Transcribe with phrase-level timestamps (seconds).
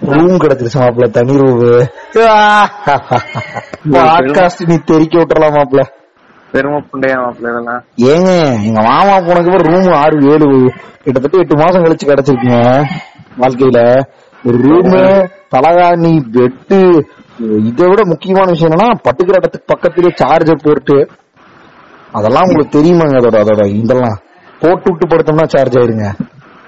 [0.00, 1.60] Room கிடைச்சிருச்சு மாப்பிள்ள தனி ரூம்
[3.94, 5.82] பாட்காஸ்ட் நீ தெரிக்க விட்டுறலாம் மாப்பிள்ள.
[6.52, 7.82] பெருமை புண்டையா மாப்பிள்ள இதெல்லாம்?
[7.96, 8.30] ஏங்க
[8.66, 10.48] எங்க மாமா போனதுக்கு அப்புறம் ரூம் ஆறு ஏழு.
[11.04, 12.58] கிட்டத்தட்ட எட்டு மாசம் கழிச்சு கிடைச்சிருக்குங்க
[13.38, 13.80] வாழ்க்கையில.
[14.44, 15.00] ஒரு ரூமு
[15.54, 16.78] தலகாணி பெட்டு
[17.68, 21.10] இதை விட முக்கியமான விஷயம் என்னன்னா பட்டுக்கிற இடத்துக்கு பக்கத்திலே சார்ஜர் போட்டு
[22.12, 24.18] அதெல்லாம் உங்களுக்கு தெரியுமாங்க அதோட அதோட இதெல்லாம்.
[24.60, 26.06] போட்டு விட்டு படுத்தோம்னா சார்ஜ் ஆயிருங்க.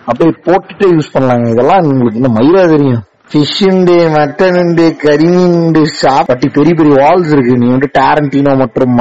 [0.07, 1.47] அப்படியே போட்டுட்டே யூஸ் பண்ணலாங்க.
[1.51, 3.03] இதெல்லாம் உங்களுக்கு இன்னும் மயிரா தெரியும்.
[3.31, 7.57] ஃபிஷ்ஷுண்டு மட்டனுண்டு கரிமீண்டு ஷாப் பட்டி பெரிய பெரிய வால்ஸ் இருக்கு.
[7.57, 8.97] நீ வந்து டேரண்டினோ மற்றும்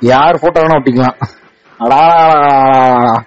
[0.00, 1.18] யார் போட்டோ வேணா ஒட்டிக்கலாம்.
[1.78, 2.02] அடா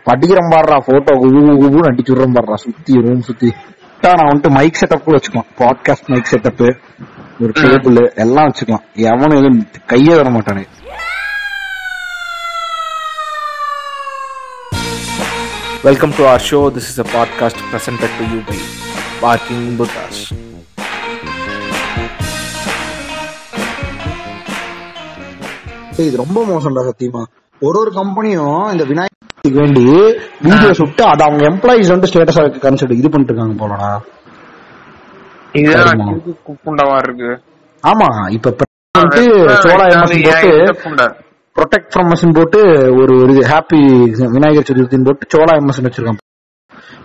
[0.05, 3.53] படிக்கிறேன் பாடுறா போட்டோ குபு குபுன்னு அடிச்சு விடுறேன் பாடுறா சுத்தி ரூம் சுத்தி.
[4.01, 5.49] நான் வந்துட்டு மைக் செட்டப் கூட வச்சுக்கலாம்.
[5.57, 6.75] பாட்காஸ்ட் மைக் செட்டப்
[7.41, 8.85] ஒரு டேபிள் எல்லாம் வச்சுக்கலாம்.
[8.93, 10.65] எவனும் எதுவும் கையே வர மாட்டானே.
[15.87, 16.69] Welcome to our show.
[16.69, 18.57] This is a podcast presented to you by
[19.21, 20.17] Barking Buddhas.
[26.05, 27.21] இது ரொம்ப மோசம்டா சத்தியமா.
[27.61, 29.85] ஒரு ஒரு கம்பெனியும் இந்த விநாயகருக்கு வேண்டி
[30.47, 33.91] வீடியோ சுட்டு அது அவங்க எம்ப்ளாயிஸ் வந்து ஸ்டேட்டஸ் கன்சிடர் இது பண்ணிட்டு இருக்காங்க போலடா.
[35.59, 36.03] இதுதான்
[37.05, 37.31] இருக்கு.
[37.83, 38.53] ஆமா இப்ப
[39.03, 39.23] வந்து
[39.95, 40.21] எம்எஸ்
[40.83, 41.07] போட்டு
[41.57, 42.59] ப்ரொடெக்ட் ஃப்ரம் மசின் போட்டு
[43.01, 43.79] ஒரு ஒரு ஹாப்பி
[44.35, 46.21] விநாயகர் சதுர்த்தின்னு போட்டு சோலா எம்எஸ் வச்சிருக்கான்.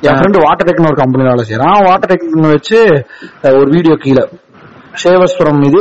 [0.07, 1.77] என் ஃப்ரெண்டு வாட்டர் டெக்னு ஒரு கம்பெனி வேலை செய்யறான்.
[1.89, 2.79] வாட்டர் டெக்னு வச்சு
[3.59, 4.25] ஒரு வீடியோ கீழே
[5.03, 5.81] சேவஸ் ஃப்ரம் இது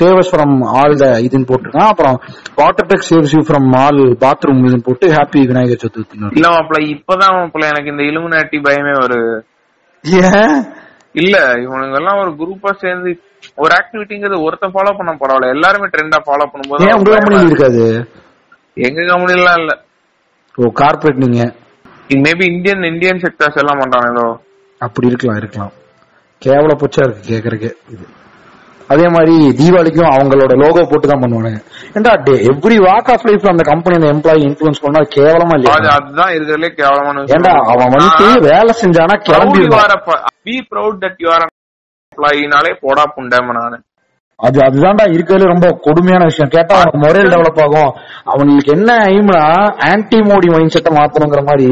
[0.00, 1.90] சேவஸ் ஃப்ரம் ஆல் த இதுன்னு போட்டிருக்கான்.
[1.92, 2.16] அப்புறம்
[2.60, 7.36] water tech saves you from all bathroom இதுன்னு போட்டு ஹாப்பி விநாயகர் சதுர்த்தின்னு இல்ல மாப்பிள்ள இப்பதான்
[7.38, 9.34] மாப்பிள்ள எனக்கு இந்த இலுமினாட்டி பயமே வருது.
[10.04, 10.58] ஏன்?
[11.22, 13.10] இல்ல இவனுங்க எல்லாம் ஒரு குரூப்பா சேர்ந்து
[13.58, 17.50] ஒரு ஆக்டிவிட்டிங்கிறது ஒருத்தன் ஃபாலோ பண்ண பரவாயில்ல எல்லாருமே ட்ரெண்டா ஃபாலோ பண்ணும்போது உங்க பயமா கம்பெனி இருக்கு.
[17.50, 17.84] இருக்காது?
[18.76, 19.72] எங்க கம்பெனிலாம் இல்ல.
[20.58, 21.42] ஓ கார்பரேட் நீங்க?
[22.24, 24.26] மேபி இந்தியன் இந்தியன் செக்டர்ஸ் எல்லாம் பண்றானோ
[24.80, 25.72] அப்படி இருக்கலாம் இருக்கலாம்.
[26.42, 28.04] கேவல பொச்சா இருக்கு கேக்குறதுக்கு இது.
[28.90, 31.58] அதே மாதிரி தீபாவளிக்கும் அவங்களோட லோகோ போட்டு தான் பண்ணுவானுங்க
[31.96, 32.12] ஏன்டா
[32.50, 35.74] எவ்ரி வாக் ஆஃப் லைஃப்ல அந்த கம்பெனி அந்த எம்ப்ளாயி இன்ஃபுளுன்ஸ் பண்ணா கேவலமா இல்லையா?
[35.96, 39.62] அதுதான் இருக்கிறதுலே கேவலமான ஏன்டா அவன் வந்துட்டு வேலை செஞ்சானா கிளம்பி
[40.46, 41.46] be proud that you are
[42.18, 43.78] எம்ப்ளாயினாலே போடா புண்டேம நானு.
[44.38, 46.52] அது அதுதான்டா இருக்கிறதுல ரொம்ப கொடுமையான விஷயம்.
[46.56, 47.92] கேட்டா அவனுக்கு மொரல் டெவலப் ஆகும்.
[48.24, 49.40] அவனுக்கு என்ன எய்ம்னா
[49.88, 51.68] ஆன்டி மோடி மைண்ட் செட்டை மாத்தணுங்கிற மாதிரி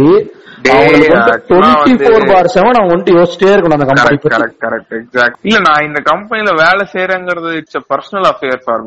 [5.44, 8.82] இல்ல நான் இந்த கம்பெனில வேலை செய்யறேங்கிறது இட்ஸ் பர்சனல் அஃபேர் ஃபார்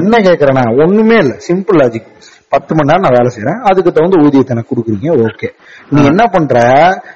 [0.00, 1.34] என்ன கேக்குறேன்னா ஒண்ணுமே இல்ல.
[1.48, 2.10] சிம்பிள் லாஜிக்
[2.54, 5.08] பத்து மணி நேரம் நான் வேலை செய்யறேன் அதுக்கு தகுந்த ஊதியத்தை எனக்கு கொடுக்குறீங்க.
[5.26, 5.48] ஓகே.
[5.90, 6.56] நீ என்ன பண்ற?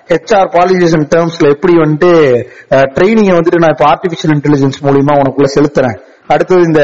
[0.08, 2.12] ஹெச்ஆர் பாலிசிஸ் டேர்ம்ஸ்ல எப்படி வந்துட்டு
[2.96, 5.98] ட்ரைனிங் வந்துட்டு நான் இப்ப ஆர்டிபிஷியல் இன்டெலிஜென்ஸ் மூலியமா உனக்குள்ள செலுத்துறேன்.
[6.28, 6.80] அடுத்தது இந்த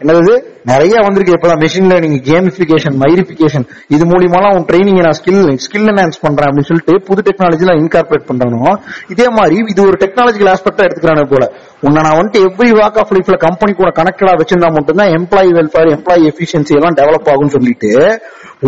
[0.00, 0.32] என்னது?
[0.64, 6.20] நிறைய வந்திருக்கு இப்பதான் மெஷின் லேர்னிங் கேமிபிகேஷன் மைரிபிகேஷன் இது மூலியமாலாம் உன் ட்ரைனிங் நான் ஸ்கில் ஸ்கில் என்ஹான்ஸ்
[6.20, 8.72] பண்றேன் அப்படின்னு சொல்லிட்டு புது டெக்னாலஜிலாம் இன்கார்பரேட் பண்றானோ
[9.08, 11.44] இதே மாதிரி இது ஒரு டெக்னாலஜிக்கல் ஆஸ்பெக்டா எடுத்துக்கிறானே போல.
[11.82, 16.24] உன்னை நான் வந்துட்டு எவ்ரி வாக் ஆஃப் லைஃப்ல கம்பெனி கூட கனெக்டடா வச்சிருந்தா மட்டும்தான் எம்ப்ளாயி வெல்ஃபேர் எம்ப்ளாயி
[16.32, 17.90] எஃபிஷியன்சி எல்லாம் டெவலப் ஆகும்னு சொல்லிட்டு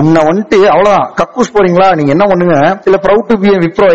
[0.00, 1.06] உன்னை வந்துட்டு அவ்வளவுதான்.
[1.20, 1.88] கக்கூஸ் போறீங்களா?
[1.98, 2.56] நீங்க என்ன பண்ணுங்க?
[2.84, 3.88] இல்ல proud to be Wipro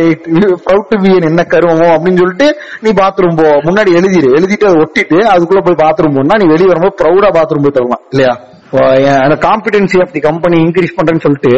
[0.68, 2.48] proud to be என்ன கருவமோ அப்படின்னு சொல்லிட்டு
[2.82, 3.50] நீ பாத்ரூம் போ.
[3.68, 4.30] முன்னாடி எழுதிரு.
[4.38, 8.04] எழுதிட்டு அதை ஒட்டிட்டு அதுக்குள்ள போய் பாத்ரூம் போனா நீ வெளியே வரும்போது ப்ரௌடா பாத்ரூம் போய் தரலாம்.
[8.10, 8.34] இல்லையா?
[9.26, 11.54] அந்த competency of the company increase பண்றேன்னு சொல்லிட்டு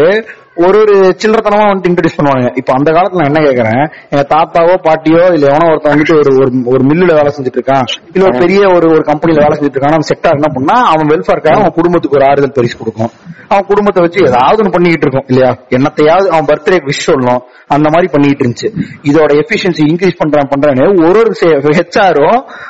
[0.55, 3.91] ஒரு ஒரு சில்லறத்தனமா வந்துட்டு இன்ட்ரடியூஸ் பண்ணுவாங்க இப்ப அந்த காலத்துல நான் என்ன கேக்குறேன்?
[4.09, 8.27] எங்க தாத்தாவோ பாட்டியோ இல்ல எவனோ ஒருத்தன் வந்துட்டு ஒரு ஒரு- ஒரு மில்லுல வேலை செஞ்சுட்டு இருக்கான் இல்ல
[8.27, 12.17] ஒரு பெரிய ஒரு ஒரு கம்பெனில வேலை செஞ்சுட்டு இருக்கான் செட்டா என்ன பண்ணா அவன் வெல்ஃபேர்க்காக அவன் குடும்பத்துக்கு
[12.17, 13.09] ஒரு ஆறுதல் பரிசு கொடுக்கும்.
[13.47, 15.51] அவன் குடும்பத்தை வச்சு ஏதாவது ஒன்று பண்ணிக்கிட்டு இருக்கும் இல்லையா?
[15.69, 17.41] என்னத்தையாவது அவன் பர்த்டே விஷ் சொல்லணும்.
[17.67, 18.69] அந்த மாதிரி பண்ணிட்டு இருந்துச்சு.
[19.03, 21.31] இதோட எஃபிஷியன்சி இன்க்ரீஸ் பண்றான் பண்றான்னு ஒரு ஒரு
[21.73, 22.29] ஹெச்ஆரோ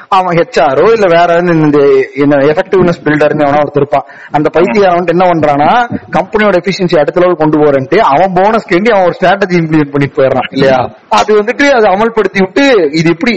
[0.10, 1.80] அவன் ஹெச்ஆரோ இல்ல வேற இந்த
[2.16, 4.06] என்ன எஃபெக்டிவ்னஸ் பில்டர்னு அவனா ஒருத்தர் இருப்பான்.
[4.32, 5.72] அந்த பைத்தியார் வந்துட்டு என்ன பண்றானா
[6.12, 10.48] கம்பெனியோட எஃபிஷியன்சி அடுத்த லெவல் கொண்டு போறேன்ட்டு அவன் போனஸ் கேண்டி அவன் ஒரு ஸ்ட்ராட்டஜி இம்ப்ளிமெண்ட் பண்ணி போயிடறான்
[10.56, 10.80] இல்லையா?
[11.20, 12.64] அது வந்துட்டு அதை அமல்படுத்தி விட்டு
[13.00, 13.34] இது எப்படி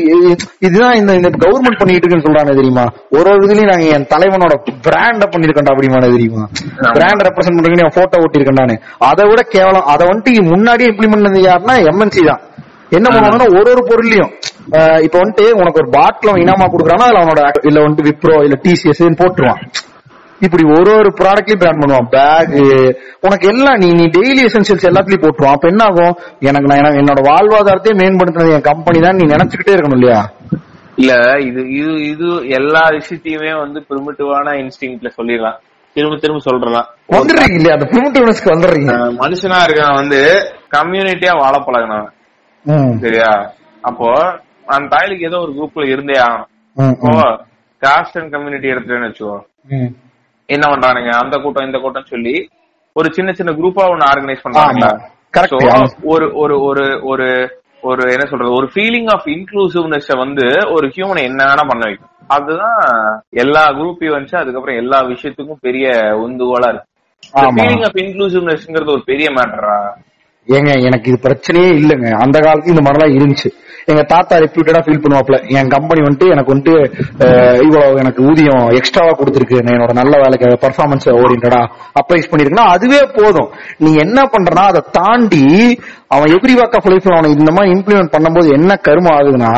[0.66, 2.84] இதுதான் இந்த இந்த கவர்மெண்ட் பண்ணிட்டு இருக்குன்னு சொல்றானே தெரியுமா?
[3.16, 4.54] ஒரு ஒரு இதுலயும் நாங்க என் தலைவனோட
[4.86, 6.44] பிராண்ட பண்ணிருக்கோம்டா அப்படிமான தெரியுமா?
[6.97, 8.74] பிராண்ட் ரெப்ரசென்ட் பண்றீங்க போட்டோ ஒட்டிருக்கேன்
[9.10, 12.42] அதை விட கேவலம் அதை வந்துட்டு முன்னாடியே இம்ப்ளிமெண்ட் பண்ணது யாருன்னா எம்என்சி தான்.
[12.97, 14.32] என்ன பண்ணுவாங்கன்னா ஒரு ஒரு பொருளையும்
[15.06, 19.60] இப்ப வந்துட்டு உனக்கு ஒரு பாட்டில் இனாமா கொடுக்குறானா அதுல அவனோட இல்ல வந்துட்டு விப்ரோ இல்ல டிசிஎஸ் போட்டுருவான்.
[20.44, 22.09] இப்படி ஒரு ஒரு ப்ராடக்ட்லயும் பிராண்ட் பண்ணுவான்.
[22.15, 22.54] பேக்
[23.27, 25.56] உனக்கு எல்லாம் நீ நீ டெய்லி எசென்சியல்ஸ் எல்லாத்துலயும் போட்டுருவான்.
[25.56, 26.15] அப்ப என்ன ஆகும்
[26.48, 30.21] எனக்கு நான் என்னோட வாழ்வாதாரத்தையே மேம்படுத்தினது என் கம்பெனி தான் நீ நினைச்சுக்கிட்டே இருக்கணும் இல்லையா?
[31.00, 31.12] இல்ல
[31.48, 32.28] இது இது இது
[32.59, 35.59] எல்லா விஷயத்தையுமே வந்து பிரிமிட்டிவான இன்ஸ்டிங்ல சொல்லிடலாம்.
[35.97, 36.89] திரும்ப திரும்ப சொல்றலாம்.
[37.16, 37.74] வந்துடுறீங்க இல்லையா?
[37.77, 38.94] அந்த பிரிமிட்டிவ்னஸ்க்கு வந்துடுறீங்க.
[39.22, 40.21] மனுஷனா இருக்கான் வந்து
[40.77, 42.12] கம்யூனிட்டியா வாழ பழகினவன்
[43.04, 43.30] சரியா?
[43.89, 44.09] அப்போ
[44.74, 46.50] அந்த தாய்லுக்கு ஏதோ ஒரு குரூப்ல இருந்தே ஆகணும்.
[46.94, 47.12] இப்போ
[47.82, 49.36] காஸ்ட் அண்ட் கம்யூனிட்டி எடுத்துட்டேன்னு வச்சுக்கோ.
[50.47, 51.09] என்ன பண்றானுங்க?
[51.22, 52.48] அந்த கூட்டம் இந்த கூட்டம் சொல்லி
[52.93, 54.91] ஒரு சின்ன சின்ன குரூப்பா ஒன்னு ஆர்கனைஸ் ஆமா.
[56.03, 57.27] ஒரு ஒரு ஒரு ஒரு
[57.83, 58.53] ஒரு என்ன சொல்றது?
[58.53, 62.10] ஒரு ஃபீலிங் ஆஃப் இன்க்ளூசிவ்னஸ் வந்து ஒரு ஹியூமனை என்ன வேணா பண்ண வைக்கும்.
[62.27, 62.81] அதுதான்
[63.31, 65.87] எல்லா குரூப் ஈவெண்ட்ஸ் அதுக்கப்புறம் எல்லா விஷயத்துக்கும் பெரிய
[66.25, 66.91] உந்துகோலா இருக்கு.
[67.33, 69.78] ஃபீலிங் ஆஃப் இன்க்ளூசிவ்னஸ்ங்கிறது ஒரு பெரிய மேட்டரா
[70.49, 72.10] ஏங்க எனக்கு இது பிரச்சனையே இல்லைங்க.
[72.25, 73.49] அந்த காலத்துல இந்த மாதிரிலாம் இருந்துச்சு.
[73.92, 76.74] எங்க தாத்தா ரெப்யூட்டடா ஃபீல் பண்ணுவாப்ல என் கம்பெனி வந்துட்டு எனக்கு வந்துட்டு
[77.65, 79.59] இவ்வளவு எனக்கு ஊதியம் எக்ஸ்ட்ராவா கொடுத்துருக்கு.
[79.62, 81.60] என்னோட நல்ல வேலைக்கு பர்ஃபார்மன்ஸ் ஓரியன்டா
[82.00, 83.48] அப்ரைஸ் பண்ணிருக்குன்னா அதுவே போதும்.
[83.84, 85.44] நீ என்ன பண்றனா அதை தாண்டி
[86.16, 89.53] அவன் எவ்ரி வாக் ஆஃப் லைஃப்ல அவனை இந்த மாதிரி இம்ப்ளிமெண்ட் பண்ணும்போது என்ன கருமம் ஆகுதுன்னா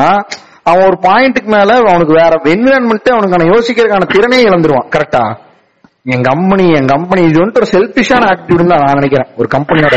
[0.71, 4.89] அவன் ஒரு பாயிண்ட்டுக்கு மேல அவனுக்கு வேற என்விரான்மெண்ட் அவனுக்கான யோசிக்கிறதுக்கான திறனே இழந்துருவான்.
[4.95, 5.25] கரெக்டா
[6.15, 9.31] என் கம்பெனி என் கம்பெனி இது வந்துட்டு ஒரு செல்பிஷான ஆட்டிடியூட் தான் நான் நினைக்கிறேன்.
[9.41, 9.97] ஒரு கம்பெனியோட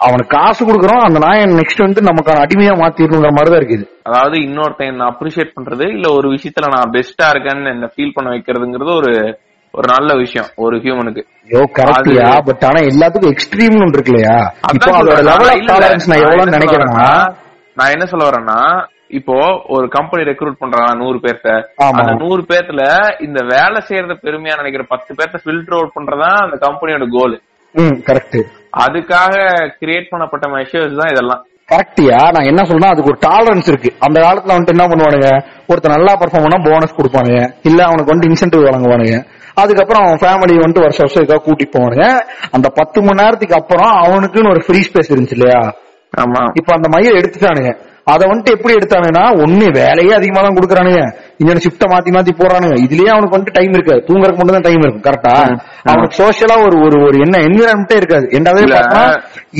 [0.00, 3.84] அவனுக்கு காசு கொடுக்குறோம் அந்த நாயன் நெக்ஸ்ட் வந்து நமக்கான அடிமையா மாத்திரணுங்கிற மாதிரி தான் இருக்குது.
[4.08, 8.92] அதாவது இன்னொருத்தன் என்ன அப்ரிஷியேட் பண்றது இல்ல ஒரு விஷயத்துல நான் பெஸ்டா இருக்கேன்னு என்ன ஃபீல் பண்ண வைக்கிறதுங்கிறது
[9.00, 9.12] ஒரு
[9.74, 14.38] ஒரு நல்ல விஷயம் ஒரு ஹியூமனுக்கு ஐயோ கரெக்டியா பட் ஆனா எல்லாத்துக்கும் எக்ஸ்ட்ரீம்னு ஒன்று இருக்கு இல்லையா?
[14.70, 17.10] இப்போ அதோட லெவல் ஆஃப் டாலரன்ஸ் நான் எவ்வளவு நினைக்கிறேன்னா
[17.76, 18.58] நான் என்ன சொல்ல வரேன்னா
[19.18, 19.36] இப்போ
[19.74, 21.48] ஒரு கம்பெனி ரெக்ரூட் பண்றாங்க நூறு பேர்த்த.
[21.90, 22.82] அந்த நூறு பேர்த்துல
[23.20, 27.36] இந்த வேலை செய்யறத பெருமையா நினைக்கிற பத்து பேர்த்த ஃபில்டர் அவுட் பண்றதா அந்த கம்பெனியோட கோல்
[28.08, 28.38] கரெக்ட்
[28.76, 29.34] அதுக்காக
[29.80, 31.44] கிரியேட் பண்ணப்பட்ட மெஷர்ஸ் தான் இதெல்லாம்.
[31.68, 33.94] கரெக்டியா நான் என்ன சொல்றேன் அதுக்கு ஒரு டாலரன்ஸ் இருக்கு.
[33.98, 35.42] அந்த காலத்துல வந்துட்டு என்ன பண்ணுவானுங்க?
[35.68, 37.50] ஒருத்தர் நல்லா பர்ஃபார்ம் பண்ணா போனஸ் கொடுப்பானுங்க.
[37.62, 39.26] இல்ல அவனுக்கு வந்து இன்சென்டிவ் வழங்குவானுங்க.
[39.54, 42.18] அதுக்கப்புறம் அவன் ஃபேமிலி வந்துட்டு வருஷம் வருஷம் இதுக்காக கூட்டிட்டு போவானுங்க.
[42.50, 45.74] அந்த பத்து மணி நேரத்துக்கு அப்புறம் அவனுக்குன்னு ஒரு ஃப்ரீ ஸ்பேஸ் இருந்துச்சு இல்லையா?
[46.20, 46.50] ஆமா.
[46.54, 47.88] இப்ப அந்த மைய எடுத்துட்டானுங்க.
[48.12, 51.00] அத வந்துட்டு எப்படி எடுத்தானுங்கன்னா ஒண்ணு வேலையே அதிகமா தான் கொடுக்குறானுங்க
[51.40, 55.06] இன்னொன்னு ஷிஃப்ட மாத்தி மாத்தி போறானுங்க இதுலயே அவனுக்கு வந்துட்டு டைம் இருக்காது தூங்குறதுக்கு மட்டும் தான் டைம் இருக்கும்
[55.08, 55.34] கரெக்டா
[55.90, 58.26] அவனுக்கு சோசியலா ஒரு ஒரு ஒரு என்ன என்விரான்மெண்டே இருக்காது.
[58.38, 58.64] என்னவே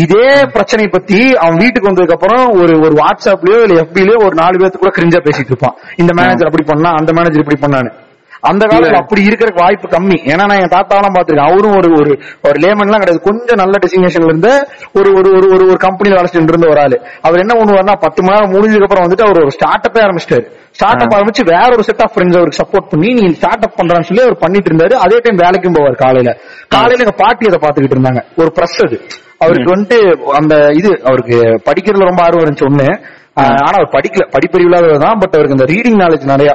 [0.04, 4.82] இதே பிரச்சனை பத்தி அவன் வீட்டுக்கு வந்ததுக்கு அப்புறம் ஒரு ஒரு வாட்ஸ்அப்லயோ இல்ல எஃபிலயோ ஒரு நாலு பேர்த்து
[4.82, 5.76] கூட கிரிஞ்சா பேசிட்டு இருப்பான்.
[6.02, 7.92] இந்த மேனேஜர் அப்படி பண்ணா அந்த மேனேஜர் இப்படி பண்ணான்னு.
[8.40, 10.18] அந்த காலத்துல அப்படி இருக்கிறதுக்கு வாய்ப்பு கம்மி.
[10.24, 13.20] ஏன்னா நான் என் தாத்தாவெல்லாம் பாத்துருக்கேன் அவரும் ஒரு ஒரு ஒரு லேமன்லாம் கிடையாது.
[13.20, 17.00] கொஞ்சம் நல்ல டெசிக்னேஷன்ல இருந்து ஒரு ஒரு ஒரு ஒரு ஒரு கம்பெனில வேலை இருந்த ஒரு ஆளு.
[17.20, 20.58] அவர் என்ன பண்ணுவாருன்னா பத்து மணி நேரம் முடிஞ்சதுக்கு அப்புறம் வந்துட்டு அவர் ஒரு ஸ்டார்ட் அப்பே ஆரம்பிச்சிட்டாரு.
[20.70, 24.02] ஸ்டார்ட் அப் ஆரம்பிச்சு வேற ஒரு செட் ஆஃப் ஃப்ரெண்ட்ஸ் அவருக்கு சப்போர்ட் பண்ணி நீ ஸ்டார்ட் அப் பண்றான்னு
[24.02, 24.92] சொல்லி அவர் பண்ணிட்டு இருந்தாரு.
[24.92, 26.38] அதே டைம் வேலைக்கும் போவார் காலையில.
[26.68, 28.22] காலையில எங்க பாட்டி அதை பாத்துக்கிட்டு இருந்தாங்க.
[28.36, 29.00] ஒரு பிரஸ் அது.
[29.38, 32.68] அவருக்கு வந்துட்டு அந்த இது அவருக்கு படிக்கிறதுல ரொம்ப ஆர்வம் இருந்துச்சு.
[32.68, 33.18] ஒண்ணு
[33.66, 34.24] ஆனா அவர் படிக்கல.
[34.34, 36.50] படிப்பறிவு இல்லாதவர் தான் பட் அவருக்கு இந்த ரீடிங் நாலேஜ் நிறைய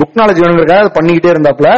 [0.00, 1.68] புக் நாலேஜ் வேணுங்கிறக்காக அதை பண்ணிக்கிட்டே இருந்தாப்ல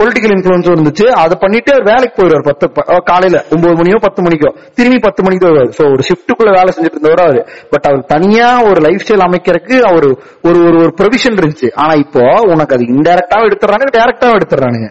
[0.00, 1.06] பொலிட்டிக்கல் இன்ஃபுளுன்ஸும் இருந்துச்சு.
[1.22, 2.46] அதை பண்ணிட்டு அவர் வேலைக்கு போயிடுவார்.
[2.50, 2.66] பத்து
[3.10, 5.74] காலையில ஒன்பது மணியோ பத்து மணிக்கோ திரும்பி பத்து மணிக்கு வருவார்.
[5.78, 7.42] சோ ஒரு ஷிஃப்ட்டுக்குள்ள வேலை செஞ்சுட்டு இருந்தவர் அவரு.
[7.72, 10.08] பட் அவர் தனியா ஒரு லைஃப் ஸ்டைல் அமைக்கிறதுக்கு அவர்
[10.48, 11.70] ஒரு ஒரு ஒரு ப்ரொவிஷன் இருந்துச்சு.
[11.82, 12.24] ஆனா இப்போ
[12.54, 14.88] உனக்கு அது இன்டெரக்டாவும் எடுத்துறானுங்க டேரக்டாவும் எடுத்துறானுங்க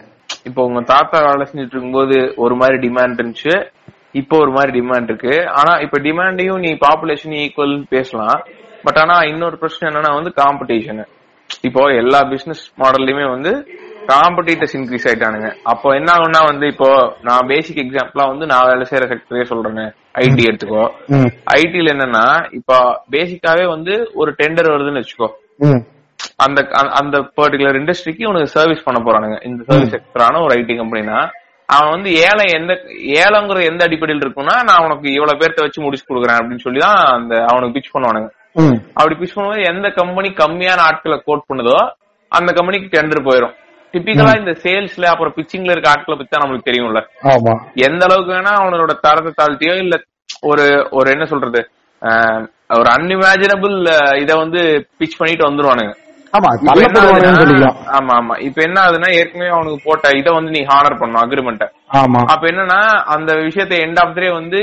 [0.48, 3.54] இப்போ உங்க தாத்தா வேலை செஞ்சுட்டு இருக்கும்போது ஒரு மாதிரி டிமாண்ட் இருந்துச்சு.
[4.20, 5.34] இப்போ ஒரு மாதிரி டிமாண்ட் இருக்கு.
[5.58, 8.38] ஆனா இப்ப டிமாண்டையும் நீ பாப்புலேஷன் ஈக்குவல் பேசலாம்.
[8.82, 11.06] பட் ஆனா இன்னொரு பிரச்சனை என்னன்னா வந்து காம்படிஷன்
[11.60, 13.66] இப்போ எல்லா பிசினஸ் மாடல்லையுமே வந்து
[14.06, 15.54] காம்படிட்டர்ஸ் இன்க்ரீஸ் ஆயிட்டானுங்க.
[15.62, 19.92] அப்போ என்ன ஆகும்னா வந்து இப்போ நான் பேசிக் எக்ஸாம்பிளா வந்து நான் வேலை செய்யற செக்டரே சொல்றேன்.
[20.14, 20.90] ஐடி எடுத்துக்கோ.
[21.54, 25.28] ஐடில என்னன்னா இப்போ பேசிக்காவே வந்து ஒரு டெண்டர் வருதுன்னு வச்சுக்கோ.
[26.36, 29.46] அந்த அந்த- பர்டிகுலர் இண்டஸ்ட்ரிக்கு உனக்கு சர்வீஸ் பண்ண போறானுங்க.
[29.46, 31.28] இந்த சர்வீஸ் செக்டரான ஒரு ஐடி கம்பெனினா
[31.66, 36.38] அவன் வந்து ஏழை எந்த ஏலங்கிற எந்த அடிப்படையில் இருக்கும்னா நான் உனக்கு இவ்வளவு பேர்த்த வச்சு முடிச்சு கொடுக்குறேன்
[36.38, 38.30] அப்படின்னு சொல்லி தான் அந்த அவனுக்கு பிச் பண்ணுவானுங்க.
[38.98, 41.76] அப்படி பிச் பண்ணும்போது எந்த கம்பெனி கம்மியான ஆட்களை கோட் பண்ணுதோ
[42.32, 43.54] அந்த கம்பெனிக்கு டெண்டர் போயிடும்
[43.94, 47.00] டிபிக்கலா இந்த சேல்ஸ்ல அப்புறம் பிச்சிங்ல இருக்க ஆட்களை பத்தி தான் நம்மளுக்கு தெரியும்ல.
[47.86, 49.94] எந்த அளவுக்கு வேணா அவனோட தரத்தை தாழ்த்தியோ இல்ல
[50.42, 51.60] ஒரு ஒரு என்ன சொல்றது
[52.78, 53.74] ஒரு அன்இமேஜினபிள்
[54.22, 54.60] இத வந்து
[54.98, 55.94] பிச் பண்ணிட்டு வந்துருவானுங்க.
[56.32, 56.50] ஆமா
[57.98, 58.34] ஆமா ஆமா.
[58.46, 61.66] இப்ப என்ன ஆகுதுன்னா ஏற்கனவே அவனுக்கு போட்ட இத வந்து நீ ஹானர் பண்ணும் அக்ரிமெண்ட்ட
[62.00, 62.20] ஆமா.
[62.32, 62.78] அப்ப என்னன்னா
[63.14, 64.60] அந்த விஷயத்தை எண்ட் ஆஃப் டே வந்து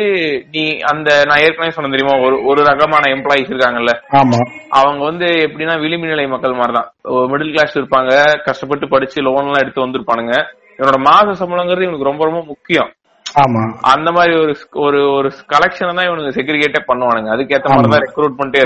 [0.55, 3.93] நீ அந்த நான் ஏற்கனவே சொன்ன தெரியுமா ஒரு ஒரு ரகமான எம்ப்ளாயிஸ் இருக்காங்கல்ல.
[4.21, 4.39] ஆமா.
[4.71, 6.89] அவங்க வந்து எப்படின்னா விளிம்பு நிலை மக்கள் மாதிரி தான்
[7.33, 8.11] மிடில் கிளாஸ் இருப்பாங்க
[8.47, 10.35] கஷ்டப்பட்டு படிச்சு லோன் எல்லாம் எடுத்து வந்திருப்பானுங்க.
[10.79, 12.91] இவனோட மாச சம்பளங்கிறது இவனுக்கு ரொம்ப ரொம்ப முக்கியம்.
[13.25, 13.61] ஆமா.
[13.93, 14.53] அந்த மாதிரி ஒரு
[14.85, 17.29] ஒரு ஒரு கலெக்ஷன் தான் இவனுக்கு செக்ரிகேட்டே பண்ணுவானுங்க.
[17.35, 18.61] அதுக்கேத்த மாதிரி தான் ரெக்ரூட் பண்ணிட்டே.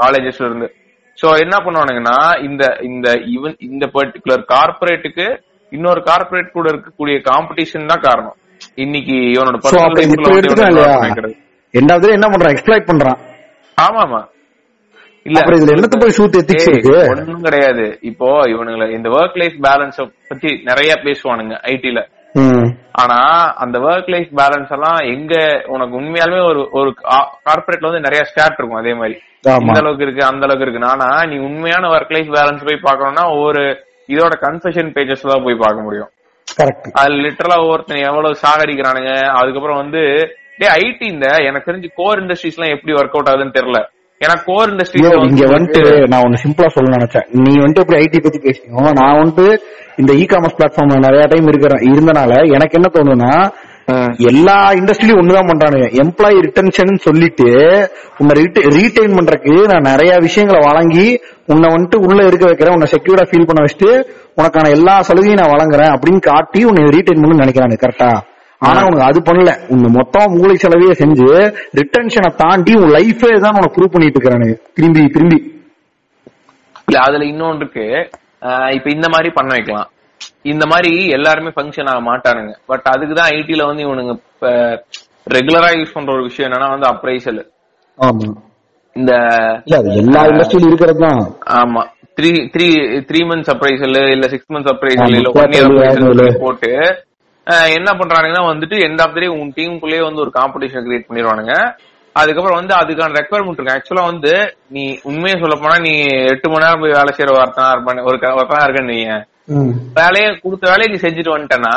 [0.00, 0.68] காலேஜஸ்ல இருந்து.
[1.18, 5.26] சோ என்ன பண்ணுவானுங்கன்னா இந்த இந்த இவன் இந்த பர்டிகுலர் கார்பரேட்டுக்கு
[5.72, 8.36] இன்னொரு கார்பரேட் கூட இருக்கக்கூடிய காம்படிஷன் தான் காரணம்.
[8.74, 9.56] இன்னைக்கு இவனோட.
[11.74, 12.54] ரெண்டாவது என்ன பண்றான்?
[12.54, 13.18] எக்ஸ்பிளைட் பண்றான்.
[13.78, 14.20] ஆமா ஆமா
[15.38, 16.36] அப்புறம் இதுல என்னத்த போய் சூத்
[16.68, 16.94] இருக்கு?
[17.10, 17.98] ஒண்ணும் கிடையாது.
[18.00, 19.98] இப்போ இவனுங்களை இந்த ஒர்க் லைஃப் பேலன்ஸ்
[20.28, 22.00] பத்தி நிறைய பேசுவானுங்க ஐடில
[22.92, 23.18] ஆனா
[23.54, 25.34] அந்த ஒர்க் லைஃப் பேலன்ஸ் எல்லாம் எங்க
[25.66, 26.90] உனக்கு உண்மையாலுமே ஒரு ஒரு
[27.46, 29.16] கார்பரேட்ல வந்து நிறைய ஸ்டாட் இருக்கும் அதே மாதிரி.
[29.60, 30.88] இந்த அளவுக்கு இருக்கு அந்த அளவுக்கு இருக்கு.
[30.88, 33.62] ஆனா நீ உண்மையான ஒர்க் லைஃப் பேலன்ஸ் போய் பார்க்கணும்னா ஒரு
[34.08, 36.10] இதோட கன்ஃபெஷன் பேஜஸ்ல தான் போய் பார்க்க முடியும்.
[36.92, 40.02] அது லிட்டரலா ஒவ்வொருத்தன் எவ்வளவு சாகடிக்கிறானுங்க அதுக்கப்புறம் வந்து
[40.58, 43.80] டே ஐடி இந்த எனக்கு தெரிஞ்சு கோர் இண்டஸ்ட்ரீஸ் எல்லாம் எப்படி ஒர்க் அவுட் ஆகுதுன்னு தெரியல.
[44.20, 47.26] ஏன்னா கோர் ஐயோ, இங்க வந்துட்டு நான் ஒண்ணு சிம்பிளா சொல்ல நினைச்சேன்.
[47.44, 49.46] நீ வந்துட்டு எப்படி ஐடி பத்தி பேசுறீங்க நான் வந்துட்டு
[49.96, 53.32] இந்த இ காமர்ஸ் பிளாட்ஃபார்ம்ல நிறைய டைம் இருக்கிற இருந்தனால எனக்கு என்ன தோணுதுன்னா
[54.30, 55.86] எல்லா இண்டஸ்ட்ரியிலும் ஒண்ணுதான் பண்றானுங்க.
[56.02, 57.48] எம்ப்ளாயி ரிட்டன்ஷன் சொல்லிட்டு
[58.18, 58.34] உன்னை
[58.76, 61.06] ரீடைன் பண்றதுக்கு நான் நிறைய விஷயங்களை வழங்கி
[61.52, 62.74] உன்னை வந்துட்டு உள்ள இருக்க வைக்கிறேன்.
[62.76, 63.90] உன்னை செக்யூரா ஃபீல் பண்ண வச்சுட்டு
[64.40, 68.10] உனக்கான எல்லா சலுகையும் நான் வழங்குறேன் அப்படின்னு காட்டி உன்னை ரீடைன் பண்ணு நினைக்கிறானு கரெக்டா
[68.62, 69.50] ஆனா உனக்கு அது பண்ணல.
[69.72, 71.28] உன்னை மொத்தம் மூளை செலவையே செஞ்சு
[71.78, 74.48] ரிட்டன்ஷனை தாண்டி உன் லைஃபே தான் உனக்கு ப்ரூவ் பண்ணிட்டு இருக்கிறானு.
[74.76, 75.38] திரும்பி திரும்பி.
[76.88, 77.86] இல்ல அதுல இன்னொன்று இருக்கு.
[78.76, 79.88] இப்ப இந்த மாதிரி பண்ண வைக்கலாம்.
[80.52, 82.52] இந்த மாதிரி எல்லாருமே ஃபங்க்ஷன் ஆக மாட்டானுங்க.
[82.70, 84.12] பட் அதுக்கு தான் ஐடில வந்து இவனுங்க
[85.36, 87.40] ரெகுலரா யூஸ் பண்ற ஒரு விஷயம் என்னன்னா வந்து அப்ரைசல்
[87.98, 88.28] ஆமா.
[88.96, 89.12] இந்த
[89.96, 91.20] எல்லா இண்டஸ்ட்ரியிலும் இருக்கிறது தான்.
[91.60, 91.82] ஆமா.
[92.18, 92.66] Three three
[93.08, 96.40] three months appraisal இல்ல சிக்ஸ் மந்த்ஸ் அப்ரைசல் இல்ல ஒன் இயர்.
[96.44, 96.72] போட்டு
[97.76, 101.54] என்ன பண்றானுங்கன்னா வந்துட்டு எண்ட் ஆஃப் த டே உன் டீமுக்குள்ளேயே வந்து ஒரு காம்படிஷன் கிரியேட் பண்ணிடுவானுங்க.
[102.16, 103.74] அதுக்கப்புறம் வந்து அதுக்கான ரெக்குவயர்மெண்ட் இருக்கு.
[103.74, 104.32] ஆக்சுவலா வந்து
[104.68, 105.92] நீ உண்மையை சொல்ல போனா நீ
[106.32, 109.00] எட்டு மணி நேரம் போய் வேலை செய்யற ஒருத்தனா இருப்பானு ஒரு ஒருத்தனா இருக்கன்னு நீ
[109.98, 111.74] வேலையை கொடுத்த வேலையை நீ செஞ்சுட்டு வந்துட்டேன்னா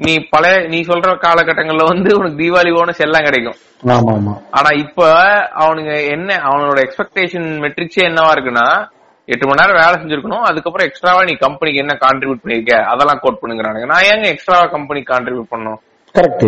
[0.00, 3.56] நீ பழைய நீ சொல்ற காலகட்டங்கள்ல வந்து உனக்கு தீபாவளி போனஸ் எல்லாம் கிடைக்கும்.
[3.94, 5.00] ஆமா ஆமா ஆனா இப்ப
[5.62, 8.66] அவனுங்க என்ன அவனோட எக்ஸ்பெக்டேஷன் மெட்ரிக்ஸே என்னவா இருக்குன்னா
[9.32, 10.44] எட்டு மணி நேரம் வேலை செஞ்சிருக்கணும்.
[10.50, 12.74] அதுக்கப்புறம் எக்ஸ்ட்ராவா நீ கம்பெனிக்கு என்ன கான்ட்ரிபியூட் பண்ணிருக்க?
[12.92, 13.88] அதெல்லாம் கோட் பண்ணுங்கிறானுங்க.
[13.92, 15.78] நான் ஏங்க எக்ஸ்ட்ராவா கம்பெனி கான்ட்ரிபியூட் பண்ணும்
[16.18, 16.44] கரெக்ட்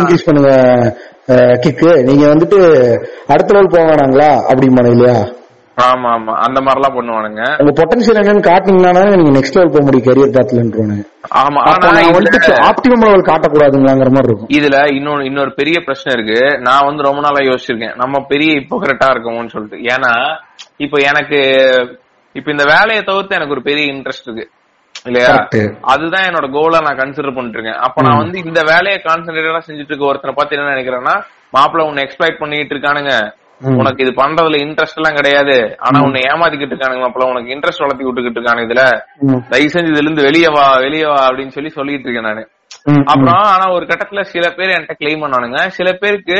[0.00, 0.52] இன்க்ரீஸ் பண்ணுங்க
[1.64, 2.58] கிக்கு நீங்க வந்துட்டு
[3.32, 4.30] அடுத்த லெவல் போக வேணாங்களா?
[4.50, 5.16] அப்படிம்பானு இல்லையா?
[5.76, 6.32] ஆமா ஆமா.
[6.46, 7.42] அந்த மாதிரி எல்லாம் பண்ணுவானுங்க.
[7.60, 10.96] உங்க பொட்டன்ஷியல் என்னன்னு காட்டினீங்கன்னா நீங்க நெக்ஸ்ட் லெவல் போக முடியும் கரியர் பாத்துலன்றோன்னு
[11.40, 14.52] ஆமா ஆனா வந்துட்டு ஆப்டிமம் லெவல் காட்டக்கூடாதுங்களாங்கிற மாதிரி இருக்கும்.
[14.58, 16.38] இதுல இன்னொன்னு இன்னொரு பெரிய பிரச்சனை இருக்கு.
[16.68, 17.96] நான் வந்து ரொம்ப நாளா யோசிச்சிருக்கேன்.
[18.02, 19.78] நம்ம பெரிய இப்போகிரட்டா இருக்கோம்னு சொல்லிட்டு.
[19.94, 20.12] ஏன்னா
[20.78, 21.40] இப்ப எனக்கு
[22.34, 24.46] இப்ப இந்த வேலையை தவிர்த்து எனக்கு ஒரு பெரிய இன்ட்ரெஸ்ட் இருக்கு.
[25.06, 25.30] இல்லையா.
[25.92, 30.06] அதுதான் என்னோட கோலா நான் கன்சிடர் பண்ணிட்டு இருக்கேன் அப்ப நான் வந்து இந்த வேலையை கான்சென்ட்ரேட்டடா செஞ்சுட்டு இருக்க
[30.06, 31.14] ஒருத்தனை பார்த்து என்ன நினைக்கிறேன்னா
[31.56, 33.14] மாப்பிள்ள உன்னை எக்ஸ்பிளைட் பண்ணிட்டு இருக்கானுங்க.
[33.74, 35.56] உனக்கு இது பண்றதுல இன்ட்ரெஸ்ட் எல்லாம் கிடையாது.
[35.86, 38.84] ஆனா உன்னை ஏமாத்திக்கிட்டு இருக்கானுங்க மாப்பிள்ள உனக்கு இன்ட்ரெஸ்ட் வளர்த்தி விட்டுக்கிட்டு இருக்கானுங்க இதுல.
[39.52, 42.42] தயவு செஞ்சு இதுல இருந்து வெளியே வா வெளியே வா அப்படின்னு சொல்லி சொல்லிட்டு இருக்கேன் நானு.
[43.12, 45.60] அப்புறம் ஆனா ஒரு கட்டத்துல சில பேர் என்கிட்ட கிளைம் பண்ணானுங்க.
[45.78, 46.38] சில பேருக்கு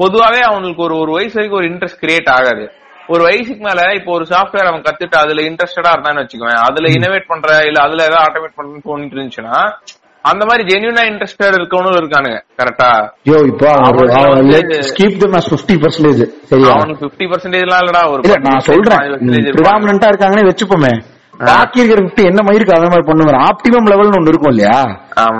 [0.00, 2.64] பொதுவாவே அவங்களுக்கு ஒரு ஒரு வயசு வரைக்கும் ஒரு இன்ட்ரெஸ்ட் கிரியேட் ஆகாது.
[3.08, 7.48] ஒரு வயசுக்கு மேல இப்போ ஒரு சாஃப்ட்வேர் அவன் கத்துட்டு அதுல இன்ட்ரெஸ்டடா இருந்தான்னு வச்சுக்குவேன் அதுல இனோவேட் பண்ற
[7.68, 9.56] இல்ல அதுல ஏதாவது ஆட்டோமேட் பண்றேன்னு தோணிட்டு இருந்துச்சுன்னா
[10.24, 12.88] அந்த மாதிரி ஜென்யூனா இன்ட்ரெஸ்டட் இருக்கவனும் இருக்கானுங்க கரெக்டா
[13.28, 13.68] யோ இப்போ
[14.90, 16.72] ஸ்கீப் தம் as 50% பர்சன்டேஜ் சரியா?
[16.78, 19.02] அவனுக்கு பிப்டி பர்சன்டேஜ் எல்லாம் இல்லடா ஒரு இல்ல நான் சொல்றேன்.
[19.54, 20.92] பிரிடாமினா இருக்காங்கன்னு வச்சுப்போமே.
[21.48, 23.38] பாக்கி இருக்கிற 50 என்ன மாதிரி இருக்கு அந்த மாதிரி பண்ணுவேன்.
[23.48, 24.76] ஆப்டிமம் லெவல்னு ஒண்ணு இருக்கும் இல்லையா.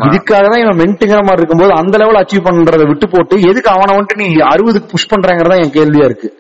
[0.09, 4.21] இதுக்காக தான் இவன் மென்ட்டுங்கிற மாதிரி இருக்கும்போது அந்த லெவல் அச்சீவ் பண்றதை விட்டு போட்டு எதுக்கு அவனை வந்துட்டு
[4.23, 6.31] நீ அறுபதுக்கு புஷ் பண்றங்கிறதா என் கேள்வியா இருக்கு.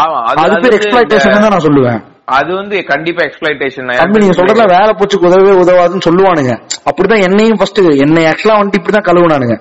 [0.00, 2.00] ஆமா அது பேர் வந்து எக்ஸ்பிளாய்டேஷன் தான் நான் சொல்லுவேன்.
[2.28, 6.52] அது வந்து கண்டிப்பா எக்ஸ்பிளைட்டேஷன் தம்பி நீங்க சொல்றதுல வேலை போச்சுக்கு உதவவே உதவாதுன்னு சொல்லுவானுங்க.
[6.88, 9.56] அப்படிதான் என்னையும் ஃபர்ஸ்ட் என்னை ஆக்சுவலா வந்துட்டு இப்படிதான் கழுவுனானுங்க.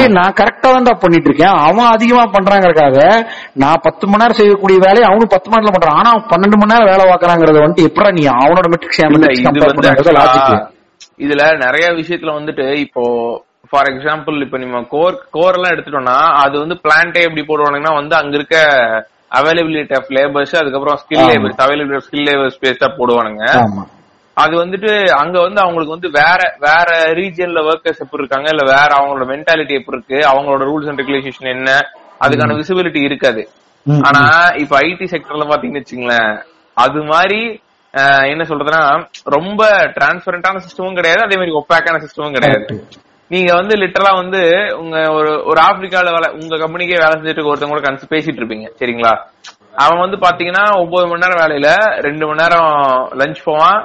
[0.00, 2.96] ஏய் நான் கரெக்டா தான்டா பண்ணிட்டு இருக்கேன் அவன் அதிகமா பண்றாங்கறக்காக
[3.62, 5.98] நான் பத்து மணி நேரம் செய்யக்கூடிய வேலையை அவனும் பத்து மணி நேரம் பண்றான்.
[6.00, 9.00] ஆனா அவன் பன்னெண்டு மணி நேரம் வேலை பார்க்கறாங்கறத வந்துட்டு எப்படா நீ அவனோட மெட்ரிக்ஸ்
[11.24, 13.02] இதுல நிறைய விஷயத்துல வந்துட்டு இப்போ
[13.70, 18.34] ஃபார் எக்ஸாம்பிள் இப்ப நம்ம கோர் கோர் எல்லாம் எடுத்துட்டோம்னா அது வந்து பிளான்டே எப்படி போடுவானுங்கன்னா வந்து அங்க
[18.38, 18.58] இருக்க
[19.38, 21.22] அவைலபிலிட்டி ஆஃப் லேபர்ஸ் அதுக்கப்புறம் skill.
[21.30, 23.44] Labours availability skill labours பேஸ்டா போடுவானுங்க.
[24.36, 24.90] அது வந்துட்டு
[25.22, 26.88] அங்க வந்து அவங்களுக்கு வந்து வேற வேற
[27.20, 31.70] ரீஜியன்ல ஒர்க்கர்ஸ் எப்படி இருக்காங்க இல்ல வேற அவங்களோட மென்டாலிட்டி எப்படி இருக்கு அவங்களோட ரூல்ஸ் அண்ட் ரெகுலேஷன் என்ன
[32.24, 33.42] அதுக்கான விசிபிலிட்டி இருக்காது.
[33.86, 34.22] ஆனா
[34.62, 36.32] இப்ப ஐடி செக்டர்ல பாத்தீங்கன்னு வச்சுங்களேன்
[36.76, 37.40] அது மாதிரி
[38.32, 38.82] என்ன சொல்றதுன்னா
[39.36, 39.62] ரொம்ப
[39.96, 42.66] டிரான்ஸ்பரண்டான சிஸ்டமும் கிடையாது அதே மாதிரி ஒப்பாக்கான சிஸ்டமும் கிடையாது.
[43.30, 44.40] நீங்க வந்து லிட்டரலா வந்து
[44.82, 48.66] உங்க ஒரு ஒரு ஆப்பிரிக்கால வேலை உங்க கம்பெனிக்கே வேலை செஞ்சுட்டு இருக்க ஒருத்தவங்க கூட கன்ஸ் பேசிட்டு இருப்பீங்க
[48.80, 49.12] சரிங்களா?
[49.84, 51.68] அவன் வந்து பாத்தீங்கன்னா ஒன்பது மணி நேரம் வேலையில
[52.06, 52.70] ரெண்டு மணி நேரம்
[53.20, 53.78] லஞ்ச் போவான்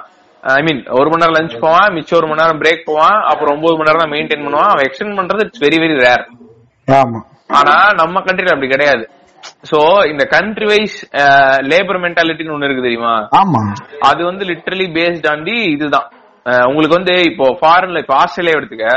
[0.43, 3.77] ஐ மீன் ஒரு மணி நேரம் லஞ்ச் போவான் மிச்சம் ஒரு மணி நேரம் பிரேக் போவான் அப்புறம் ஒன்பது
[3.77, 4.71] மணி நேரம் தான் மெயின்டைன் பண்ணுவான்.
[4.73, 6.25] அவன் எக்ஸ்டெண்ட் பண்றது இட்ஸ் வெரி வெரி ரேர்
[6.87, 7.21] ஆமா.
[7.59, 9.03] ஆனா நம்ம கண்ட்ரில அப்படி கிடையாது.
[9.69, 9.79] சோ
[10.11, 10.97] இந்த கண்ட்ரி வைஸ்
[11.71, 13.15] லேபர் மென்டாலிட்டின்னு ஒண்ணு இருக்கு தெரியுமா?
[13.41, 13.61] ஆமா.
[14.09, 16.07] அது வந்து லிட்டரலி பேஸ்ட் ஆன் தி இதுதான்
[16.69, 18.87] உங்களுக்கு வந்து இப்போ ஃபாரின்ல இப்போ ஆஸ்திரேலியா எடுத்துக்க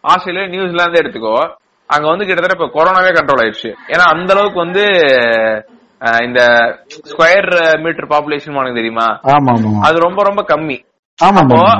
[0.00, 1.54] ஆஸ்திரேலியா நியூசிலாந்து எடுத்துக்கோ.
[1.86, 3.74] அங்க வந்து கிட்டத்தட்ட இப்ப கொரோனாவே கண்ட்ரோல் ஆயிடுச்சு.
[3.88, 4.84] ஏன்னா அந்த அளவுக்கு வந்து
[6.22, 6.40] இந்த
[7.10, 9.06] ஸ்கொயர் மீட்டர் பாப்புலேஷன் உனக்கு தெரியுமா?
[9.82, 10.78] அது ரொம்ப ரொம்ப கம்மி.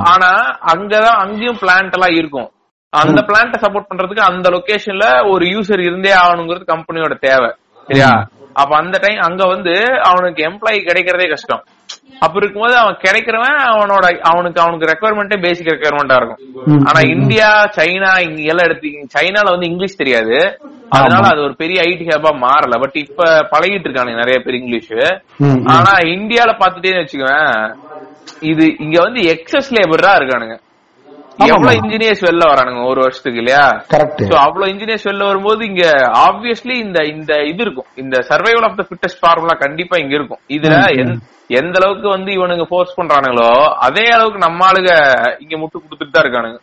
[0.04, 0.30] ஆனா
[0.74, 2.50] அங்கதான் அங்கேயும் பிளான்ட் எல்லாம் இருக்கும்.
[2.90, 7.54] அந்த பிளான்ட்ட சப்போர்ட் பண்றதுக்கு அந்த லொகேஷன்ல ஒரு யூசர் இருந்தே ஆகணுங்கிறது கம்பெனியோட தேவை.
[7.86, 8.28] சரியா?
[8.52, 11.62] அப்ப அந்த டைம் அங்க வந்து அவனுக்கு எம்ப்ளாயி கிடைக்கிறதே கஷ்டம்.
[12.24, 16.40] அப்ப இருக்கும்போது அவன் கிடைக்கிறவன் அவனோட அவனுக்கு அவனுக்கு ரெக்குவயர்மெண்ட்டே பேசிக் ரெக்குவயர்மெண்டா இருக்கும்.
[16.88, 17.48] ஆனா இந்தியா
[17.78, 20.38] சைனா இங்க எல்லாம் எடுத்தீங்க சைனால வந்து இங்கிலீஷ் தெரியாது.
[20.96, 22.74] அதனால அது ஒரு பெரிய ஐடி ஹப்பா மாறல.
[22.82, 24.94] பட் இப்ப பழகிட்டு இருக்கானுங்க நிறைய பேர் இங்கிலீஷ்.
[25.76, 27.54] ஆனா இந்தியால பாத்துட்டேன்னு வச்சுக்குவேன்
[28.52, 30.56] இது இங்க வந்து எக்ஸஸ் லேபர் தான் இருக்கானுங்க.
[31.38, 33.64] எவ்வளவு இன்ஜினியர்ஸ் வெளில வரானுங்க ஒரு வருஷத்துக்கு இல்லையா?
[33.92, 35.84] கரெக்ட் சோ அவ்வளவு இன்ஜினியர்ஸ் வெளில வரும்போது இங்க
[36.26, 37.86] ஆப்வியஸ்லி இந்த இந்த இது இருக்கும்.
[37.96, 40.40] இந்த survival of the fittest formula கண்டிப்பா இங்க இருக்கும்.
[40.48, 40.74] இதுல
[41.50, 43.50] எந்த- அளவுக்கு வந்து இவனுங்க ஃபோர்ஸ் பண்றானுங்களோ
[43.80, 44.92] அதே அளவுக்கு நம்ம ஆளுங்க
[45.38, 46.58] இங்க முட்டு கொடுத்துட்டு தான் இருக்கானுங்க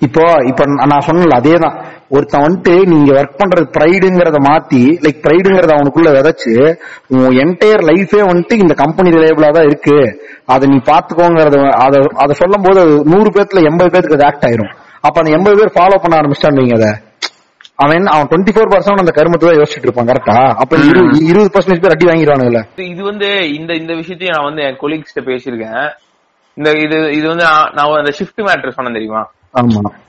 [0.00, 1.76] இப்போ இப்ப நான் சொன்னல அதேதான்.
[2.08, 6.76] ஒருத்தன் வந்துட்டு நீங்க ஒர்க் பண்றது ப்ரைடுங்கிறத மாத்தி லைக் ப்ரைடுங்கிறத அவனுக்குள்ள விதைச்சு
[7.08, 10.20] உன் என்டையர் லைஃபே வந்துட்டு இந்த கம்பெனி ரிலேபிளா தான் இருக்கு.
[10.46, 14.72] அதை நீ பாத்துக்கோங்கறத அத அத சொல்லும் போது நூறு பேர்த்துல எண்பது பேருக்கு அது ஆக்ட் ஆயிரும்.
[15.00, 16.92] அப்ப அந்த எண்பது பேர் ஃபாலோ பண்ண ஆரம்பிச்சிட்டான் நீங்க அதை.
[17.76, 21.80] அவன் அவன் டுவெண்ட்டி ஃபோர் பர்சன்ட் அந்த கருமத்தை தான் யோசிச்சுட்டு இருப்பான் கரெக்டா அப்ப இரு- இருபது பர்சன்டேஜ்
[21.80, 22.62] பேர் அடி வாங்கிடுவானுங்கல்ல.
[22.76, 25.90] இது- வந்து இந்த இந்த விஷயத்தையும் நான் வந்து என் கொலீக்ஸ்ட பேசியிருக்கேன்.
[26.54, 29.30] இந்த இது இது வந்து நான் அந்த ஷிஃப்ட் மேட்ரு சொன்னேன் தெரியுமா?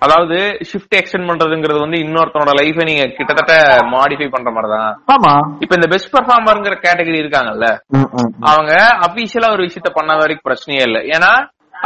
[0.05, 0.37] அதாவது
[0.69, 3.55] ஷிஃப்ட் எக்ஸ்டெண்ட் பண்றதுங்கிறது வந்து இன்னொருத்தனோட லைஃபை நீங்க கிட்டத்தட்ட
[3.93, 5.33] மாடிஃபை பண்ற மாதிரி தான் ஆமா.
[5.63, 7.67] இப்ப இந்த பெஸ்ட் பெர்ஃபார்மர்ங்கிற கேட்டகரி இருக்காங்கல்ல.
[8.51, 8.71] அவங்க
[9.07, 10.99] அபிஷியலா ஒரு விஷயத்த பண்ண வரைக்கும் பிரச்சனையே இல்ல.
[11.15, 11.31] ஏன்னா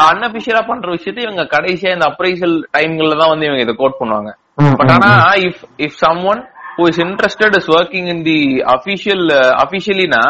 [0.04, 4.32] அன்அபிஷியலா பண்ற விஷயத்தை இவங்க கடைசியா இந்த அப்ரைசல் டைம்கள்ல தான் வந்து இவங்க இதை கோட் பண்ணுவாங்க.
[4.80, 5.10] பட் ஆனா
[5.48, 6.42] if if some one
[6.78, 8.40] who is interested is working in the
[8.76, 9.26] official
[9.64, 10.24] அபிஷியலினா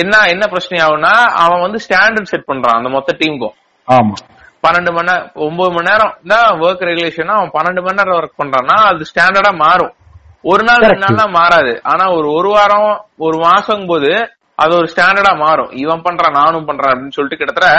[0.00, 3.56] என்ன என்ன பிரச்சனை ஆகும்னா அவன் வந்து ஸ்டாண்டர்ட் செட் பண்றான் அந்த மொத்த டீமுக்கும்
[3.88, 4.14] ஆமா.
[4.64, 8.76] பன்னெண்டு மணி நேரம் ஒன்பது மணி நேரம் தான் ஒர்க் ரெகுலேஷனா அவன் பன்னெண்டு மணி நேரம் ஒர்க் பண்றான்னா
[8.90, 9.92] அது ஸ்டாண்டர்டா மாறும்.
[10.50, 11.02] ஒரு நாள் ரெண்டு.
[11.04, 11.72] நாள்னா மாறாது.
[11.82, 14.12] ஆனா ஒரு ஒரு வாரம் ஒரு மாசம் போது
[14.58, 15.70] அது ஒரு ஸ்டாண்டர்டா மாறும்.
[15.82, 17.70] இவன் பண்றான் நானும் பண்றேன் அப்படின்னு சொல்லிட்டு கிட்டத்தட்ட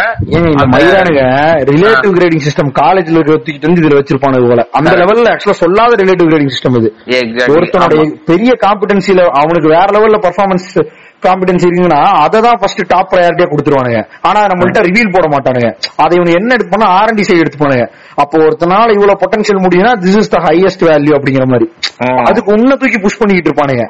[1.72, 4.64] ரிலேட்டிவ் கிரேடிங் சிஸ்டம் காலேஜ்ல தூக்கிட்டு வந்து இதுல வச்சிருப்பானு போல.
[4.72, 6.90] அந்த லெவல்ல ஆக்சுவலா சொல்லாத ரிலேட்டிவ் கிரேடிங் சிஸ்டம் இது.
[7.56, 8.04] ஒருத்தனுடைய.
[8.32, 10.70] பெரிய காம்பிடன்சில அவனுக்கு வேற லெவல்ல பர்ஃபார்மன்ஸ்
[11.26, 14.02] காம்பிடன்சி இருக்குன்னா அதை தான் ஃபர்ஸ்ட் டாப் ப்ரையாரிட்டியா கொடுத்துருவானுங்க.
[14.30, 15.70] ஆனா நம்மள்ட்ட ரிவீல் போட மாட்டானுங்க.
[16.04, 17.88] அதை இவங்க என்ன எடுத்துப்பானா ஆர்என்டி சைடு எடுத்துப்பானுங்க.
[18.24, 21.68] அப்போ ஒருத்தனால இவ்வளவு பொட்டன்ஷியல் முடியும்னா this is the highest value அப்படிங்கிற மாதிரி.
[22.30, 23.86] அதுக்கு உன்ன தூக்கி புஷ் பண்ணிக்கிட்டு இருப்பானுங்க.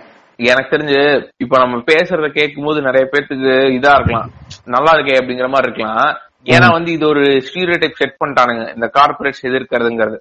[0.49, 0.99] எனக்கு தெரிஞ்சு
[1.43, 4.29] இப்ப நம்ம பேசுறத கேட்கும் போது நிறைய பேர்த்துக்கு இதா இருக்கலாம்.
[4.75, 6.07] நல்லா இருக்கே அப்படிங்கிற மாதிரி இருக்கலாம்.
[6.53, 8.63] ஏன்னா வந்து இது ஒரு ஸ்டீரியோடைப் செட் பண்ணிட்டானுங்க.
[8.75, 10.17] இந்த கார்பரேட்ஸ் எதிர்க்கிறதுங்கிறது.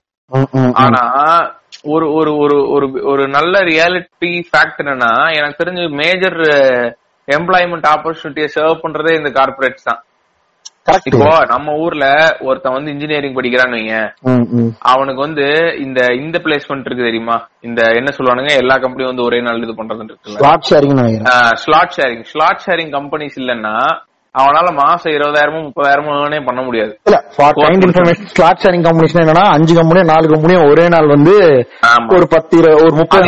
[0.82, 1.02] ஆனா
[1.92, 6.38] ஒரு ஒரு ஒரு ஒரு ஒரு நல்ல ரியாலிட்டி ஃபேக்ட் என்னன்னா எனக்கு தெரிஞ்சு மேஜர்
[7.28, 10.00] எம்ப்ளாய்மெண்ட் ஆப்பர்ச்சுனிட்டியை சர்வ் பண்றதே இந்த கார்பரேட்ஸ் தான்.
[11.08, 12.06] இப்போ நம்ம ஊர்ல
[12.46, 13.96] ஒருத்தன் வந்து இன்ஜினியரிங் படிக்கிறான்னு வைங்க.
[14.92, 15.46] அவனுக்கு வந்து
[15.84, 17.36] இந்த இந்த பிளேஸ்மெண்ட் இருக்கு தெரியுமா?
[17.68, 18.52] இந்த என்ன சொல்லுவானுங்க?
[18.62, 20.38] எல்லா கம்பெனியும் வந்து ஒரே நாள் இது பண்றதுன்னு இருக்குல்ல.
[20.40, 23.74] ஸ்லாட் நினைக்கிறேன் slot sharing slot sharing companies இல்லன்னா
[24.34, 29.74] அவனால மாசம் இருபதாயிரமும் முப்பதாயிரமும் பண்ண முடியாது இல்ல for kind information slot sharing companies என்னன்னா அஞ்சு
[29.74, 31.34] கம்பெனியும் நாலு கம்பெனியும் ஒரே நாள் வந்து.
[32.14, 33.26] ஒரு பத்து இரு- ஒரு முப்பது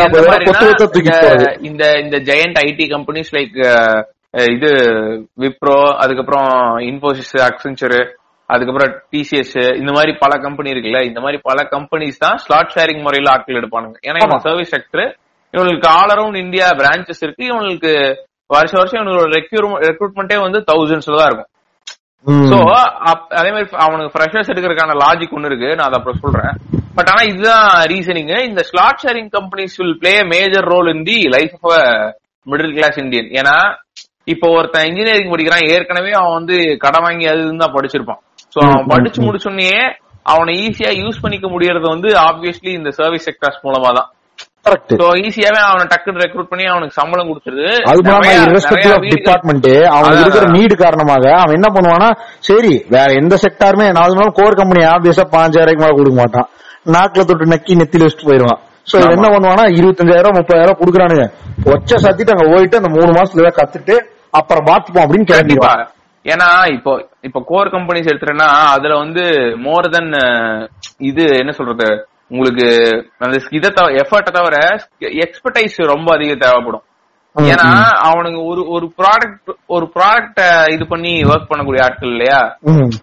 [1.69, 3.59] இந்த- இந்த ஜெயண்ட் ஐடி கம்பெனிஸ் லைக்
[4.49, 4.71] இது
[5.39, 6.49] விப்ரோ அதுக்கப்புறம்
[6.85, 7.99] இன்போசிஸ் அக்சென்ச்சர்
[8.51, 13.33] அதுக்கப்புறம் டிசிஎஸ் இந்த மாதிரி பல கம்பெனி இருக்குல்ல இந்த மாதிரி பல கம்பெனிஸ் தான் ஸ்லாட் ஷேரிங் முறையில
[13.33, 14.41] ஆட்கள் எடுப்பானுங்க ஏன்னா.
[14.47, 15.05] சர்வீஸ் செக்டர்
[15.55, 17.93] இவங்களுக்கு ஆல் அரௌண்ட் இந்தியா பிரான்ச்சஸ் இருக்கு இவங்களுக்கு
[18.51, 19.29] வருஷம் வருஷம் இவங்களோட
[19.89, 21.51] ரெக்ரூட்மெண்ட்டே வந்து தௌசண்ட்ஸ்ல தான் இருக்கும்.
[22.51, 22.59] சோ
[23.39, 25.71] அதே மாதிரி அவனுக்கு ஃப்ரெஷர்ஸ் எடுக்கிறதுக்கான லாஜிக் ஒன்னு இருக்கு.
[25.79, 26.55] நான் அதை அப்புறம் சொல்றேன்.
[26.97, 31.55] பட் ஆனா இதுதான் ரீசனிங் இந்த slot sharing companies will play major role in the life
[31.59, 32.15] of
[32.47, 33.57] middle class Indian ஏன்னா
[34.33, 35.67] இப்போ ஒருத்தன் இன்ஜினியரிங் படிக்கிறான்.
[35.75, 38.21] ஏற்கனவே அவன் வந்து கடன் வாங்கி அது தான் படிச்சிருப்பான்.
[38.55, 39.21] சோ அவன் படிச்சு.
[39.27, 39.71] முடிச்சோடனே
[40.33, 44.09] அவனை ஈஸியா யூஸ் பண்ணிக்க முடியறது வந்து ஆப்வியஸ்லி இந்த சர்வீஸ் செக்டர்ஸ் மூலமா தான்
[44.67, 48.03] கரெக்ட் சோ ஈஸியாவே அவனை டக்குன்னு ரெக்ரூட் பண்ணி அவனுக்கு சம்பளம் கொடுத்துருது அது
[49.15, 49.69] டிபார்ட்மெண்ட்
[50.19, 50.55] இருக்கிற அதான்.
[50.57, 52.09] நீடு காரணமாக அவன் என்ன பண்ணுவானா
[52.49, 56.49] சரி வேற எந்த செக்டாருமே நாலு நாள் கோர் கம்பெனி ஆபியஸா பாஞ்சாயிரம் மேல கொடுக்க மாட்டான்.
[56.95, 58.97] நாக்குல தொட்டு நக்கி நெத்தில வச்சுட்டு போயிருவான் சோ.
[59.11, 61.27] என்ன பண்ணுவானா இருபத்தஞ்சாயிரம் முப்பதாயிரம் கொடுக்குறானுங்க.
[61.73, 63.95] ஒச்ச சத்திட்டு அங்க போயிட்டு அந்த மூணு மாசத்துல கத்துட்டு
[64.39, 65.83] அப்புறம் பாத்துப்போம் அப்படின்னு கிளம்பிடுவான்.
[66.25, 66.93] ஏன்னா இப்போ
[67.29, 69.25] இப்போ கோர் கம்பெனிஸ் எடுத்துட்டேன்னா அதுல வந்து
[69.65, 70.11] மோர் தென்
[71.09, 71.89] இது என்ன சொல்றது?
[72.31, 72.67] உங்களுக்கு
[73.19, 73.71] அந்த இதை
[74.03, 74.57] எஃபர்ட்டை தவிர
[75.25, 76.85] எக்ஸ்பர்டைஸ் ரொம்ப அதிகம் தேவைப்படும்.
[77.37, 77.69] ஏன்னா
[78.09, 80.41] அவனுங்க ஒரு ஒரு ப்ராடக்ட் ஒரு ப்ராடக்ட
[80.75, 82.41] இது பண்ணி ஒர்க் பண்ணக்கூடிய ஆட்கள் இல்லையா.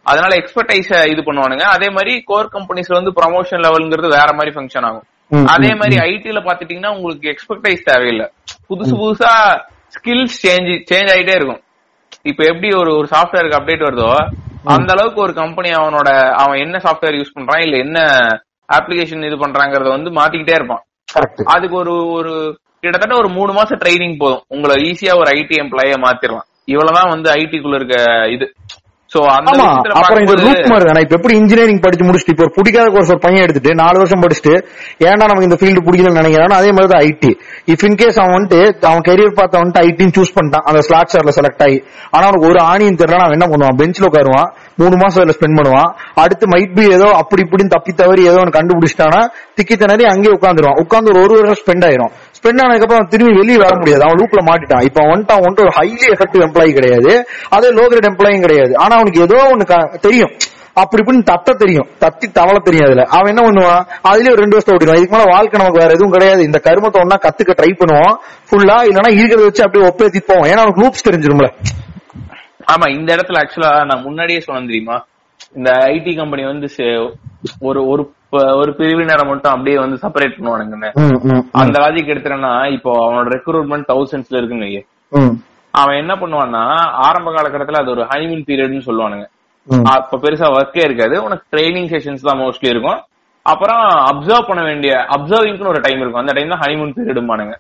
[0.04, 1.66] அதனால எக்ஸ்பர்டைஸ இது பண்ணுவானுங்க.
[1.76, 5.08] அதே மாதிரி கோர் கம்பெனிஸ்ல வந்து ப்ரமோஷன் லெவல்ங்கிறது வேற மாதிரி ஃபங்க்ஷன் ஆகும்.
[5.56, 8.28] அதே மாதிரி ஐடில பாத்துட்டீங்கன்னா உங்களுக்கு எக்ஸ்பர்டைஸ் தேவையில்லை.
[8.70, 9.34] புதுசு புதுசா
[9.96, 11.62] ஸ்கில்ஸ் சேஞ்ச் சேஞ்ச் ஆயிட்டே இருக்கும்.
[12.22, 14.12] இப்ப எப்படி ஒரு ஒரு சாஃப்ட்வேருக்கு அப்டேட் வருதோ
[14.76, 16.10] அந்த அளவுக்கு ஒரு கம்பெனி அவனோட
[16.42, 18.00] அவன் என்ன சாஃப்ட்வேர் யூஸ் பண்றான் இல்ல என்ன
[18.78, 20.84] அப்ளிகேஷன் இது பண்றாங்கறத வந்து மாத்திக்கிட்டே இருப்பான்.
[21.56, 22.34] அதுக்கு ஒரு ஒரு
[22.84, 24.44] கிட்டத்தட்ட ஒரு மூணு மாசம் ட்ரைனிங் போதும்.
[24.56, 26.48] உங்களை ஈஸியா ஒரு ஐடி எம்ப்ளாய மாத்திரலாம்.
[26.74, 27.98] இவ்வளவுதான் வந்து ஐடிக்குள்ள இருக்க
[28.36, 28.48] இது.
[29.12, 29.64] சோ அந்த
[30.00, 31.02] அப்புறம் இது ரூட் மாதிரி தானே.
[31.06, 34.54] இப்ப எப்படி இன்ஜினியரிங் படிச்சு முடிச்சுட்டு இப்போ பிடிக்காத கோர்ஸ் ஒரு பையன் எடுத்துட்டு நாலு வருஷம் படிச்சுட்டு
[35.08, 37.32] ஏன்டா நமக்கு இந்த ஃபீல்டு பிடிக்கலன்னு நினைக்கிறானோ அதே மாதிரி தான் ஐடி
[37.74, 41.34] இஃப் இன் கேஸ் அவன் வந்துட்டு அவன் கெரியர் பார்த்து வந்துட்டு ஐடின்னு சூஸ் பண்ணிட்டான் அந்த ஸ்லாட் ஷேர்ல
[41.40, 41.78] செலக்ட் ஆகி.
[42.14, 43.78] ஆனா அவனுக்கு ஒரு ஆணியும் தெரியல அவன் என்ன பண்ணுவான்?
[43.82, 44.50] பெஞ்சில் உட்காருவான்.
[44.82, 45.94] மூணு மாசம் அதுல ஸ்பெண்ட் பண்ணுவான்.
[46.14, 50.86] அடுத்து மைட் பி ஏதோ அப்படி இப்படின்னு தப்பி தவறி ஏதோ ஒன்று கண்டுபிடிச்சிட்டானா திக்கி திணறி அங்கேயே உட்காந்துருவான்
[50.86, 52.12] உட்காந்து ஒரு ஒரு வருஷம் ஸ்பெண்ட் ஆயிரும்.
[52.42, 54.04] ஸ்பெண்ட் ஆனதுக்கப்புறம் திரும்பி வெளியே வர முடியாது.
[54.04, 54.84] அவன் லூப்ல மாட்டிட்டான்.
[54.84, 57.28] இப்ப வந்துட்டு அவன் வந்துட்டு ஒரு ஹைலி எஃபெக்டிவ் எம்ப்ளாயி கிடையாது.
[57.50, 58.78] அதே லோ கிரேட் எம்ப்ளாயும் கிடையாது.
[58.78, 60.30] ஆனா அவனுக்கு ஏதோ ஒன்னு க- தெரியும்.
[60.74, 61.88] அப்படி இப்படின்னு தத்த தெரியும்.
[62.00, 63.04] தத்தி தவள தெரியும் அதுல.
[63.04, 63.82] அவன் என்ன பண்ணுவான்?
[64.08, 66.44] அதுலயே ஒரு ரெண்டு வருஷம் ஓடிடுவான் இதுக்கு மேல வாழ்க்கை நமக்கு வேற எதுவும் கிடையாது.
[66.44, 68.16] இந்த கருமத்தை ஒன்னா கத்துக்க ட்ரை பண்ணுவோம்.
[68.52, 71.50] ஃபுல்லா இல்லைன்னா இருக்கிறத வச்சு அப்படியே ஒப்பேத்தி போவோம் ஏன்னா அவனுக்கு லூப்ஸ் தெரிஞ்சிரும்ல.
[72.68, 74.98] ஆமா இந்த இடத்துல ஆக்சுவலா நான் முன்னாடியே சொன்னேன் தெரியுமா?
[75.56, 76.68] இந்த ஐடி கம்பெனி வந்து
[77.62, 78.04] ஒரு ஒரு
[78.56, 80.38] ஒரு பிரிவினரை மட்டும் அப்படியே வந்து செப்பரேட்
[81.02, 81.18] ம்,
[81.62, 84.42] அந்த லாஜிக் எடுத்துறேன்னா இப்போ அவனோட ரெக்ரூட்மெண்ட் தௌசண்ட்ஸ்ல.
[85.12, 85.34] ம்,
[85.74, 86.64] அவன் என்ன பண்ணுவான்னா
[87.08, 89.26] ஆரம்ப காலகட்டத்துல அது ஒரு ஹனிமூன் பீரியட்னு சொல்லுவானுங்க.
[89.94, 91.16] அப்ப பெருசா ஒர்க்கே இருக்காது.
[91.24, 93.00] உனக்கு ட்ரைனிங் செஷன்ஸ் தான் மோஸ்ட்லி இருக்கும்.
[93.46, 96.24] அப்புறம் அப்சர்வ் பண்ண வேண்டிய அப்சர்விங்னு ஒரு டைம் இருக்கும்.
[96.24, 97.56] அந்த டைம் தான் ஹனிமூன் பீரியடுமானுங்க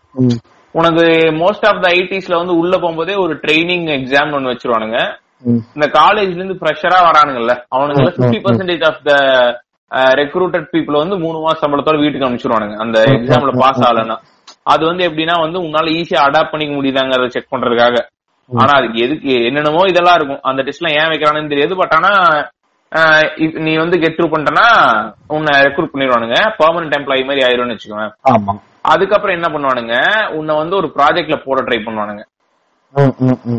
[0.79, 1.05] உனக்கு
[1.41, 4.99] மோஸ்ட் ஆஃப் த ஐடிஸ்ல வந்து உள்ள போகும்போதே ஒரு ட்ரைனிங் எக்ஸாம் ஒன்னு வச்சிருவானுங்க.
[5.75, 7.53] இந்த காலேஜ்ல இருந்து ஃப்ரெஷரா வரானுங்கல்ல.
[7.75, 9.13] அவனுங்க fifty percentage of the
[10.21, 12.75] recruited people வந்து மூணு மாசம் சம்பளத்தோட வீட்டுக்கு அனுப்பிச்சிருவானுங்க.
[12.83, 14.17] அந்த எக்ஸாம்ல பாஸ் ஆகலன்னா.
[14.73, 17.97] அது வந்து எப்படின்னா வந்து உன்னால ஈஸியா அடாப்ட் பண்ணிக்க முடியுதாங்கிறத செக் பண்றதுக்காக.
[18.49, 20.41] ஆனா அதுக்கு எதுக்கு என்னென்னமோ இதெல்லாம் இருக்கும்.
[20.49, 21.75] அந்த டெஸ்ட்லாம் ஏன் வைக்கிறானுன்னு தெரியாது.
[21.81, 22.11] பட் ஆனா
[23.65, 24.65] நீ வந்து கெட் த்ரூ பண்ணிட்டனா
[25.35, 26.37] உன்னை ரெக்ரூட் பண்ணிடுவானுங்க.
[26.61, 28.07] பெர்மனன்ட் எம்ப்ளாயி மாதிரி ஆயிரும்னு வச்சுக்கோங்க
[28.85, 29.95] அதுக்கப்புறம் என்ன பண்ணுவானுங்க?
[30.37, 32.23] உன்னை வந்து ஒரு ப்ராஜெக்ட்ல போட ட்ரை பண்ணுவானுங்க.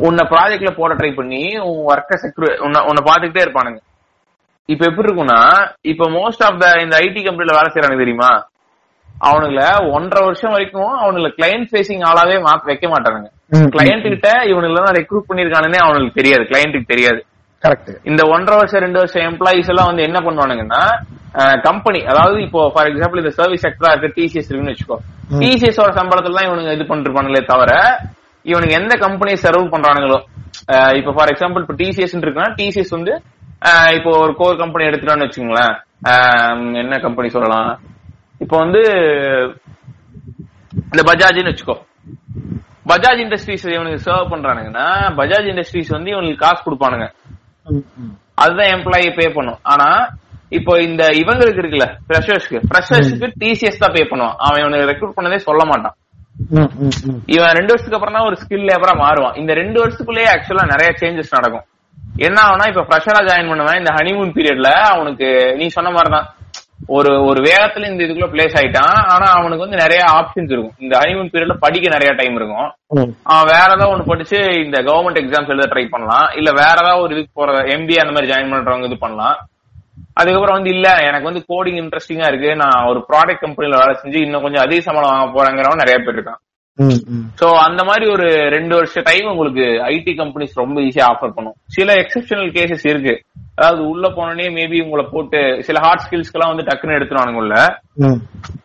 [0.07, 3.81] உன்னை ப்ராஜெக்ட்ல போட ட்ரை பண்ணி உன் ஒர்க்க செக்யூர் உன்னை உன்னை பாத்துக்கிட்டே இருப்பானுங்க.
[4.73, 5.41] இப்ப எப்படி இருக்கும்னா
[5.93, 8.31] இப்ப மோஸ்ட் ஆஃப் த இந்த ஐடி கம்பெனில வேலை செய்யறானுங்க தெரியுமா?
[9.29, 9.63] அவனுங்கள
[9.97, 13.29] ஒன்றரை வருஷம் வரைக்கும் அவனுங்கள கிளையண்ட் ஃபேசிங் ஆளாவே மாத்த வைக்க மாட்டானுங்க.
[13.75, 16.45] கிளையண்ட் கிட்ட இவனுங்க ரெக்ரூட் பண்ணிருக்கானுன்னே அவனுக்கு தெரியாது.
[16.51, 17.21] கிளையண்ட்டுக்கு தெரியாது.
[17.65, 20.83] கரெக்ட் இந்த ஒன்றரை வருஷம் ரெண்டு வருஷம் எம்ப்ளாயிஸ் எல்லாம் வந்து என்ன பண்ணுவானுங்கன்னா
[21.67, 24.99] கம்பெனி அதாவது இப்போ ஃபார் எக்ஸாம்பிள் இந்த சர்வீஸ் செக்டரா இருக்க டிசிஎஸ் இருக்குன்னு வச்சுக்கோ.
[25.43, 27.73] டிசிஎஸ் ஓட சம்பளத்துல தான் இவனுங்க இது பண்ணிருப்பானுங்களே தவிர
[28.51, 30.19] இவனுக்கு எந்த கம்பெனியை சர்வ் பண்றானுங்களோ.
[31.01, 33.15] இப்போ ஃபார் எக்ஸாம்பிள் இப்போ டிசிஎஸ் இருக்குன்னா டிசிஎஸ் வந்து
[33.97, 35.75] இப்போ ஒரு கோர் கம்பெனி எடுத்துட்டோம்னு வச்சுங்களேன்
[36.83, 37.71] என்ன கம்பெனி சொல்லலாம்?
[38.45, 38.81] இப்போ வந்து
[40.93, 41.77] இந்த பஜாஜ்னு வச்சுக்கோ.
[42.91, 44.87] பஜாஜ் இண்டஸ்ட்ரீஸ் இவனுக்கு சர்வ் பண்றானுங்கன்னா
[45.19, 47.07] பஜாஜ் இண்டஸ்ட்ரீஸ் வந்து இவனுக்கு காசு கொடுப்பானுங்க.
[48.43, 49.61] அதுதான் எம்ப்ளாயி பே பண்ணும்.
[49.73, 49.89] ஆனா
[50.59, 54.37] இப்போ இந்த இவங்களுக்கு இருக்குல்ல ஃப்ரெஷர்ஸ்க்கு ஃப்ரெஷர்ஸ்க்கு டிசிஎஸ் தான் பே பண்ணுவான்.
[54.47, 55.97] அவன் இவனுக்கு ரெக்ரூட் பண்ணதே சொல்ல மாட்டான்.
[57.35, 59.37] இவன் ரெண்டு வருஷத்துக்கு அப்புறம் தான் ஒரு ஸ்கில் லேபரா மாறுவான்.
[59.41, 61.67] இந்த ரெண்டு வருஷத்துக்குள்ளேயே ஆக்சுவலா நிறைய சேஞ்சஸ் நடக்கும்.
[62.27, 63.81] என்ன ஆகும்னா இப்ப ஃப்ரெஷரா ஜாயின் பண்ணுவேன்.
[63.81, 65.29] இந்த ஹனிமூன் பீரியட்ல அவனுக்கு
[65.61, 66.29] நீ சொன்ன மாதிரிதான்.
[66.97, 68.97] ஒரு ஒரு வேகத்துல இந்த இதுக்குள்ள பிளேஸ் ஆயிட்டான்.
[69.13, 70.75] ஆனா அவனுக்கு வந்து நிறைய ஆப்ஷன்ஸ் இருக்கும்.
[70.85, 72.69] இந்த ஹனிமூன் பீரியட்ல படிக்க நிறைய டைம் இருக்கும்.
[73.33, 76.29] அவன் வேற ஏதாவது ஒண்ணு படிச்சு இந்த கவர்மெண்ட் எக்ஸாம்ஸ் எழுத ட்ரை பண்ணலாம்.
[76.41, 79.39] இல்ல வேற ஏதாவது ஒரு இதுக்கு போற எம்பிஏ அந்த மாதிரி ஜாயின் பண்றவங்க இது பண்ணலாம்.
[80.15, 82.57] அதுக்கப்புறம் வந்து இல்ல எனக்கு வந்து கோடிங் இன்ட்ரெஸ்டிங்கா இருக்கு.
[82.57, 86.41] நான் ஒரு ப்ராடக்ட் கம்பெனில வேலை செஞ்சு இன்னும் கொஞ்சம் அதிக சம்பளம் வாங்க போறேங்கிறவன் நிறைய பேர் இருக்கான்.
[87.41, 91.57] சோ அந்த மாதிரி ஒரு ரெண்டு வருஷ டைம் உங்களுக்கு ஐடி கம்பெனிஸ் ரொம்ப ஈஸியா ஆஃபர் பண்ணும்.
[91.77, 93.15] சில எக்ஸெப்ஷனல் கேசஸ் இருக்கு.
[93.59, 97.55] அதாவது உள்ள போனோடனே மேபி உங்களை போட்டு சில ஹார்ட் ஸ்கில்ஸ்க்கெல்லாம் வந்து டக்குன்னு எடுத்துருவானுங்க உள்ள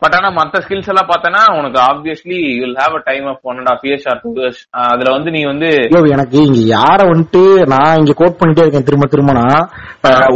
[0.01, 3.71] பட் ஆனா மத்த ஸ்கில்ஸ் எல்லாம் பார்த்தனா உனக்கு obviously you'll have a time of one and
[3.73, 5.69] half years or two years அதுல வந்து நீ வந்து
[6.13, 7.41] எனக்கு இங்க யார வந்துட்டு
[7.73, 9.45] நான் இங்க கோட் பண்ணிட்டே இருக்கேன் திரும்ப திரும்பனா?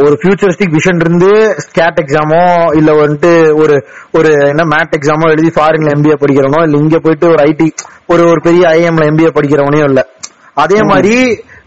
[0.03, 1.31] ஒரு ஃபியூச்சரிஸ்டிக் விஷன் இருந்து
[1.65, 2.43] ஸ்கேட் எக்ஸாமோ
[2.79, 3.31] இல்ல வந்துட்டு
[3.61, 3.77] ஒரு
[4.17, 7.60] ஒரு என்ன மேட் எக்ஸாமோ எழுதி ஃபாரின்ல எம்பிஏ படிக்கிறவனோ இல்ல இங்க போயிட்டு ஒரு ஐடி
[8.07, 10.01] ஒரு ஒரு பெரிய ஐஎம்ல எம்பிஏ படிக்கிறவனையும் இல்ல.
[10.53, 11.15] அதே மாதிரி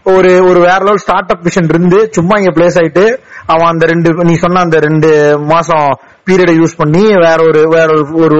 [0.03, 3.05] ஒரு ஒரு வேற லெவல் ஸ்டார்ட் அப் விஷன் இருந்து சும்மா இங்க பிளேஸ் ஆயிட்டு
[3.45, 5.09] அவன் அந்த ரெண்டு நீ சொன்ன அந்த ரெண்டு
[5.45, 5.87] மாசம்
[6.31, 8.39] பீரியடை யூஸ் பண்ணி வேற ஒரு வேற ஒரு- ஒரு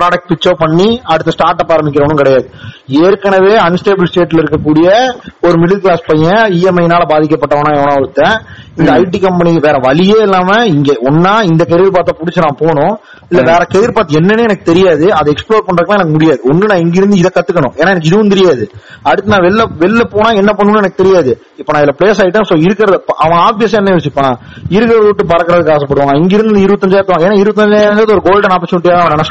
[0.00, 2.50] ப்ராடக்ட் பிச்சோ பண்ணி அடுத்த ஸ்டார்ட் அப் ஆரம்பிக்கிறவனும் கிடையாது.
[2.86, 8.42] ஏற்கனவே அன்ஸ்டேபிள் ஸ்டேட்ல இருக்கக்கூடிய ஒரு மிடில் கிளாஸ் பையன் இஎம்ஐனால பாதிக்கப்பட்டவனா எவனா ஒருத்தன்.
[8.76, 12.98] இந்த ஐடி கம்பெனி வேற வழியே இல்லாம இங்க ஒன்னா இந்த கெரியர் பார்த்த புடிச்சு நான் போகணும்.
[13.28, 15.14] இல்ல வேற கெரியர் பார்த்து என்னன்னு எனக்கு தெரியாது.
[15.14, 16.40] அதை எக்ஸ்ப்ளோர் பண்றதுக்கு எனக்கு முடியாது.
[16.44, 17.72] ஒண்ணு நான் இங்கிருந்து இதை கத்துக்கணும்.
[17.72, 18.70] ஏன்னா எனக்கு இதுவும் தெரியாது.
[19.02, 21.42] அடுத்து நான் வெளில வெளில போனா என்ன பண்ணணும்னு எனக்கு தெரியாது.
[21.56, 22.44] இப்ப நான் இதுல பிளேஸ் ஆயிட்டேன்.
[22.48, 24.36] சோ இருக்கிறத அவன் ஆப்வியஸா என்ன யோசிப்பான்?
[24.68, 26.16] இருக்கிறத விட்டு பறக்கிறதுக்கு ஆசைப்படுவான்.
[26.16, 29.24] இங்கிருந்து இருபத்தஞ்சாயிரம் ஏன்னா இருபத்தஞ்சாயிரம் ஒரு கோல்டன் ஆப்பர்ச்சுனிட்டியா அவன்.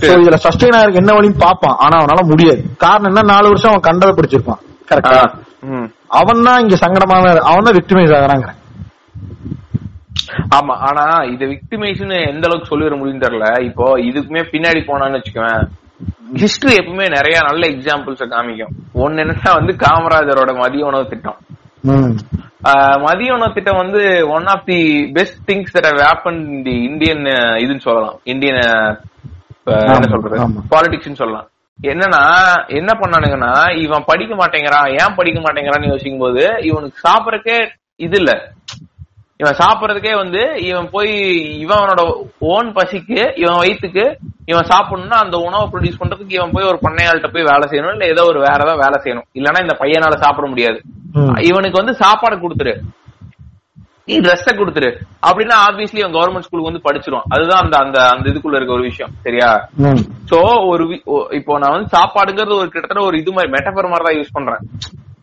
[0.00, 1.76] So, இதுல சஸ்டெயின் ஆகிறதுக்கு என்ன வழின்னு பார்ப்பான்.
[1.78, 2.62] ஆனா அவனால முடியாது.
[2.78, 3.32] காரணம் என்ன?
[3.32, 4.60] நாலு வருஷம் அவன் கண்டதை படிச்சிருப்பான்.
[4.90, 5.90] கரெக்டா ம்.
[6.08, 8.48] அவன் தான் இங்க சங்கடமான அவன் தான் விக்டிமைஸ் ஆகிறாங்க
[10.50, 13.64] ஆமா ஆனா இத விக்டிமைஸ்னு எந்த அளவுக்கு சொல்லிட முடியும் தெரியல.
[13.64, 15.64] இப்போ இதுக்குமே பின்னாடி போனான்னு வச்சுக்கோவேன்.
[16.34, 18.72] ஹிஸ்டரி எப்பவுமே நிறைய நல்ல எக்ஸாம்பிள்ஸ் காமிக்கும்.
[18.92, 21.36] ஒன்னு என்னன்னா வந்து காமராஜரோட மதிய உணவு திட்டம்.
[23.06, 24.02] மதிய உணவு திட்டம் வந்து
[24.36, 24.78] one of the
[25.16, 27.24] best things that happen the Indian
[27.64, 28.16] இதுன்னு சொல்லலாம்.
[28.32, 30.36] இந்தியன் என்ன சொல்றது.
[30.72, 31.48] பாலிடிக்ஸ்னு சொல்லலாம்.
[31.78, 32.22] என்னன்னா
[32.78, 33.52] என்ன பண்ணானுங்கன்னா
[33.84, 37.58] இவன் படிக்க மாட்டேங்கிறான் ஏன் படிக்க மாட்டேங்கிறான்னு யோசிக்கும் போது இவனுக்கு சாப்பிடறக்கே
[38.06, 38.32] இது இல்ல.
[39.40, 41.12] இவன் சாப்பிடறதுக்கே வந்து இவன் போய்
[41.64, 42.02] இவனோட
[42.54, 44.04] ஓன் பசிக்கு இவன் வயித்துக்கு
[44.46, 48.24] இவன் சாப்பிடணும்னா அந்த உணவை ப்ரொடியூஸ் பண்றதுக்கு இவன் போய் ஒரு பண்ணையாள்கிட்ட போய் வேலை செய்யணும் இல்ல ஏதோ
[48.30, 49.26] ஒரு வேற ஏதாவது வேலை செய்யணும்.
[49.38, 50.78] இல்லன்னா இந்த பையனால சாப்பிட முடியாது.
[51.48, 52.74] இவனுக்கு வந்து சாப்பாடு கொடுத்துரு.
[54.08, 54.88] நீ ட்ரெஸ்ஸ கொடுத்துரு.
[55.28, 57.26] அப்படின்னா ஆப்வியஸ்லி அவன் கவர்மெண்ட் ஸ்கூலுக்கு வந்து படிச்சிரும்.
[57.34, 59.12] அதுதான் அந்த அந்த அந்த இதுக்குள்ள இருக்க ஒரு விஷயம்.
[59.26, 59.50] சரியா?
[60.30, 60.38] சோ
[60.72, 60.84] ஒரு
[61.38, 64.62] இப்போ நான் வந்து சாப்பாடுங்கிறது ஒரு கிட்டத்தட்ட ஒரு இது மாதிரி மெட்டபர் மாதிரி தான் யூஸ் பண்றேன்.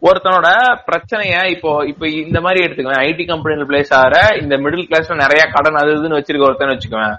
[0.01, 0.49] ஒருத்தனோட
[0.87, 5.79] பிரச்சனைய இப்போ இப்போ இந்த மாதிரி எடுத்துக்குவேன் ஐடி கம்பெனில பிளேஸ் ஆகிற இந்த மிடில் கிளாஸ்ல நிறைய கடன்
[5.81, 7.15] அது இதுன்னு வச்சிருக்க ஒருத்தன் வச்சுக்குவேன்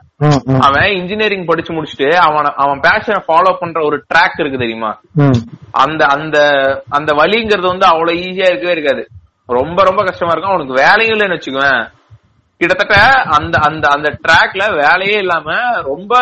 [0.67, 4.91] அவன் இன்ஜினியரிங் படிச்சு முடிச்சுட்டு அவன் அவன் பேஷனை ஃபாலோ பண்ற ஒரு ட்ராக் இருக்கு தெரியுமா.
[5.85, 6.37] அந்த அந்த
[6.99, 9.03] அந்த வழிங்கிறது வந்து அவ்வளவு ஈஸியா இருக்கவே இருக்காது.
[9.49, 10.55] ரொம்ப ரொம்ப கஷ்டமா இருக்கும்.
[10.55, 11.83] அவனுக்கு வேலையும் இல்லைன்னு வச்சுக்குவேன்
[12.61, 12.97] கிட்டத்தட்ட
[13.37, 15.55] அந்த அந்த அந்த ட்ராக்ல வேலையே இல்லாம
[15.91, 16.13] ரொம்ப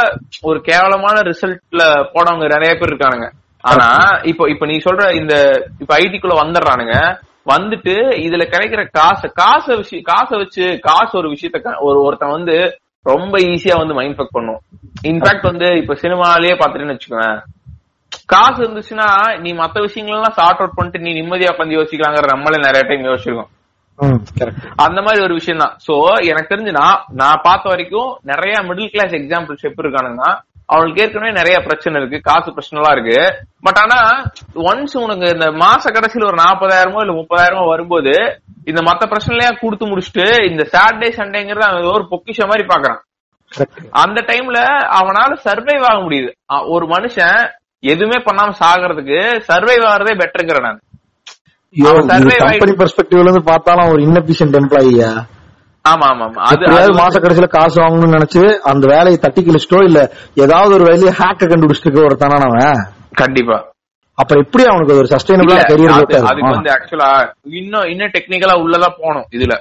[0.49, 1.83] ஒரு கேவலமான ரிசல்ட்ல
[2.15, 3.29] போனவங்க நிறைய பேர் இருக்கானுங்க.
[3.65, 3.89] ஆனா
[4.25, 5.35] இப்போ இப்ப நீ சொல்ற இந்த
[5.81, 6.97] இப்ப ஐடிக்குள்ள வந்துடுறானுங்க
[7.47, 7.95] வந்துட்டு
[8.25, 12.57] இதுல கிடைக்கிற காசு காசை விஷயம் காசை வச்சு காசு ஒரு விஷயத்த ஒரு ஒருத்தன் வந்து
[13.07, 14.59] ரொம்ப ஈஸியா வந்து மைண்ட் ஃபக் பண்ணும்.
[15.05, 17.39] இன்ஃபேக்ட் வந்து இப்ப சினிமாலயே பாத்துட்டேன்னு வச்சுக்கோவேன்
[18.27, 23.09] காசு இருந்துச்சுன்னா நீ மத்த விஷயங்கள்லாம் சார்ட் அவுட் பண்ணிட்டு நீ நிம்மதியா உட்காந்து யோசிக்கலாங்கிற நம்மளே நிறைய டைம்
[23.09, 23.51] யோசிச்சிருக்கோம்.
[24.85, 25.95] அந்த மாதிரி ஒரு விஷயம் தான் சோ
[26.31, 30.31] எனக்கு தெரிஞ்சு நான் நான் பார்த்த வரைக்கும் நிறைய மிடில் கிளாஸ் எக்ஸாம்பிள்ஸ் எப்படி இருக்கானுங்கன்னா
[30.71, 33.19] அவங்களுக்கு ஏற்கனவே நிறைய பிரச்சனை இருக்கு காசு பிரச்சனைலாம் இருக்கு
[33.61, 33.99] பட் ஆனா
[34.65, 38.15] ஒன்ஸ் உனக்கு இந்த மாச கடைசியில் ஒரு நாற்பதாயிரமோ இல்ல முப்பதாயிரமோ வரும்போது
[38.65, 43.01] இந்த மத்த பிரச்சனைலாம் கொடுத்து முடிச்சுட்டு இந்த சாட்டர்டே சண்டேங்கிறது அவன் ஒரு பொக்கிஷ மாதிரி பாக்குறான்.
[43.97, 44.59] அந்த டைம்ல
[44.99, 46.31] அவனால சர்வைவ் ஆக முடியுது
[46.69, 47.39] ஒரு மனுஷன்
[47.83, 50.81] எதுவுமே பண்ணாம சாகிறதுக்கு சர்வைவ் ஆகிறதே பெட்டருங்கிறேன் நான்
[52.47, 55.11] ஆயிட்டு- perspectiveல இருந்து பார்த்தாலும் ஒரு inefficient employee யா.
[55.85, 56.65] ஆமா ஆமா அது
[56.99, 60.01] மாச கடைசியில காசு வாங்கணும்னு நினைச்சு அந்த வேலையை தட்டி கிழிச்சிட்டோ இல்ல
[60.37, 62.81] ஏதாவது ஒரு வேலையை ஹேக்க கண்டுபிடிச்சிட்டு ஒருத்தான அவன்?
[63.15, 63.59] கண்டிப்பா.
[64.19, 67.11] அப்புறம் எப்படி அவனுக்கு ஒரு சஸ்டைனபிளா கரியர் அது- அதுக்கு வந்து ஆக்சுவலா
[67.55, 69.55] இன்னும் இன்னும் டெக்னிக்கலா உள்ளதா போகணும் இதுல.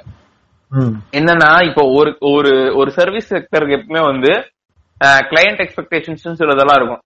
[1.13, 4.31] என்னன்னா இப்போ ஒரு ஒரு ஒரு சர்வீஸ் செக்டருக்கு எப்பவுமே வந்து
[5.27, 7.01] கிளையண்ட் எக்ஸ்பெக்டேஷன்ஸ் சிலதெல்லாம் இருக்கும்.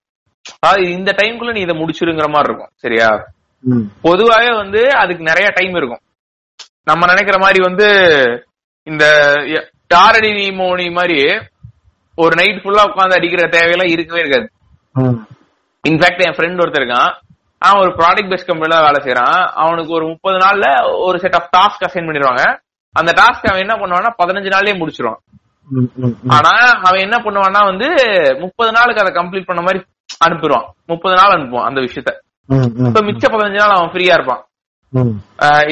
[0.58, 3.10] அதாவது இந்த டைம்குள்ள நீ இதை முடிச்சிருங்கிற மாதிரி இருக்கும் சரியா?
[4.04, 6.02] பொதுவாவே வந்து அதுக்கு நிறைய டைம் இருக்கும்.
[6.88, 7.88] நம்ம நினைக்கிற மாதிரி வந்து
[8.91, 9.06] இந்த
[9.93, 11.17] தாரணி மோனி மாதிரி
[12.17, 14.48] ஒரு நைட் ஃபுல்லா உட்காந்து அடிக்கிற தேவையெல்லாம் இருக்கவே இருக்காது.
[15.89, 17.12] இன்ஃபேக்ட் என் ஃப்ரெண்ட் ஒருத்தர் இருக்கான்.
[17.65, 20.67] அவன் ஒரு ப்ராடக்ட் பேஸ்ட் கம்பெனில வேலை செய்யறான் அவனுக்கு ஒரு முப்பது நாள்ல
[21.06, 22.43] ஒரு செட் ஆஃப் டாஸ்க் அசைன் பண்ணிடுவாங்க.
[23.00, 25.22] அந்த டாஸ்க் அவன் என்ன பண்ணுவான்னா பதினஞ்சு நாள்லயே முடிச்சிருவான்.
[26.36, 26.52] ஆனா
[26.88, 27.88] அவன் என்ன பண்ணுவான்னா வந்து
[28.39, 29.80] முப்பது நாளுக்கு அதை கம்ப்ளீட் பண்ண மாதிரி
[30.26, 30.67] அனுப்பிடுவான்.
[30.91, 32.12] முப்பது நாள் அனுப்புவான் அந்த விஷயத்த.
[32.88, 34.43] இப்ப மிச்ச பதினஞ்சு நாள் அவன் ஃப்ரீயா இருப்பான்.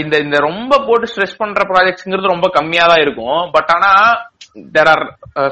[0.01, 3.41] இந்த இந்த ரொம்ப போட்டு ஸ்ட்ரெஸ் பண்ற ப்ராஜெக்ட்ஸ்ங்கிறது ரொம்ப கம்மியா தான் இருக்கும்.
[3.55, 3.91] பட் ஆனா
[4.75, 5.03] there are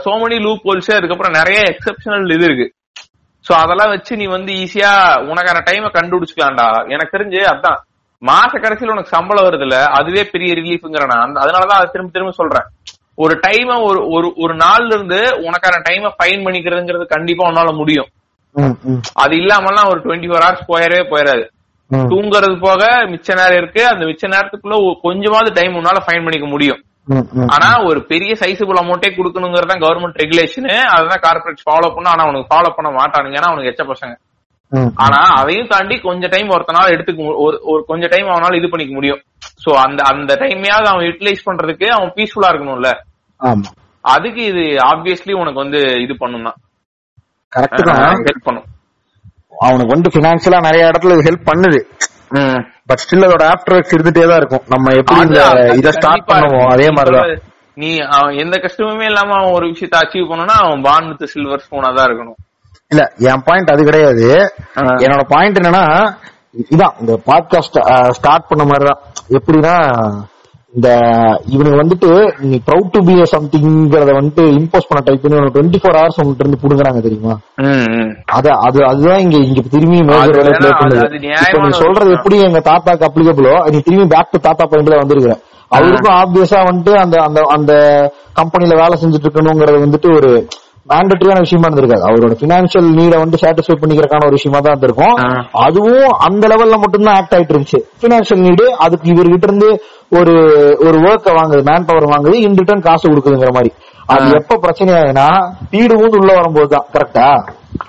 [0.06, 2.68] so many loop holes அதுக்கப்புறம் நிறைய எக்ஸப்ஷனல் இது இருக்கு.
[3.46, 4.92] சோ அதெல்லாம் வச்சு நீ வந்து ஈஸியா
[5.32, 6.68] உனக்கான டைமை கண்டுபிடிச்சுக்கலாம்டா.
[6.94, 7.80] எனக்கு தெரிஞ்சு அதான்
[8.22, 11.38] மாச கடைசியில உனக்கு சம்பளம் வருது இல்ல அதுவே பெரிய ரிலீஃப்ங்கிற நான்.
[11.44, 12.68] அதனாலதான் அதை திரும்ப திரும்ப சொல்றேன்.
[13.24, 18.10] ஒரு டைமை ஒரு ஒரு ஒரு நாள்ல இருந்து உனக்கான டைமை ஃபைன் பண்ணிக்கிறதுங்கிறது கண்டிப்பா உன்னால முடியும்.
[19.24, 21.46] அது இல்லாமலாம் ஒரு டுவெண்ட்டி ஃபோர் ஹவர்ஸ் போயவே போயிடாது
[22.12, 23.82] தூங்குறது போக மிச்ச நேரம் இருக்கு.
[23.92, 26.82] அந்த மிச்ச நேரத்துக்குள்ள கொஞ்சமாவது டைம் உன்னால ஃபைன் பண்ணிக்க முடியும்.
[27.56, 32.72] ஆனா ஒரு பெரிய சைஸபிள் அமௌண்ட்டே கொடுக்கணுங்கிறது கவர்மெண்ட் ரெகுலேஷன் அதான் கார்பரேட் ஃபாலோ பண்ண ஆனா அவனுக்கு ஃபாலோ
[32.78, 33.38] பண்ண மாட்டானுங்க.
[33.40, 34.14] ஏன்னா அவனுக்கு எச்ச பசங்க.
[35.04, 37.38] ஆனா அதையும் தாண்டி கொஞ்சம் டைம் ஒருத்தனால எடுத்துக்க
[37.74, 39.22] ஒரு கொஞ்சம் டைம் அவனால இது பண்ணிக்க முடியும்.
[39.64, 42.92] சோ அந்த அந்த டைமையாவது அவன் யூட்டிலைஸ் பண்றதுக்கு அவன் பீஸ்ஃபுல்லா இருக்கணும்ல.
[44.14, 46.60] அதுக்கு இது ஆப்வியஸ்லி உனக்கு வந்து இது பண்ணும் தான்.
[47.54, 48.68] கரெக்ட் தான் ஹெல்ப் பண்ணும்.
[49.66, 51.80] அவனுக்கு வந்து பினான்சியலா நிறைய இடத்துல ஹெல்ப் பண்ணுது.
[52.90, 54.66] பட் ஸ்டில் அதோட ஆஃப்டர் எஃபெக்ட்ஸ் இருந்துட்டே தான் இருக்கும்.
[54.74, 55.42] நம்ம எப்படி இந்த
[55.80, 56.70] இதை ஸ்டார்ட் பண்ணுவோம்.
[56.76, 57.32] அதே மாதிரிதான்.
[57.82, 61.92] நீ அவன் எந்த கஷ்டமுமே இல்லாம அவன் ஒரு விஷயத்த அச்சீவ் பண்ணனா அவன் பான் வித் சில்வர் ஸ்பூனா
[61.98, 62.40] தான் இருக்கணும்.
[62.94, 64.28] இல்ல என் பாயிண்ட் அது கிடையாது.
[65.06, 65.86] என்னோட பாயிண்ட் என்னன்னா
[66.74, 67.78] இதான் இந்த பாட்காஸ்ட்
[68.18, 69.02] ஸ்டார்ட் பண்ண மாதிரிதான்.
[69.38, 69.76] எப்படின்னா
[70.74, 70.90] இந்த
[71.54, 72.10] இவனுக்கு வந்துட்டு
[72.50, 76.62] நீ ப்ரௌட் டு பி சம்திங்கிறத வந்துட்டு இம்போஸ் பண்ண டைப் பண்ணி டுவெண்ட்டி ஃபோர் ஹவர்ஸ் உங்ககிட்ட இருந்து
[76.64, 77.34] புடுங்குறாங்க தெரியுமா?
[78.38, 82.12] அத அது அதுதான் இங்க இங்க திரும்பி மேஜர் வேலை ப்ளே பண்ணுது இப்ப நீ சொல்றது.
[82.18, 85.36] எப்படி எங்க தாத்தாக்கு அப்ளிகபிளோ நீ திரும்பி பேக் டு தாத்தா பாயிண்ட் தான் வந்திருக்கிற
[85.72, 87.74] அவருக்கும் ஆப்வியஸா வந்துட்டு அந்த அந்த அந்த
[88.40, 90.32] கம்பெனில வேலை செஞ்சுட்டு இருக்கணுங்கிறது வந்துட்டு ஒரு
[90.92, 92.04] மேண்டட்டரியான விஷயமா இருந்திருக்காது.
[92.10, 95.16] அவரோட பினான்சியல் நீட வந்து சாட்டிஸ்ஃபை பண்ணிக்கிறக்கான ஒரு விஷயமா தான் இருந்திருக்கும்.
[95.66, 97.80] அதுவும் அந்த லெவல்ல மட்டும்தான் ஆக்ட் ஆயிட்டு இருந்துச்சு.
[98.04, 99.70] பினான்சியல் நீடு அதுக்கு இவர்கிட்ட இருந்து
[100.12, 100.34] ஒரு
[100.86, 103.72] ஒரு ஒர்க்கை வாங்குது மேன் பவர் வாங்குது இன் ரிட்டர்ன் காசு கொடுக்குதுங்கிற மாதிரி.
[104.10, 104.28] அது.
[104.38, 105.28] எப்ப பிரச்சனை ஆகுதுன்னா
[105.74, 107.26] வீடு ஊந்து உள்ள வரும்போது தான் கரெக்டா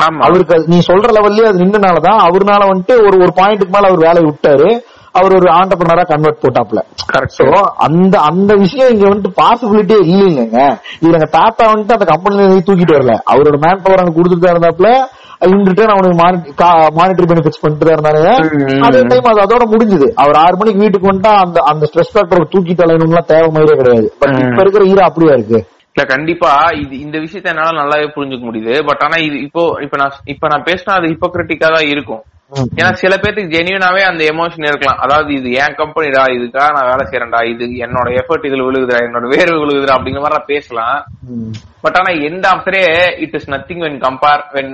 [0.04, 0.20] ஆமா.
[0.26, 4.68] அவருக்கு நீ சொல்ற லெவல்லயே அது நின்னனாலதான் அவருனால வந்துட்டு ஒரு ஒரு பாயிண்ட்டுக்கு மேல அவர் வேலையை விட்டாரு
[5.14, 7.40] அவர் ஒரு ஆண்டர்பனரா கன்வெர்ட் போட்டாப்ல கரெக்ட்
[7.86, 10.60] அந்த அந்த விஷயம் இங்க வந்துட்டு பாசிபிலிட்டியே இல்லைங்க.
[11.00, 13.14] இது எங்க தாத்தா வந்துட்டு அந்த கம்பெனில தூக்கிட்டு வரல.
[13.32, 14.90] அவரோட மேன் பவர் அங்க கொடுத்துட்டு இருந்தாப்ல
[15.40, 16.16] இன் ரிட்டர்ன் அவனுக்கு
[16.98, 18.22] மானிட்டரி பெனிஃபிட்ஸ் பண்ணிட்டு இருந்தாரு.
[18.86, 22.74] அதே டைம் அது அதோட முடிஞ்சது அவர் ஆறு மணிக்கு வீட்டுக்கு வந்துட்டா அந்த அந்த ஸ்ட்ரெஸ் ஃபேக்டர் தூக்கி
[22.74, 24.34] தலையணும்லாம் தேவை மாதிரியே கிடையாது பட்.
[24.46, 25.60] இப்ப இருக்கிற ஈரா அப்படியா இருக்கு
[25.94, 26.50] இல்ல கண்டிப்பா
[26.82, 30.66] இது இந்த விஷயத்த என்னால நல்லாவே புரிஞ்சுக்க முடியுது பட் ஆனா இது இப்போ இப்ப நான் இப்ப நான்
[30.68, 32.22] பேசினா அது ஹிப்போக்ரிட்டிக்கா தான் இருக்கும்.
[32.78, 37.40] ஏன்னா சில பேருக்கு ஜெனியூனாவே அந்த எமோஷன் இருக்கலாம் அதாவது இது என் கம்பெனிடா இதுக்காக நான் வேலை செய்யறேன்டா
[37.50, 40.98] இது என்னோட எஃபர்ட் இதுல விழுகுதுடா என்னோட வேர்வை விழுகுதுடா அப்படிங்கிற மாதிரி நான் பேசலாம்.
[41.84, 42.82] பட் ஆனா எந்த ஆஃப்டரே
[43.24, 44.72] it is nothing when compare when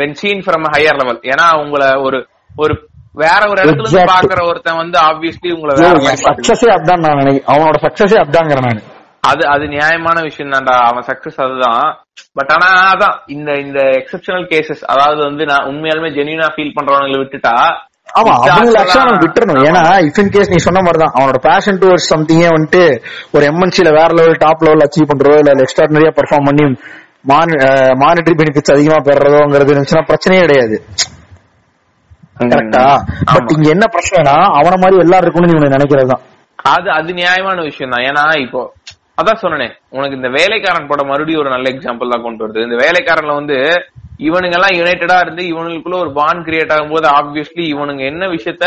[0.00, 2.20] when seen from higher level ஏன்னா உங்களை ஒரு
[2.56, 2.74] ஒரு
[3.14, 4.10] வேற ஒரு இடத்துல இருந்து.
[4.12, 5.74] பாக்குற ஒருத்தன் வந்து ஆப்வியஸ்லி உங்களை.
[6.24, 8.82] சக்சஸே அதான் நான் நினைக்கிறேன் அவனோட சக்சஸே அதாங்கிறேன் நான்
[9.22, 11.84] அது அது நியாயமான விஷயம் தான்டா அவன் சக்சஸ் அதுதான்.
[12.38, 17.54] பட் ஆனா அதான் இந்த இந்த எக்ஸெப்ஷனல் கேசஸ் அதாவது வந்து நான் உண்மையாலுமே ஜெனியூனா ஃபீல் பண்றவங்களை விட்டுட்டா
[18.08, 19.60] ஆமா மிச்ச அவங்க ஆட்கள்லாம் ஆக்சுவலா நம்ம விட்டுறணும்.
[19.68, 22.82] ஏன்னா இஃப் இன் கேஸ் நீ சொன்ன மாதிரி தான் அவனோட பேஷன் டுவர்ட்ஸ் சம்திங்கே வந்துட்டு
[23.34, 26.66] ஒரு எம்என்சில வேற லெவல் டாப் லெவல் அச்சீவ் பண்றதோ இல்ல எக்ஸ்ட்ராடனரியா பெர்ஃபார்ம் பண்ணி
[28.02, 30.76] மானிட்டரி பெனிஃபிட்ஸ் அதிகமா பெறறதோங்கிறது இருந்துச்சுன்னா பிரச்சனையே கிடையாது.
[32.44, 32.84] கரெக்டா
[33.30, 33.50] பட்.
[33.54, 36.24] இங்க என்ன பிரச்சனைனா அவன மாதிரி எல்லாரும் நினைக்கிறது தான்
[36.72, 38.60] அது அது நியாயமான விஷயம் தான் ஏன்னா இப்போ
[39.22, 42.66] அதான் சொன்னனே உனக்கு இந்த வேலைக்காரன் படம் மறுபடியும் ஒரு நல்ல எக்ஸாம்பிள் தான் கொண்டு வருது.
[42.68, 43.56] இந்த வேலைக்காரன்ல வந்து
[44.28, 48.66] இவனுங்க எல்லாம் யுனைடடா இருந்து இவனுக்குள்ள ஒரு பாண்ட் கிரியேட் ஆகும்போது ஆப்வியஸ்லி இவனுங்க என்ன விஷயத்த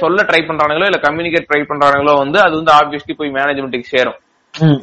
[0.00, 4.18] சொல்ல ட்ரை பண்றானுங்களோ இல்ல கம்யூனிகேட் ட்ரை பண்றானுங்களோ வந்து அது வந்து ஆப்வியஸ்லி போய் மேனேஜ்மெண்ட்டுக்கு சேரும்.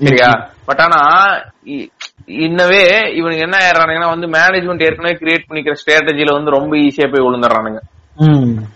[0.01, 0.27] சரியா?
[0.67, 0.99] பட் ஆனா
[2.45, 2.81] இன்னவே
[3.19, 7.81] இவனுக்கு என்ன ஆயிடுறானுங்கன்னா வந்து மேனேஜ்மெண்ட் ஏற்கனவே கிரியேட் பண்ணிக்கிற ஸ்ட்ராட்டஜில வந்து ரொம்ப ஈஸியா போய் விழுந்துடுறானுங்க.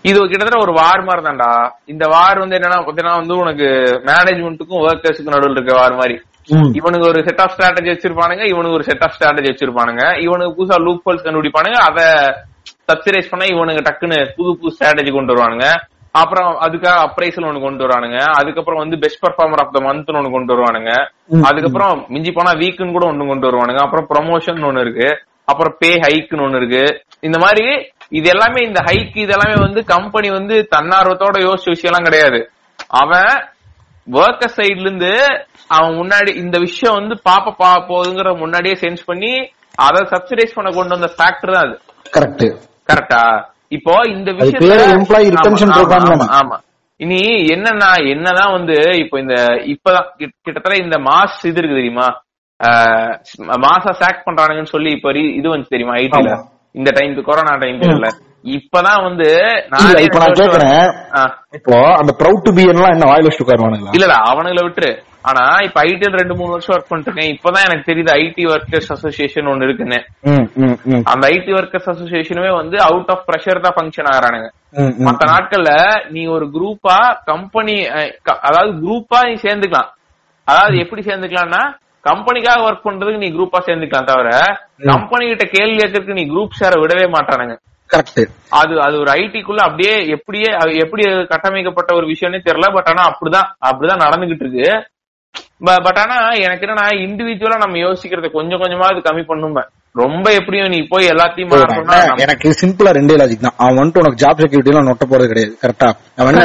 [0.09, 1.49] இது கிட்டத்தட்ட ஒரு வார் மாதிரி தான்டா
[1.85, 3.67] இந்த வார் வந்து என்னன்னா பாத்தீங்கன்னா வந்து உனக்கு
[4.09, 6.15] மேனேஜ்மெண்ட்டுக்கும் ஒர்க்கர்ஸுக்கும் நடுவில் இருக்க வார் மாதிரி.
[6.79, 10.03] இவனுக்கு ஒரு செட் ஆஃப் ஸ்ட்ராட்டஜி வச்சிருப்பானுங்க இவனுக்கு ஒரு செட் ஆஃப் ஸ்ட்ராட்டஜி வச்சிருப்பானுங்க.
[10.25, 11.99] இவனுக்கு புதுசா லூப் ஹோல்ஸ் கண்டுபிடிப்பானுங்க அத
[12.91, 15.67] சப்சிடைஸ் பண்ண இவனுக்கு டக்குன்னு புது புது ஸ்ட்ராட்டஜி கொண்டு வருவானுங்க.
[16.11, 18.19] அப்புறம் அதுக்காக அப்ரைசல் ஒண்ணு கொண்டு வருவானுங்க.
[18.39, 20.91] அதுக்கப்புறம் வந்து best performer of the month ஒண்ணு கொண்டு வருவானுங்க.
[21.49, 23.81] அதுக்கப்புறம் மிஞ்சி போனா வீக்குன்னு கூட ஒண்ணு கொண்டு வருவானுங்க.
[23.85, 25.09] அப்புறம் ப்ரொமோஷன் ஒண்ணு இருக்கு.
[25.45, 26.85] அப்புறம் பே ஹைக்குன்னு ஒண்ணு இருக்கு.
[27.27, 27.65] இந்த மாதிரி
[28.11, 32.39] இது எல்லாமே இந்த ஹைக் இது எல்லாமே வந்து கம்பெனி வந்து தன்னார்வத்தோட யோசிச்ச விஷயம் எல்லாம் கிடையாது.
[32.99, 33.31] அவன்
[34.07, 35.11] ஒர்க்கர் சைடுல இருந்து
[35.69, 39.31] அவன் முன்னாடி இந்த விஷயம் வந்து பாப்ப பா போகுதுங்கிற முன்னாடியே சென்ஸ் பண்ணி
[39.79, 41.75] அதை சப்சிடைஸ் பண்ண கொண்டு வந்த ஃபேக்டர் தான் அது.
[42.13, 42.45] கரெக்ட்
[42.89, 43.21] கரெக்டா
[43.71, 45.71] இப்போ இந்த retention
[46.37, 46.57] ஆமா,
[46.99, 47.19] இனி
[47.53, 49.35] என்னன்னா என்னதான் வந்து இப்போ இந்த
[49.73, 52.07] இப்பதான் கிட்ட- கிட்டத்தட்ட இந்த மாஸ் இது இருக்கு தெரியுமா?
[53.63, 56.31] மாசா சாக் பண்றானுங்கன்னு சொல்லி இப்ப இது வந்து தெரியுமா ஐடில.
[56.77, 58.07] இந்த டைம்க்கு கொரோனா டைம் இல்ல.
[58.57, 59.27] இப்பதான் வந்து
[59.73, 60.81] நானே இப்ப நான் கேக்குறேன்.
[61.57, 63.93] இப்போ அந்த ப்ரௌட் டு பி எல்லாம் என்ன வாயில வச்சுட்டு உட்காருவானுங்களா?
[63.97, 64.91] இல்ல அவனுங்களை விட்டுரு.
[65.29, 69.49] ஆனா இப்ப ஐடில ரெண்டு மூணு வருஷம் ஒர்க் பண்ணிட்டு இருக்கேன் இப்பதான் எனக்கு தெரியுது ஐடி ஒர்க்கர்ஸ் அசோசியேஷன்
[69.51, 69.99] ஒன்னு இருக்குன்னு.
[71.11, 74.47] அந்த ஐடி ஒர்க்கர்ஸ் அசோசியேஷனுமே வந்து அவுட் ஆஃப் பிரஷர் தான் ஃபங்க்ஷன் ஆகுறானுங்க.
[75.07, 75.73] மத்த நாட்கள்ல
[76.15, 76.97] நீ ஒரு குரூப்பா
[77.31, 77.75] கம்பெனி
[78.47, 79.91] அதாவது குரூப்பா நீ சேர்ந்துக்கலாம்.
[80.47, 81.63] அதாவது எப்படி சேர்ந்துக்கலாம்னா
[82.03, 84.29] கம்பெனிக்காக ஒர்க் பண்றதுக்கு நீ குரூப்பா சேர்ந்துக்கலாம் தவிர
[84.91, 87.55] கம்பெனி கிட்ட கேள்வி கேட்கறதுக்கு நீ குரூப் சேர விடவே மாட்டானுங்க.
[87.89, 88.21] கரெக்ட்
[88.59, 90.49] அது அது ஒரு ஐடிக்குள்ள அப்படியே எப்படியே
[90.83, 94.67] எப்படி கட்டமைக்கப்பட்ட ஒரு விஷயம்னே தெரியல பட் ஆனா அப்படிதான் அப்படிதான் நடந்துகிட்டு இருக்கு.
[95.85, 99.63] பட் ஆனா எனக்கு என்னன்னா இண்டிவிஜுவலா நம்ம யோசிக்கிறத கொஞ்சம் கொஞ்சமா அது கம்மி பண்ணுமே
[99.95, 101.53] ரொம்ப எப்படியும் நீ போய் எல்லாத்தையும்
[102.25, 103.55] எனக்கு சிம்பிளா ரெண்டே லாஜிக் தான்.
[103.63, 105.53] அவன் வந்துட்டு உனக்கு ஜாப் செக்யூரிட்டி எல்லாம் நொட்ட போறது கிடையாது.
[105.63, 105.89] கரெக்டா
[106.21, 106.35] அவன்.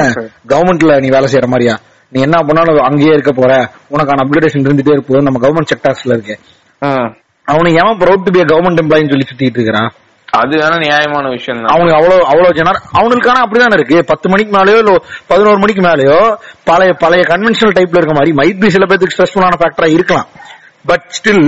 [0.52, 1.74] கவர்மெண்ட்ல நீ வேலை செய்யற மாதிரியா?
[2.12, 3.52] நீ என்ன பண்ணாலும் அங்கேயே இருக்க போற.
[3.94, 6.34] உனக்கான அப்கிரேடேஷன் இருந்துட்டே இருப்போம் நம்ம கவர்மெண்ட் செக்டார்ஸ்ல இருக்கு.
[7.48, 9.90] அவனுக்கு எவன் ப்ரௌட் டு பி கவர்மெண்ட் எம்ப்ளாயின்னு சொல்லி சுத்திட்டு இருக்கிறான்?
[10.28, 12.70] அது வேணா நியாயமான விஷயம் தான் அவனுக்கு அவ்வளவு அவ்வளவு ஜன
[13.00, 13.96] அவனுக்கான அப்படிதானே இருக்கு?
[14.10, 14.92] பத்து மணிக்கு மேலயோ இல்ல
[15.30, 16.18] பதினோரு மணிக்கு மேலயோ
[16.68, 20.28] பழைய பழைய கன்வென்ஷனல் டைப்ல இருக்க மாதிரி மைட் பி சில பேருக்கு ஸ்ட்ரெஸ்ஃபுல்லான ஃபேக்டரா இருக்கலாம்.
[20.90, 21.44] பட் ஸ்டில்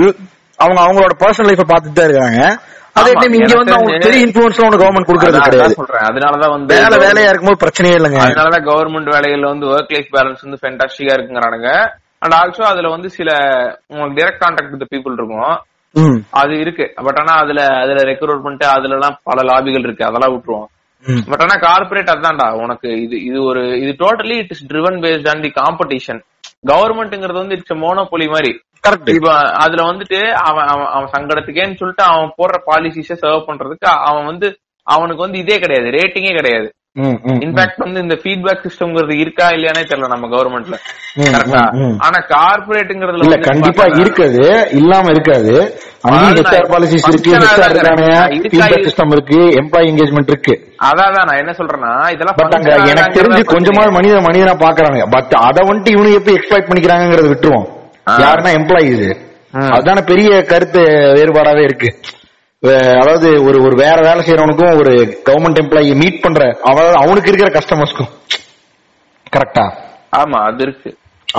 [0.58, 2.40] அவங்க அவங்களோட பர்சனல் லைஃப பார்த்துட்டு தான் இருக்காங்க.
[2.94, 5.74] அதே டைம் இங்க வந்து அவங்களுக்கு பெரிய இன்ஃபுளுன்ஸ் ஒன்று கவர்மெண்ட் கொடுக்கறது கிடையாது.
[5.74, 6.06] சொல்றேன்.
[6.10, 8.20] அதனாலதான் வந்து வேலை வேலையா இருக்கும்போது பிரச்சனையே இல்லைங்க.
[8.24, 11.68] அதனாலதான் கவர்மெண்ட் வேலைகள்ல வந்து ஒர்க் லைஃப் பேலன்ஸ் வந்து ஃபென்டாஸ்டிக்கா இருக்குங்கிறானுங்க.
[12.18, 13.30] அண்ட் ஆல்சோ அதுல வந்து சில
[13.88, 15.62] உங்களுக்கு டைரக்ட் கான்டாக்ட் வித் பீப்புள் இருக்கும்.
[16.30, 16.92] அது இருக்கு.
[16.94, 20.04] பட் ஆனா அதுல அதுல ரெக்ரூட்மெண்ட் அதுல எல்லாம் பல லாபிகள் இருக்கு.
[20.04, 20.70] அதெல்லாம் விட்டுருவோம்.
[21.30, 22.62] பட் ஆனா கார்பரேட் அதான்டா.
[22.62, 26.20] உனக்கு இது இது ஒரு இது totally it is driven based on the competition
[26.66, 28.60] கவர்மெண்ட்ங்கிறது வந்து இட்ஸ் மோனோபொலி மாதிரி.
[28.88, 34.58] கரெக்ட் இப்ப அதுல வந்துட்டு அவன் அவன் சங்கடத்துக்கேன்னு சொல்லிட்டு அவன் போடுற பாலிசிஸ சர்வ் பண்றதுக்கு அவன் வந்து
[34.82, 36.74] அவனுக்கு வந்து இதே கிடையாது ரேட்டிங்கே கிடையாது.
[37.38, 40.74] இன்ஃபேக்ட் வந்து இந்த ஃபீட்பேக் சிஸ்டம்ங்கிறது இருக்கா இல்லையானே தெரியல நம்ம கவர்மெண்ட்ல
[41.16, 41.86] கரெக்டா.
[41.98, 44.68] ஆனா கார்பரேட்டுங்கிறதுல இல்ல கண்டிப்பா இருக்காது.
[44.72, 45.78] இல்லாம இருக்காது.
[46.68, 47.30] பாலிசிஸ் இருக்கு
[48.84, 50.72] சிஸ்டம் இருக்கு எம்ப்ளாயி என்கேஜ்மெண்ட் இருக்கு.
[50.82, 52.36] அதான் நான் என்ன சொல்றேன்னா இதெல்லாம்
[52.86, 57.82] எனக்கு தெரிஞ்சு பத்தி- மனித மனிதனா பாக்குறாங்க பட் அத வந்துட்டு இவனுக்கு எப்படி எக்ஸ்பிளைட் பண்ணிக்கிறாங்கிறத விட்டுருவோம்.
[58.06, 59.06] யாருன்னா எம்ப்ளாயிஸ்.
[59.74, 60.80] அதுதானே பெரிய கருத்து
[61.18, 61.90] வேறுபாடாவே இருக்கு.
[63.00, 64.92] அதாவது ஒரு ஒரு வேற வேலை செய்யறவனுக்கும் ஒரு
[65.28, 68.12] கவர்மெண்ட் எம்ப்ளாயி மீட் பண்ற அவன் அவனுக்கு இருக்கிற கஸ்டமர்ஸ்க்கும்
[69.34, 69.64] கரெக்டா
[70.20, 70.90] ஆமா அது இருக்கு.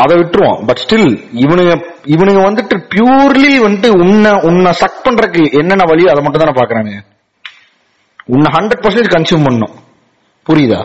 [0.04, 0.60] அதை விட்டுருவோம்.
[0.68, 1.10] பட் ஸ்டில்
[1.44, 1.74] இவனுங்க
[2.16, 7.02] இவனுங்க வந்துட்டு பியூர்லி வந்துட்டு உன்னை உன்னை சக் பண்றதுக்கு என்னென்ன வழியோ அதை மட்டும் தானே பாக்குறானுங்க
[8.34, 9.74] உன்னை ஹண்ட்ரட் பர்சன்டேஜ் கன்சியூம் பண்ணும்.
[10.48, 10.82] புரியுதா?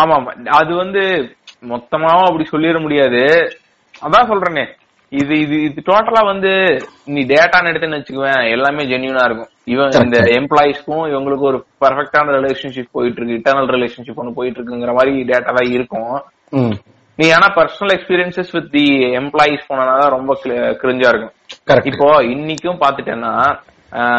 [0.00, 1.02] ஆமா ஆமா அது வந்து
[1.72, 3.22] மொத்தமாவும் அப்படி சொல்லிட முடியாது.
[4.06, 4.64] அதான் சொல்றேனே.
[5.12, 6.50] இது இது இது டோட்டலா வந்து
[7.14, 9.50] நீ டேட்டான்னு எடுத்துன்னு வச்சுக்குவேன் எல்லாமே ஜென்யூனா இருக்கும்.
[9.74, 15.14] இவன் இந்த எம்ப்ளாயிஸ்க்கும் இவங்களுக்கு ஒரு பர்ஃபெக்டான ரிலேஷன்ஷிப் போயிட்டு இருக்கு இட்டர்னல் ரிலேஷன்ஷிப் ஒன்று போயிட்டு இருக்குங்கிற மாதிரி
[15.30, 16.12] டேட்டா தான் இருக்கும்.
[17.18, 18.84] நீ ஆனா personal experiences with the
[19.20, 20.32] employees போனா ரொம்ப
[20.82, 21.34] கிரிஞ்சா இருக்கும்.
[21.70, 23.32] கரெக்ட் இப்போ இன்னைக்கும் பாத்துட்டேன்னா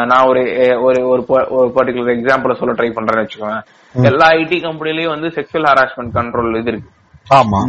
[0.10, 0.42] நான் ஒரு
[0.88, 3.60] ஒரு ஒரு பர்டிகுலர் எக்ஸாம்பிள் சொல்ல ட்ரை பண்றேன்னு வச்சுக்கோங்க
[4.10, 6.90] எல்லா ஐடி கம்பெனிலயும் வந்து செக்ஷுவல் ஹராஸ்மெண்ட் கண்ட்ரோல் இது இருக்கு.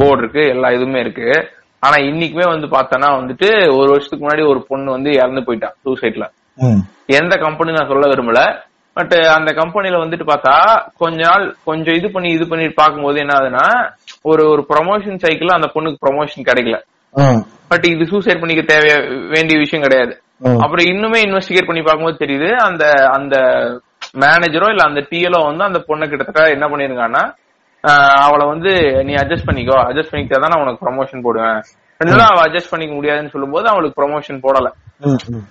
[0.01, 1.26] போர்டு இருக்கு எல்லா இதுவுமே இருக்கு.
[1.83, 6.26] ஆனா இன்னைக்குமே வந்து பார்த்தோன்னா வந்துட்டு ஒரு வருஷத்துக்கு முன்னாடி ஒரு பொண்ணு வந்து இறந்து போயிட்டான் சூசைட்ல
[7.18, 8.41] எந்த கம்பெனி நான் சொல்ல விரும்பல.
[8.97, 10.55] பட் அந்த கம்பெனில வந்துட்டு பார்த்தா
[11.03, 13.64] கொஞ்ச நாள் கொஞ்சம் இது பண்ணி இது பண்ணி பார்க்கும்போது என்ன ஆகுதுன்னா
[14.24, 16.78] ஒரு ஒரு ப்ரொமோஷன் சைக்கிள் அந்த பொண்ணுக்கு ப்ரொமோஷன் கிடைக்கல.
[17.70, 18.95] பட் இது சூசைட் பண்ணிக்க தேவைய
[19.35, 20.12] வேண்டிய விஷயம் கிடையாது.
[20.62, 22.85] அப்புறம் இன்னுமே இன்வெஸ்டிகேட் பண்ணி பார்க்கும்போது தெரியுது அந்த
[23.16, 23.37] அந்த
[24.22, 27.24] மேனேஜரோ இல்ல அந்த டிஎலோ வந்து அந்த பொண்ணை கிட்டத்தட்ட என்ன பண்ணிருக்காங்கன்னா
[28.24, 28.72] அவளை வந்து
[29.09, 29.76] நீ அட்ஜஸ்ட் பண்ணிக்கோ.
[29.89, 31.61] அட்ஜஸ்ட் பண்ணிக்கிட்டா தான் நான் உனக்கு ப்ரொமோஷன் போடுவேன்.
[32.01, 34.68] ரெண்டுல அவ அட்ஜஸ்ட் பண்ணிக்க முடியாதுன்னு சொல்லும்போது அவளுக்கு ப்ரொமோஷன் போடல.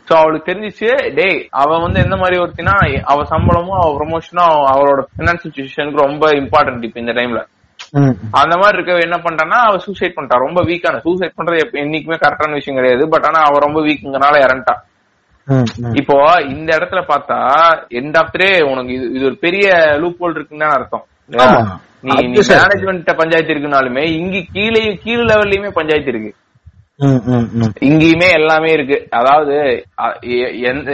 [0.08, 2.76] சோ அவளுக்கு தெரிஞ்சிச்சு டேய் அவ வந்து எந்த மாதிரி ஒருத்தினா
[3.12, 7.42] அவ சம்பளமும் அவ ப்ரொமோஷனும் அவளோட பினான்சியல் சுச்சுவேஷனுக்கு ரொம்ப இம்பார்ட்டன்ட் இப்ப இந்த டைம்ல
[8.42, 12.80] அந்த மாதிரி இருக்க என்ன பண்றான்னா அவ சூசைட் பண்ணிட்டா ரொம்ப வீக்கான சூசைட் பண்றது என்னைக்குமே கரெக்டான விஷயம்
[12.80, 13.04] கிடையாது.
[13.14, 14.76] பட் ஆனா அவ ரொம்ப வீக்குங்கனால இறந்துட்டா.
[16.00, 16.16] இப்போ
[16.54, 17.38] இந்த இடத்துல பார்த்தா
[18.00, 18.36] எண்ட் ஆஃப்
[18.72, 19.68] உனக்கு இது இது ஒரு பெரிய
[20.02, 21.06] லூப் ஹோல் இருக்குன்னு அர்த்தம்.
[21.30, 22.12] நீ.
[22.52, 26.32] மேனேஜ்மெண்ட் பஞ்சாயத்து இருக்குனாலுமே இங்க கீழே கீழ் லெவல்லயுமே பஞ்சாயத்து இருக்கு.
[27.88, 28.98] இங்கேயுமே எல்லாமே இருக்கு.
[29.20, 29.54] அதாவது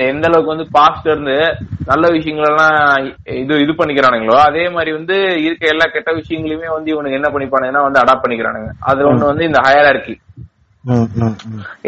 [0.10, 1.38] எந்த அளவுக்கு வந்து பாஸ்ட் இருந்து
[1.88, 2.76] நல்ல விஷயங்கள் எல்லாம்
[3.42, 5.16] இது இது பண்ணிக்கிறானுங்களோ அதே மாதிரி வந்து
[5.46, 8.72] இருக்க எல்லா கெட்ட விஷயங்களையுமே வந்து இவனுக்கு என்ன பண்ணிப்பானுங்கன்னா வந்து அடாப்ட் பண்ணிக்கிறானுங்க.
[8.92, 9.62] அது ஒண்ணு வந்து இந்த
[10.84, 11.36] ம் ம்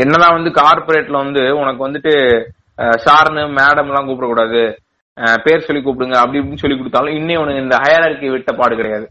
[0.04, 2.14] என்னதான் வந்து கார்பரேட்ல வந்து உனக்கு வந்துட்டு
[3.06, 4.62] சார்னு மேடம் எல்லாம் கூப்பிடக்கூடாது.
[5.44, 9.06] பேர் சொல்லி கூப்பிடுங்க அப்படி இப்படின்னு சொல்லி கொடுத்தாலும் இன்னும் உனக்கு இந்த ஹயரார்கி விட்ட பாடு கிடையாது.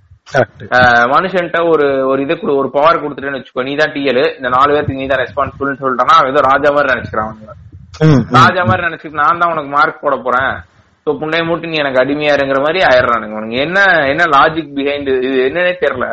[1.13, 5.07] மனுஷன்ட்ட ஒரு ஒரு இதை ஒரு பவர் கொடுத்துட்டேன்னு வச்சுக்கோ நீ தான் டிஎல் இந்த நாலு பேருக்கு நீ
[5.07, 7.37] தான் ரெஸ்பான்சிபிள்னு சொல்லிட்டானா அவன் ஏதோ ராஜா மாதிரி நினைச்சுக்கிறான்
[8.39, 10.51] ராஜா மாதிரி நினைச்சிட்டு நான் தான் உனக்கு மார்க் போட போறேன்.
[11.07, 13.79] சோ புண்டைய மூட்டி நீ எனக்கு அடிமையா இருங்கிற மாதிரி ஆயிடுறானுங்க உனக்கு என்ன
[14.13, 15.31] என்ன லாஜிக் பிஹைண்ட் இது?
[15.47, 16.07] என்னன்னே தெரியல.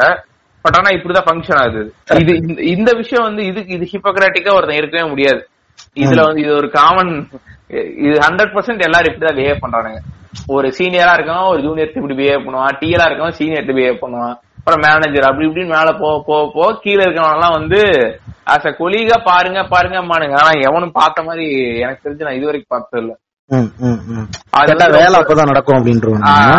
[0.66, 1.82] பட் ஆனா இப்படிதான் ஃபங்க்ஷன் ஆகுது.
[2.22, 5.42] இது இந்த- இந்த விஷயம் வந்து இதுக்கு இது ஹிப்போக்ராட்டிக்கா ஒருத்தன் இருக்கவே முடியாது.
[6.02, 7.12] இதுல வந்து இது ஒரு காமன்
[7.98, 10.00] இது ஹண்ட்ரட் பர்சன்ட் எல்லாரும் இப்படிதான் பிஹேவ் பண்றானுங்க.
[10.48, 12.76] ஒரு சீனியரா இருக்கவன் ஒரு ஜூனியருக்கு இப்படி பிஹேவ் பண்ணுவான்.
[12.80, 14.36] டிஎலா இருக்கவன் சீனியர்ட்டு பிஹேவ் பண்ணுவான்.
[14.58, 17.80] அப்புறம் மேனேஜர் அப்படி இப்படின்னு மேல போக போக போக கீழே இருக்கவன் எல்லாம் வந்து
[18.48, 21.46] ஆஸ் அ கொலீகா பாருங்க பாருங்க மானுங்க ஆனா எவனும் பார்த்த மாதிரி
[21.80, 23.14] எனக்கு தெரிஞ்சு நான் இது வரைக்கும் பார்த்தது இல்ல
[24.92, 25.78] வேலை அப்பதான் நடக்கும்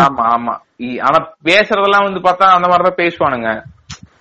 [0.05, 0.55] ஆமா ஆமா.
[0.79, 3.63] இ- ஆனா பேசுறதெல்லாம் வந்து பார்த்தா அந்த மாதிரிதான் பேசுவானுங்க.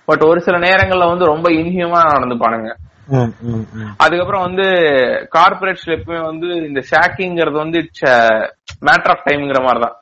[0.04, 2.70] பட் ஒரு சில நேரங்கள்ல வந்து ரொம்ப இன்ஹியூமா நடந்துப்பானுங்க.
[4.04, 4.66] அதுக்கப்புறம் வந்து
[5.34, 8.06] கார்பரேட்ஸ்ல எப்பவுமே வந்து இந்த ஷாக்கிங்கிறது வந்து இட்ஸ்
[8.88, 9.96] மேட்டர் ஆஃப் டைம்ங்கிற மாதிரிதான்.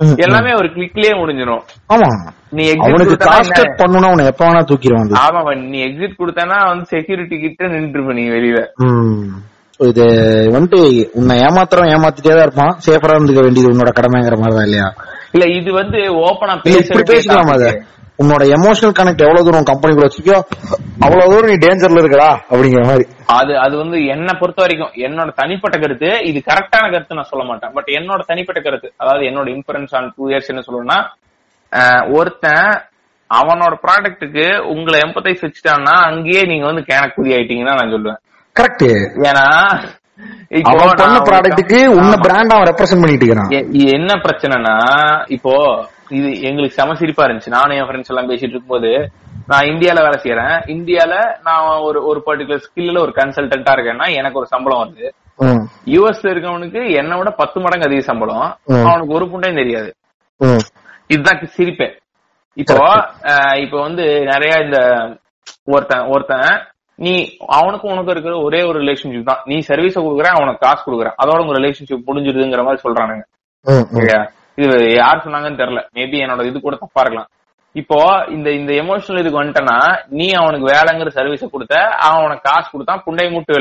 [0.00, 0.16] ம், ம்.
[0.18, 2.08] எல்லாமே ஒரு கிளிக்லயே முடிஞ்சிடும் ஆமா.
[2.52, 3.60] நீ exit அவனுக்கு கொடுத்தனா காஸ்ட் என்ன?
[3.60, 5.16] கட் பண்ணணும்னா அவனை எப்ப வேணா தூக்கிடுவான் அது.
[5.22, 8.60] ஆமா நீ எக்ஸிட் கொடுத்தனா வந்து செக்யூரிட்டி கிட்ட நின்றுப்ப நீ வெளியில.
[9.80, 10.04] இது
[10.54, 10.78] வந்துட்டு
[11.18, 12.74] உன்னை ஏமாத்துறவன் ஏமாத்திட்டே தான் இருப்பான்.
[12.84, 14.88] சேஃபரா இருந்துக்க வேண்டியது உன்னோட கடமைங்கிற மாதிரி தான் இல்லையா?
[15.34, 17.50] இல்ல இது வந்து ஓபனா பேசிக்கலாம்
[18.18, 20.38] உன்னோட எமோஷனல் கனெக்ட் எவ்வளவு தூரம் கம்பெனி கூட வச்சிருக்கியோ
[21.06, 23.04] அவ்வளவு தூரம் நீ டேஞ்சர்ல இருக்கடா அப்படிங்கிற மாதிரி.
[23.38, 27.72] அது அது வந்து என்ன பொறுத்த வரைக்கும் என்னோட தனிப்பட்ட கருத்து இது கரெக்டான கருத்து நான் சொல்ல மாட்டேன்.
[27.76, 30.98] பட் என்னோட தனிப்பட்ட கருத்து அதாவது என்னோட இன்ஃபரன்ஸ் ஆன் டூ இயர்ஸ் என்ன சொல்லணும்னா
[32.18, 32.68] ஒருத்தன்
[33.30, 38.20] அவனோட ப்ராடக்ட்டுக்கு உங்களை எம்பத்தைஸ் வச்சுட்டான்னா அங்கேயே நீங்க வந்து கேனக்குதி ஆயிட்டீங்கன்னா நான் சொல்லுவேன்.
[38.56, 38.88] கரெக்ட்
[39.28, 39.46] ஏன்னா
[40.70, 42.12] அவன் பண்ண ப்ராடக்ட்டுக்கு உன்ன.
[42.24, 43.28] பிராண்ட் அவன் ரெப்ரசென்ட் பண்ணிட்டு
[43.78, 44.74] இது என்ன பிரச்சனைனா
[45.36, 45.52] இப்போ
[46.18, 47.56] இது எங்களுக்கு செம சிரிப்பா இருந்துச்சு.
[47.56, 48.90] நானும் என் ஃப்ரெண்ட்ஸ் எல்லாம் பேசிட்டு இருக்கும்போது
[49.50, 51.14] நான் இந்தியால வேலை செய்யறேன் இந்தியால
[51.48, 55.08] நான் ஒரு ஒரு பர்டிகுலர் ஸ்கில்ல ஒரு கன்சல்டன்டா இருக்கேன்னா எனக்கு ஒரு சம்பளம் வருது.
[55.94, 58.46] யூஎஸ்ல இருக்கவனுக்கு என்னை விட பத்து மடங்கு அதிக சம்பளம்.
[58.88, 59.90] அவனுக்கு ஒரு புண்டையும் தெரியாது.
[61.14, 61.94] இதுதான் சிரிப்பேன்
[62.62, 62.76] இப்போ
[63.64, 64.78] இப்போ வந்து நிறைய இந்த
[65.74, 66.48] ஒருத்தன் ஒருத்தன்
[66.98, 67.12] நீ
[67.56, 69.40] அவனுக்கும் உனக்கு இருக்கிற ஒரே ஒரு ரிலேஷன்ஷிப் தான்.
[69.50, 73.24] நீ சர்வீஸ கொடுக்குறேன் அவனுக்கு காசு கொடுக்குறேன் அதோட உங்க ரிலேஷன்ஷிப் முடிஞ்சிருதுங்கிற மாதிரி சொல்றானுங்க.
[74.62, 75.80] இது யார் சொன்னாங்கன்னு தெரியல.
[75.96, 77.30] மேபி என்னோட இது கூட தப்பா இருக்கலாம்.
[77.80, 77.98] இப்போ
[78.34, 79.76] இந்த இந்த எமோஷனல் இதுக்கு வந்துட்டனா
[80.18, 81.74] நீ அவனுக்கு வேலைங்கிற சர்வீஸ கொடுத்த
[82.06, 83.60] அவன் உனக்கு காசு கொடுத்தான் புண்டை மூட்டு.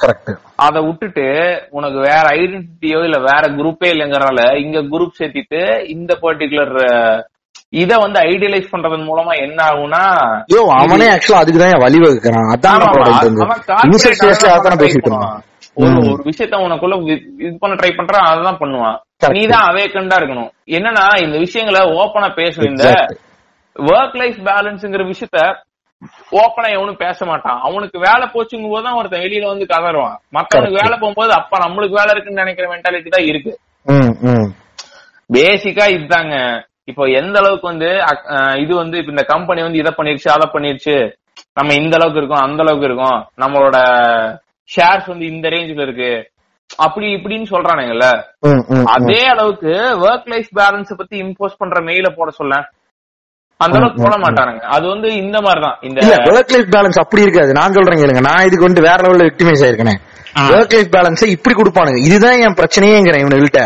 [0.00, 0.30] கரெக்ட்
[0.66, 1.26] அதை விட்டுட்டு
[1.76, 5.60] உனக்கு வேற ஐடென்டிட்டியோ இல்ல வேற குரூப்பே இல்லைங்கறனால இங்க குரூப் சேர்த்திட்டு
[5.94, 6.74] இந்த பர்டிகுலர்
[7.82, 10.02] இத வந்து ஐடியலைஸ் பண்றதன் மூலமா என்ன ஆகும்னா
[10.50, 12.48] ஐயோ அவனே ஆக்சுவலா அதுக்கு தான் வழி வகுக்கிறான்.
[12.54, 12.80] அதான்
[14.82, 15.12] பேசிட்டு
[15.82, 15.92] ஒரு.
[16.10, 16.96] ஒரு விஷயத்த உனக்குள்ள
[17.44, 18.96] இது பண்ண ட்ரை பண்றான் அதான் பண்ணுவான்.
[19.22, 19.36] Correct.
[19.36, 20.50] நீ தான் அவேக்கண்டா இருக்கணும்.
[20.76, 22.90] என்னன்னா இந்த விஷயங்களை ஓப்பனா பேசணும் இந்த.
[23.76, 25.40] ஒர்க் லைஃப் பேலன்ஸ்ங்கிற விஷயத்த
[26.42, 27.58] ஓப்பனா எவனும் பேச மாட்டான்.
[27.66, 30.16] அவனுக்கு வேலை போச்சுங்கும் போது தான் ஒருத்தன் வெளியில வந்து கதறுவான்.
[30.36, 30.84] மத்தவனுக்கு Correct.
[30.84, 33.52] வேலை போகும்போது அப்ப நம்மளுக்கு வேலை இருக்குன்னு நினைக்கிற மென்டாலிட்டி தான் இருக்கு.
[35.30, 36.36] பேசிக்கா இதுதாங்க.
[36.90, 37.90] இப்போ எந்த அளவுக்கு வந்து
[38.62, 40.96] இது வந்து இப்ப இந்த கம்பெனி வந்து இதை பண்ணிருச்சு அதை பண்ணிருச்சு
[41.58, 43.76] நம்ம இந்த அளவுக்கு இருக்கோம் அந்த அளவுக்கு இருக்கோம் நம்மளோட
[44.70, 46.12] ஷேர்ஸ் வந்து இந்த ரேஞ்சில இருக்கு
[46.84, 48.06] அப்படி இப்படின்னு சொல்றானுங்கல்ல.
[48.96, 49.72] அதே அளவுக்கு
[50.04, 52.54] ஒர்க் லைஃப் பேலன்ஸ் பத்தி இம்போஸ் பண்ற மெயில போட சொல்ல
[53.60, 54.62] அந்த அளவுக்கு போட மாட்டானுங்க.
[54.76, 56.00] அது வந்து இந்த மாதிரிதான் இந்த
[56.34, 57.50] ஒர்க் லைஃப் பேலன்ஸ் அப்படி இருக்காது.
[57.58, 58.22] நான் சொல்றேன் கேளுங்க.
[58.28, 60.00] நான் இதுக்கு வந்து வேற லெவல்ல விக்டிமைஸ் ஆயிருக்கேன்.
[60.54, 62.00] ஒர்க் லைஃப் பேலன்ஸ் இப்படி கொடுப்பானுங்க.
[62.08, 63.62] இதுதான் என் பிரச்சனையேங்கிறேன் இவனுகிட்ட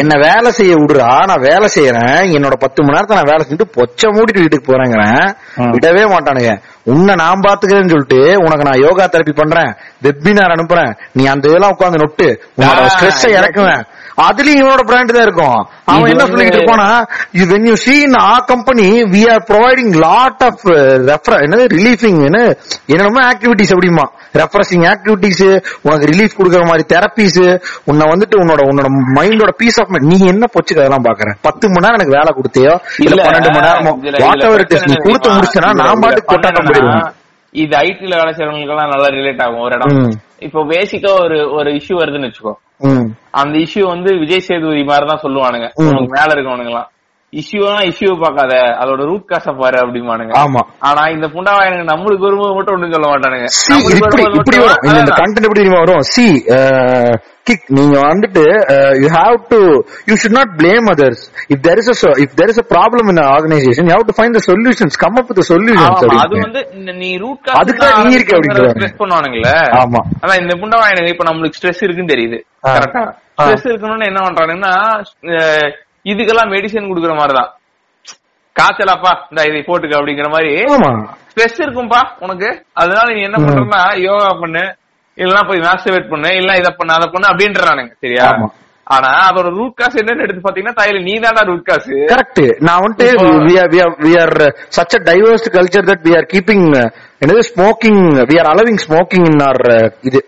[0.00, 4.10] என்ன வேலை செய்ய விடுறா நான் வேலை செய்யறேன் என்னோட பத்து மணி நேரத்தை நான் வேலை செஞ்சுட்டு பொச்ச
[4.16, 5.26] மூடிட்டு வீட்டுக்கு போறேங்கிறேன்.
[5.74, 6.52] விடவே மாட்டானுங்க.
[6.92, 9.70] உன்னை நான் பாத்துக்கிறேன்னு சொல்லிட்டு உனக்கு நான் யோகா தெரப்பி பண்றேன்
[10.06, 10.92] வெப்பினார் அனுப்புறேன்.
[11.12, 13.84] நீ அந்த இதெல்லாம் உட்காந்து நொட்டு உன்னோட ஸ்ட்ரெஸ் இறக்குவேன்.
[14.18, 15.58] அதுலயும் இவனோட பிராண்ட் தான் இருக்கும்.
[15.92, 16.88] அவன் என்ன சொல்லிட்டு இருப்பானா
[17.68, 20.76] you see in our company we are providing lot of uh,
[21.08, 21.64] refer என்னது?
[21.74, 22.40] ரிலீஃபிங் என்ன?
[22.92, 24.04] என்னென்னமோ ஆக்டிவிட்டிஸ் அப்படிமா
[24.34, 25.42] ரெஃப்ரெஷிங் ஆக்டிவிட்டிஸ்
[25.86, 27.40] உனக்கு ரிலீஃப் கொடுக்கற மாதிரி தெரப்பிஸ்
[27.90, 28.88] உன்னை வந்துட்டு உன்னோட உன்னோட
[29.18, 32.74] மைண்டோட பீஸ் ஆஃப் மைண்ட் நீ என்ன பொச்சுக்கு அதெல்லாம் பாக்குற பத்து மணி நேரம் எனக்கு வேலை கொடுத்தியோ
[33.06, 33.92] இல்ல பன்னெண்டு மணி நேரமோ
[34.24, 35.36] வாட் எவர் இட் இஸ் நீ கொடுத்து?
[35.36, 37.04] முடிச்சனா நான் பாட்டுக்கு பண்ணணும்னா, போயிடுவேன்.
[37.54, 39.92] இது ஐடில வேலை செய்யறவங்களுக்கு எல்லாம் நல்லா ரிலேட் ஆகும் ஒரு இடம்.
[40.46, 42.54] இப்போ பேசிக்கா ஒரு ஒரு இஷ்யூ வருதுன்னு வச்சுக்கோ.
[43.40, 45.68] அந்த இஷ்யூ வந்து விஜய் சேதுபதி மாதிரி தான் சொல்லுவானுங்க
[46.14, 46.88] மேல இருக்கவனுங்க எல்லாம்
[47.34, 48.52] இஷ்யூனா இஷ்யூ பார்க்காத.
[48.80, 50.62] அதோட ரூட் காச பாரு அப்படிமானுங்க ஆமா.
[50.88, 53.48] ஆனா இந்த புண்டாவா எனக்கு நம்மளுக்கு வரும்போது மட்டும் ஒண்ணும் சொல்ல மாட்டானுங்க.
[53.92, 54.82] இப்படி வரும்.
[54.92, 55.16] இந்த-.
[55.20, 56.04] கண்டென்ட் எப்படி வரும்?
[56.12, 56.26] சி
[57.48, 58.42] கிக் நீங்க வந்துட்டு
[59.00, 59.58] you have to
[60.08, 61.90] you should not blame others if there is
[62.24, 65.28] if there is a problem in organization you have to find the solutions come up
[65.30, 66.62] with solutions அது வந்து
[67.02, 68.72] நீ ரூட் அதுக்கு தான் நீ இருக்க அப்படின்றாங்க.
[68.74, 69.50] ஸ்ட்ரெஸ் பண்ணுவானுங்கல்ல.
[69.82, 70.02] ஆமா.
[70.22, 72.38] அதான் இந்த புண்டவா எனக்கு இப்ப நம்மளுக்கு ஸ்ட்ரெஸ் இருக்குன்னு தெரியுது.
[72.64, 72.72] ஆ.
[72.76, 73.02] கரெக்டா
[73.38, 73.44] ஆ.
[73.44, 74.74] ஸ்ட்ரெஸ் இருக்கணும்னு என்ன பண்றானுங்கன்னா
[76.06, 77.50] இதுக்கெல்லாம் மெடிசன் குடுக்குற மாதிரிதான்.
[78.56, 80.50] காய்ச்சலாப்பா இந்த இதை போட்டுக்க அப்படிங்கிற மாதிரி
[81.30, 82.48] ஸ்ட்ரெஸ் இருக்கும்பா உனக்கு.
[82.82, 84.64] அதனால நீ என்ன பண்றன்னா யோகா பண்ணு
[85.18, 88.26] இல்லனா போய் மாஸ்டர்வேட் பண்ணு இல்ல இத பண்ணு அதை பண்ணு அப்படின்றானுங்க சரியா.
[88.86, 93.06] ஆனா அதோட ரூட் காசு என்னன்னு எடுத்து பாத்தீங்கன்னா தாயில நீ தான்டா ரூட் காசு கரெக்ட் நான் வந்துட்டு
[93.62, 94.34] are we are
[94.78, 96.88] such a diverse culture that we are keeping uh,
[97.22, 98.02] என்னது smoking
[98.40, 100.20] are allowing smoking in our uh, இது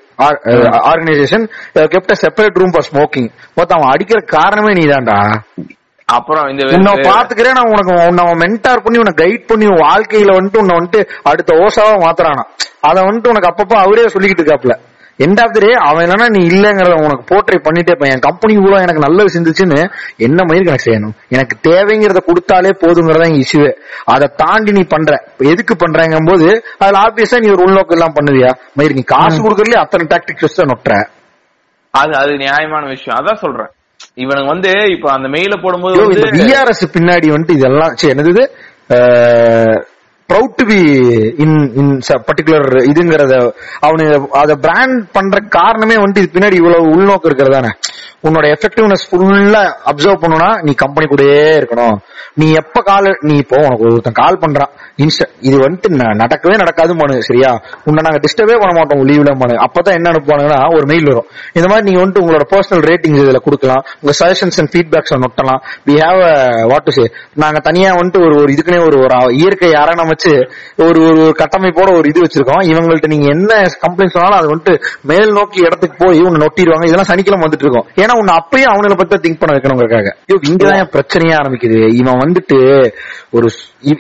[0.91, 1.45] organization
[2.13, 3.27] a separate room for smoking.
[3.55, 5.17] மொத்தம் அவன் அடிக்கிற காரணமே நீதான்டா.
[6.09, 10.77] அப்புறம் இந்த உன்னை பாத்துக்கிறேன் நான் உனக்கு உன்னை மென்டார் பண்ணி உன்னை கைட் பண்ணி வாழ்க்கையில வந்துட்டு உன்னை
[10.79, 12.45] வந்துட்டு அடுத்த ஓசாவா மாத்துறானா
[12.81, 14.75] அத வந்துட்டு உனக்கு அப்பப்ப அவரே சொல்லிக்கிட்டு இருக்காப்ல.
[15.25, 18.13] எண்ட் ஆஃப் த டே அவன் என்னன்னா நீ இல்லங்கறத உனக்கு போர்ட்ரை பண்ணிட்டே இருப்பான்.
[18.15, 19.79] என் கம்பெனி இவ்வளவு எனக்கு நல்லது செஞ்சுச்சுன்னு
[20.27, 21.15] என்ன மயிருக்கு எனக்கு செய்யணும்?
[21.37, 23.73] எனக்கு தேவைங்கிறத கொடுத்தாலே போதுங்கிறதா எங்க இஷ்யூவே
[24.15, 25.13] அதை தாண்டி நீ பண்ற.
[25.53, 26.49] எதுக்கு பண்றங்கும் போது
[26.79, 28.53] அதுல ஆப்வியஸா நீ ஒரு உள்நோக்கம் எல்லாம் பண்ணுவியா?
[28.79, 30.95] மயிர் நீ காசு கொடுக்கறதுல அத்தனை டாக்டிக்ஸ் வச்சு நொட்டுற.
[31.95, 33.19] அது அது நியாயமான விஷயம்.
[33.21, 33.71] அதான் சொல்றேன்.
[34.23, 35.95] இவனுக்கு வந்து இப்ப அந்த மெயில போடும்போது
[36.41, 38.45] விஆர்எஸ் பின்னாடி வந்துட்டு இதெல்லாம் சரி என்னது
[40.37, 40.79] proud to be
[41.37, 41.93] in in
[42.29, 43.35] particular இதுங்கிறத
[43.81, 47.71] அவனு அத பிராண்ட் பண்ற காரணமே வந்துட்டு இது பின்னாடி இவ்வளவு உள்நோக்கம் இருக்கிறதானே?
[48.23, 51.97] உன்னோட எஃபெக்டிவ்னஸ் ஃபுல்லா அப்சர்வ் பண்ணுனா நீ கம்பெனி கூடயே இருக்கணும்.
[52.35, 54.69] நீ எப்ப கால் நீ இப்போ உனக்கு ஒருத்தன் கால் பண்றான்.
[54.97, 57.61] இன்ஸ்ட இது வந்துட்டு ந- நடக்கவே நடக்காது மனு சரியா?
[57.85, 61.25] உன்னை நாங்க டிஸ்டர்பே பண்ண மாட்டோம் லீவ்ல மனு அப்பதான் என்ன அனுப்புவானுங்கன்னா ஒரு மெயில் வரும்.
[61.53, 63.85] இந்த மாதிரி நீங்க வந்துட்டு உங்களோட பர்சனல் ரேட்டிங்ஸ் இதுல கொடுக்கலாம்.
[64.01, 65.61] உங்க suggestions and feedbacks நொட்டலாம்.
[65.87, 70.07] We have what to say நாங்க தனியா வந்துட்டு ஒரு ஒரு இதுக்குன்னே ஒரு ஒரு இயற்கை யாரை
[70.07, 72.65] வச்சு ஒரு ஒரு ஒரு கட்டமைப்போட ஒரு இது வச்சிருக்கோம்.
[72.65, 76.83] இவங்கள்ட்ட நீங்க என்ன கம்ப்ளைண்ட் சொன்னாலும் அது வந்துட்டு மேல் நோக்கி இடத்துக்கு போய் உன்னை நொட்டிடுவாங்க.
[76.83, 77.87] இதெல்லாம் சனிக்கிழமை வந்துட்டு இருக்கோம்.
[78.07, 81.79] ஏன்னா உன்னை அப்பயும் அவங்கள பத்தி திங்க் பண்ண வைக்கணுங்கிறக்காக ஐயோ, இங்கதான் பிரச்சனையே ஆரம்பிக்குது.
[81.95, 82.59] இவன் வந்துட்டு
[83.31, 83.49] ஒரு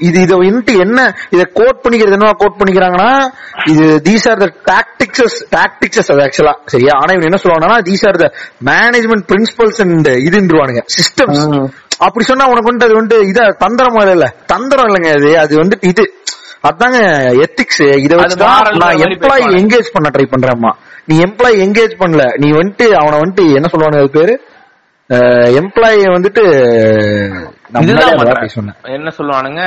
[0.02, 0.98] இது இதை வந்துட்டு என்ன
[1.30, 3.11] இதை கோட் பண்ணிக்கிறது என்ன கோட் பண்ணிக்கிறாங்கன்னா
[3.64, 6.92] இது தீஸ் ஆர் த டாக்டிக்ஸஸ் டாக்டிக்ஸஸ் அது ஆக்சுவலா சரியா?
[6.94, 8.28] ஆனா இவன் என்ன சொல்லுவாங்கன்னா these are the
[8.64, 10.82] management principles and இதுன்றவானுங்க.
[10.98, 11.42] Systems
[11.98, 14.26] அப்படி சொன்னா உனக்கு வந்துட்டு அது வந்துட்டு இத தந்திரம் இல்ல.
[14.46, 15.38] தந்திரம் இல்லைங்க அது.
[15.38, 16.04] அது வந்துட்டு இது.
[16.68, 16.98] அதாங்க
[17.44, 19.46] எத்திக்ஸ் இத வச்சுதான் நான் எம்ப்ளாயி.
[19.60, 20.72] என்கேஜ் பண்ண ட்ரை பண்றேம்மா.
[21.08, 22.24] நீ எம்ப்ளாயி என்கேஜ் பண்ணல.
[22.42, 24.34] நீ வந்துட்டு அவனை வந்துட்டு என்ன சொல்லுவானு அது பேரு?
[25.60, 26.42] எம்ப்ளாயி வந்துட்டு
[28.96, 29.62] என்ன சொல்லுவானுங்க?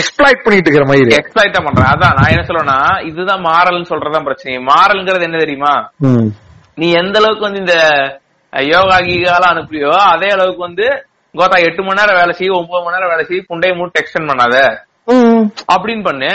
[0.00, 1.90] எக்ஸ்பிளாய்ட் பண்ணிட்டு இருக்கிற மாதிரி எக்ஸ்பிளைட் பண்றேன்.
[1.94, 2.78] அதான் நான் என்ன சொல்லுவேன்னா
[3.08, 4.54] இதுதான் மாறல்னு சொல்றதுதான் பிரச்சனை.
[4.72, 5.74] மாறல்ங்கிறது என்ன தெரியுமா.
[6.82, 7.76] நீ எந்த அளவுக்கு வந்து இந்த
[8.52, 10.86] யோகா கீகாலாம் அனுப்புறியோ அதே அளவுக்கு வந்து
[11.34, 14.56] கோத்தா எட்டு மணி நேரம் வேலை செய்ய ஒன்பது மணி நேரம் வேலை செய்ய புண்டைய மூட்டு எக்ஸ்டெண்ட் பண்ணாத.
[15.74, 16.32] அப்படின்னு பண்ணு.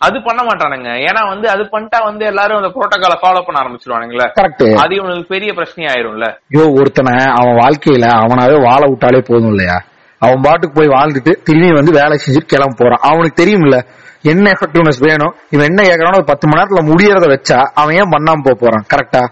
[0.00, 0.90] அது பண்ண மாட்டானுங்க.
[1.08, 4.26] ஏன்னா வந்து அது பண்ணிட்டா வந்து எல்லாரும் அந்த புரோட்டோகால ஃபாலோ பண்ண ஆரம்பிச்சிருவானுங்களே.
[4.38, 6.26] கரெக்ட் அது இவனுக்கு பெரிய பிரச்சனையாயிரும்ல.
[6.52, 9.76] ஐயோ ஒருத்தனை அவன் வாழ்க்கையில அவனாவே வாழ விட்டாலே போதும் இல்லையா?
[10.22, 13.02] அவன் பாட்டுக்கு போய் வாழ்ந்துட்டு திரும்பி வந்து வேலை செஞ்சுட்டு கிளம்ப போறான்.
[13.02, 13.76] அவனுக்கு தெரியும்ல
[14.22, 15.34] என்ன எஃபெக்டிவ்னஸ் வேணும்?
[15.50, 18.84] இவன் என்ன கேக்குறானோ பத்து மணி நேரத்துல முடியறத வச்சா அவன் ஏன் பண்ணாம போக போறான்?
[18.94, 19.22] கரெக்டா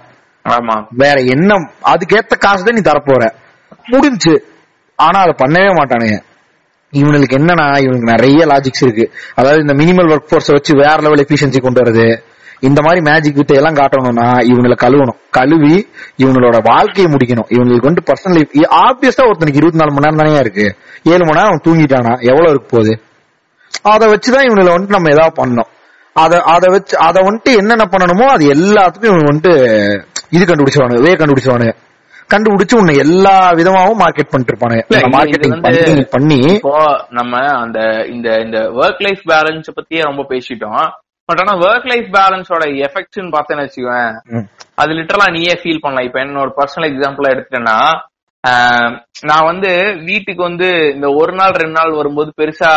[0.45, 0.77] ஆமா.
[0.91, 1.51] வேற என்ன
[1.93, 3.25] அதுக்கேத்த காசு தான் நீ தரப்போற.
[3.89, 4.35] முடிஞ்சு
[4.97, 6.17] ஆனா அதை பண்ணவே மாட்டானுங்க.
[6.91, 9.13] இவனுக்கு என்னன்னா இவனுக்கு நிறைய லாஜிக்ஸ் இருக்கு.
[9.35, 12.23] அதாவது இந்த மினிமல் ஒர்க் ஃபோர்ஸ் வச்சு வேற லெவல் எஃபிஷியன்சி கொண்டு வருது
[12.61, 15.19] இந்த மாதிரி மேஜிக் வித்தை எல்லாம் காட்டணும்னா இவங்களை கழுவணும்.
[15.31, 17.49] கழுவி இவங்களோட வாழ்க்கையை முடிக்கணும்.
[17.49, 20.77] இவங்களுக்கு வந்து பர்சனல் லைஃப் ஆப்வியஸா ஒருத்தனுக்கு இருபத்தி நாலு மணி நேரம் தானே இருக்கு.
[21.03, 22.21] ஏழு மணி நேரம் அவன் தூங்கிட்டானா?
[22.21, 23.01] எவ்வளவு இருக்கு போகுது?
[23.83, 25.71] அதை வச்சுதான் இவங்களை வந்துட்டு நம்ம ஏதாவது பண்ணணும்.
[26.13, 29.53] அதை அதை வச்சு அதை வந்துட்டு என்னென்ன பண்ணணுமோ அது எல்லாத்துக்கும் இவங்க வந்துட்டு
[30.31, 31.73] இது கண்டுபிடிச்சவானு வே கண்டுபிடிச்சவானு.
[32.33, 34.85] கண்டுபிடிச்சு உன்னை எல்லா விதமாவும் மார்க்கெட் பண்ணிட்டு இருப்பானுங்க
[35.17, 36.75] மார்க்கெட்டிங் பண்ணி பண்ணி இப்போ
[37.19, 37.81] நம்ம அந்த
[38.15, 40.83] இந்த இந்த ஒர்க் லைஃப் பேலன்ஸ் பத்தியே ரொம்ப பேசிட்டோம்.
[41.29, 44.13] பட் ஆனா ஒர்க் லைஃப் பேலன்ஸோட எஃபெக்ட்ஸ்னு பார்த்தேன்னு வச்சுக்குவேன்
[44.83, 46.07] அது லிட்டரலா நீயே ஃபீல் பண்ணலாம்.
[46.09, 47.79] இப்ப என்னோட பர்சனல் எக்ஸாம்பிளா எடுத்துட்டேன்னா
[49.29, 49.71] நான் வந்து
[50.09, 52.73] வீட்டுக்கு வந்து இந்த ஒரு நாள் ரெண்டு நாள் வரும்போது பெருசா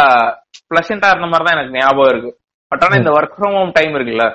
[0.70, 2.32] பிளசண்டா இருந்த மாதிரி தான் எனக்கு ஞாபகம் இருக்கு.
[2.72, 4.26] பட் ஆனா இந்த ஒர்க் ஃப்ரம் ஹோம் டைம் இருக்குல்ல.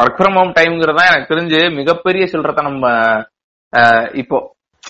[0.00, 2.86] ஒர்க் ஃப்ரம் ஹோம் டைம்ங்கிறது எனக்கு தெரிஞ்சு மிகப்பெரிய சில்லறத நம்ம
[4.20, 4.36] இப்போ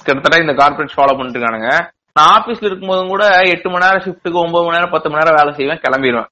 [0.07, 1.71] கிட்டத்தட்ட இந்த கார்பரேட் ஃபாலோ பண்ணிட்டு இருக்கானுங்க
[2.17, 5.53] நான் ஆபீஸ்ல இருக்கும்போதும் கூட எட்டு மணி நேரம் ஷிஃப்ட்டுக்கு ஒன்பது மணி நேரம் பத்து மணி நேரம் வேலை
[5.59, 6.29] செய்வேன் கிளம்பிடுவேன்.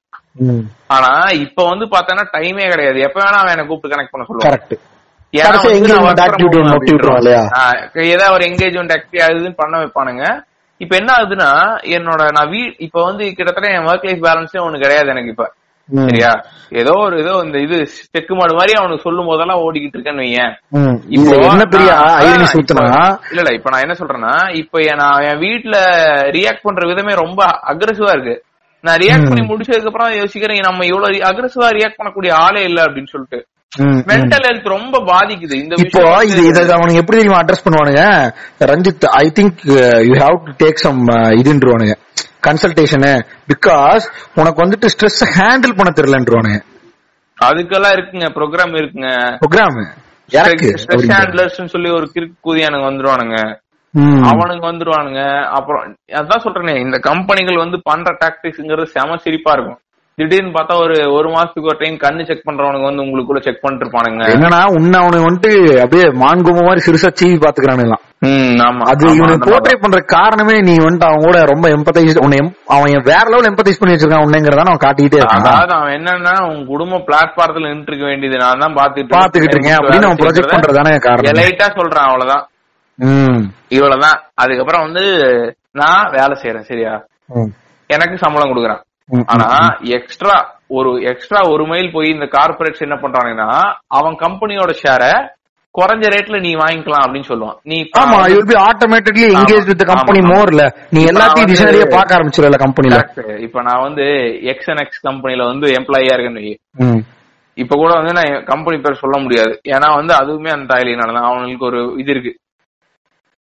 [0.95, 1.11] ஆனா
[1.45, 2.99] இப்ப வந்து பார்த்தோன்னா டைமே கிடையாது.
[3.09, 4.57] எப்ப வேணா அவன் என்ன கூப்பிட்டு கனெக்ட் பண்ண சொல்லுவான்.
[8.15, 10.25] ஏதாவது ஒரு என்கேஜ்மெண்ட் ஆக்டிவிட்டி அதுன்னு பண்ண வைப்பானுங்க.
[10.81, 11.51] இப்ப என்ன ஆகுதுன்னா
[11.97, 15.47] என்னோட நான் வீ இப்ப வந்து கிட்டத்தட்ட என் ஒர்க் லைஃப் பேலன்ஸே ஒண்ணு கிடையாது எனக்கு இப்ப.
[15.89, 16.31] சரியா?
[16.73, 17.77] ஏதோ ஒரு ஏதோ இந்த இது
[18.07, 20.53] செக்கு மாடு மாதிரி அவனுக்கு சொல்லும் போதெல்லாம் ஓடிக்கிட்டு இருக்கேன்னு வையேன்.
[21.17, 21.91] இப்போ என்ன பெரிய
[23.31, 25.77] இல்ல இல்ல இப்ப நான் என்ன சொல்றேன்னா இப்ப நான் என் வீட்ல
[26.37, 27.41] ரியாக்ட் பண்ற விதமே ரொம்ப
[27.73, 28.37] அக்ரெசிவா இருக்கு.
[28.85, 33.41] நான் ரியாக்ட் பண்ணி முடிச்சதுக்கு அப்புறம் யோசிக்கிறேன் நம்ம இவ்வளவு அக்ரெசிவா ரியாக்ட் பண்ணக்கூடிய ஆளே இல்ல அப்படின்னு சொல்லிட்டு.
[34.11, 38.03] மென்டல் ஹெல்த் ரொம்ப பாதிக்குது இந்த இப்போ இது இத அவனுங்க எப்படி தெரியுமா அட்ரஸ் பண்ணுவானுங்க?
[38.71, 39.63] Ranjith I think
[40.09, 41.01] you have to take some
[41.41, 41.97] இதுன்றவானுங்க
[42.47, 43.13] consultation
[43.53, 46.61] because உனக்கு வந்துட்டு ஸ்ட்ரெஸ் ஹேண்டில் பண்ண தெரியலன்றவானுங்க
[47.45, 49.11] அதுக்கெல்லாம் இருக்குங்க ப்ரோக்ராம் இருக்குங்க.
[49.45, 49.79] ப்ரோக்ராம்
[50.31, 53.39] எனக்கு ஸ்ட்ரெஸ் ஹேண்ட்லர்ஸ் சொல்லி ஒரு கிறுக்கு கூதியானுங்க வந்துருவானுங்க.
[54.31, 55.45] அவனுங்க வந்துருவானுங்க.
[55.45, 59.79] அப்புறம் அதான் சொல்றேனே இந்த கம்பெனிகள் வந்து பண்ற டாக்டிக்ஸ்ங்கிறது செம சிரிப்பா இருக்கும்.
[60.19, 64.29] திடீர்னு பார்த்தா ஒரு ஒரு மாசத்துக்கு ஒரு டைம் கண்ணு செக் பண்றவனுங்க வந்து உங்களுக்குள்ள செக் பண்ணிட்டு இருப்பானுங்க
[64.35, 65.51] என்னன்னா உன்ன அவனுக்கு வந்துட்டு
[65.83, 68.85] அப்படியே மான்கும மாதிரி சிறுசா சீவி பாத்துக்கிறானுங்களாம் ம், ஆமா.
[68.91, 72.39] அது இவனுக்கு போர்ட்ரேட் பண்ற காரணமே நீ வந்துட்டு அவன் கூட ரொம்ப எம்பத்தைஸ் உன்னை
[72.75, 75.45] அவன் வேற லெவல் எம்பத்தைஸ் பண்ணி வச்சிருக்கான் உன்னைங்கிறத அவன் காட்டிக்கிட்டே இருக்கான்.
[75.45, 79.79] அதாவது அவன் என்னன்னா உன் குடும்ப பிளாட்பாரத்துல நின்று இருக்க வேண்டியது நான் தான் பாத்துட்டு பாத்துக்கிட்டு இருக்கேன்.
[79.81, 81.31] அப்படின்னு அவன் ப்ரொஜெக்ட் பண்றதானே காரணம்.
[81.35, 82.45] எலைட்டா சொல்றான் அவ்வளவுதான்.
[83.75, 84.19] இவ்வளவுதான்.
[84.35, 85.05] அதுக்கப்புறம் வந்து
[85.75, 86.95] நான் வேலை செய்யறேன் சரியா.
[87.91, 88.83] எனக்கு சம்பளம் கொடுக்குறான்.
[89.33, 89.47] ஆனா
[89.97, 90.37] எக்ஸ்ட்ரா
[90.79, 93.51] ஒரு எக்ஸ்ட்ரா ஒரு மைல் போய் இந்த கார்பரேட்ஸ் என்ன பண்றானுங்கன்னா
[93.99, 95.03] அவன் கம்பெனியோட ஷேர
[95.75, 97.57] குறைஞ்ச ரேட்ல நீ வாங்கிக்கலாம் அப்படின்னு சொல்லுவான்.
[97.71, 100.21] நீ ஆமா you be automatically engage with company.
[100.31, 100.63] மோர்ல
[100.95, 102.99] நீ எல்லாத்தையும் டிசைனரியா பார்க்க ஆரம்பிச்சிருல கம்பெனில.
[103.47, 104.05] இப்ப நான் வந்து
[104.53, 106.45] எக்ஸ் அண்ட் எக்ஸ் கம்பெனில வந்து எம்ப்ளாயியா இருக்கேன்னு
[107.57, 109.53] இப்ப கூட வந்து நான் கம்பெனி பேர் சொல்ல முடியாது.
[109.75, 112.33] ஏன்னா வந்து அதுவுமே அந்த தாயிலினால தான் அவனுக்கு ஒரு இது இருக்கு.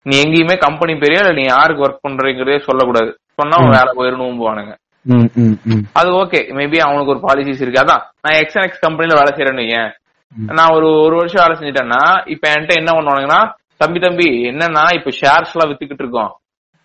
[0.07, 3.11] நீ எங்கேயுமே கம்பெனி பேரையோ இல்ல நீ யாருக்கு ஒர்க் பண்றீங்கிறதே சொல்லக்கூடாது.
[3.39, 4.75] சொன்னா வேலை போயிடணும் போவானுங்க
[5.99, 7.83] அது ஓகே மேபி அவனுக்கு ஒரு பாலிசிஸ் இருக்கு.
[7.83, 9.83] அதான் நான் எக்ஸ் அண்ட் எக்ஸ் கம்பெனில வேலை செய்யறேன்னு.
[10.59, 12.03] நான் ஒரு ஒரு வருஷம் வேலை செஞ்சுட்டேன்னா
[12.35, 13.41] இப்ப என்கிட்ட என்ன பண்ணுவானுங்கன்னா
[13.83, 16.33] தம்பி தம்பி என்னன்னா இப்ப ஷேர்ஸ் எல்லாம் வித்துக்கிட்டு இருக்கோம்.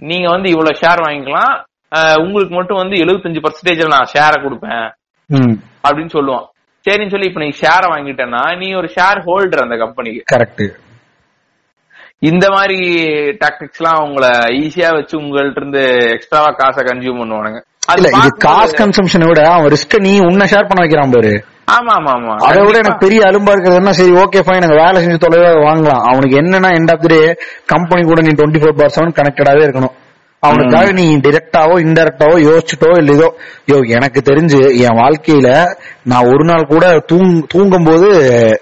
[0.10, 1.54] நீங்க வந்து இவ்வளவு ஷேர் வாங்கிக்கலாம்.
[2.24, 4.88] உங்களுக்கு மட்டும் வந்து 75% பர்சன்டேஜ்ல நான் ஷேரை கொடுப்பேன்.
[5.86, 6.46] அப்படின்னு சொல்லுவான்.
[6.86, 10.64] சரின்னு சொல்லி இப்ப நீ ஷேரை வாங்கிட்டேன்னா நீ ஒரு ஷேர் ஹோல்டர் அந்த கம்பெனிக்கு கரெக்ட்
[12.30, 12.80] இந்த மாதிரி
[13.42, 15.84] டாக்டிக்ஸ் எல்லாம் உங்களை ஈஸியா வச்சு உங்கள்ட்ட இருந்து
[16.16, 17.60] எக்ஸ்ட்ராவா காசை கன்சியூம் பண்ணுவானுங்க.
[17.96, 21.34] இல்ல இது காஸ்ட் கன்சம்ஷனை விட அவன் ரிஸ்க் நீ உன்னை ஷேர் பண்ண வைக்கிறான் பாரு.
[21.76, 23.92] ஆமா ஆமா ஆமா அதை விட எனக்கு பெரிய அலும்பா இருக்கிறது என்ன?
[23.98, 26.04] சரி ஓகே ஃபைன் எனக்கு வேலை செஞ்சு தொலைவா வாங்கலாம்.
[26.10, 27.20] அவனுக்கு என்னன்னா எண்ட் ஆஃப் டே
[27.74, 29.96] கம்பெனி கூட நீ டுவெண்ட்டி ஃபோர் பார் செவன் கனெக்டடாவே இருக்கணும்.
[30.44, 33.28] அவனுக்காக நீ டிரெக்டாவோ இன்டெரக்டாவோ யோசிச்சுட்டோ இல்ல ஏதோ
[33.72, 35.50] யோ எனக்கு தெரிஞ்சு என் வாழ்க்கையில
[36.04, 38.10] நான் ஒரு நாள் கூட தூங் தூங்கும் போது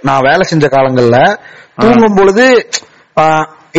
[0.01, 1.19] நான் வேலை செஞ்ச காலங்கள்ல
[1.81, 2.45] தூங்கும் பொழுது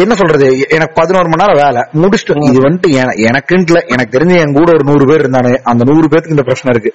[0.00, 0.66] என்ன சொல்றது?
[0.68, 2.08] எனக்கு பதினோரு மணி நேரம் வேலை.
[2.08, 5.84] முடிச்சுட்டு இது வந்துட்டு என- எனக்குன்ட்டு இல்ல, எனக்கு தெரிஞ்சு என் கூட ஒரு நூறு பேர் இருந்தானு அந்த
[5.84, 6.94] நூறு பேருக்கு இந்த பிரச்சனை இருக்கு.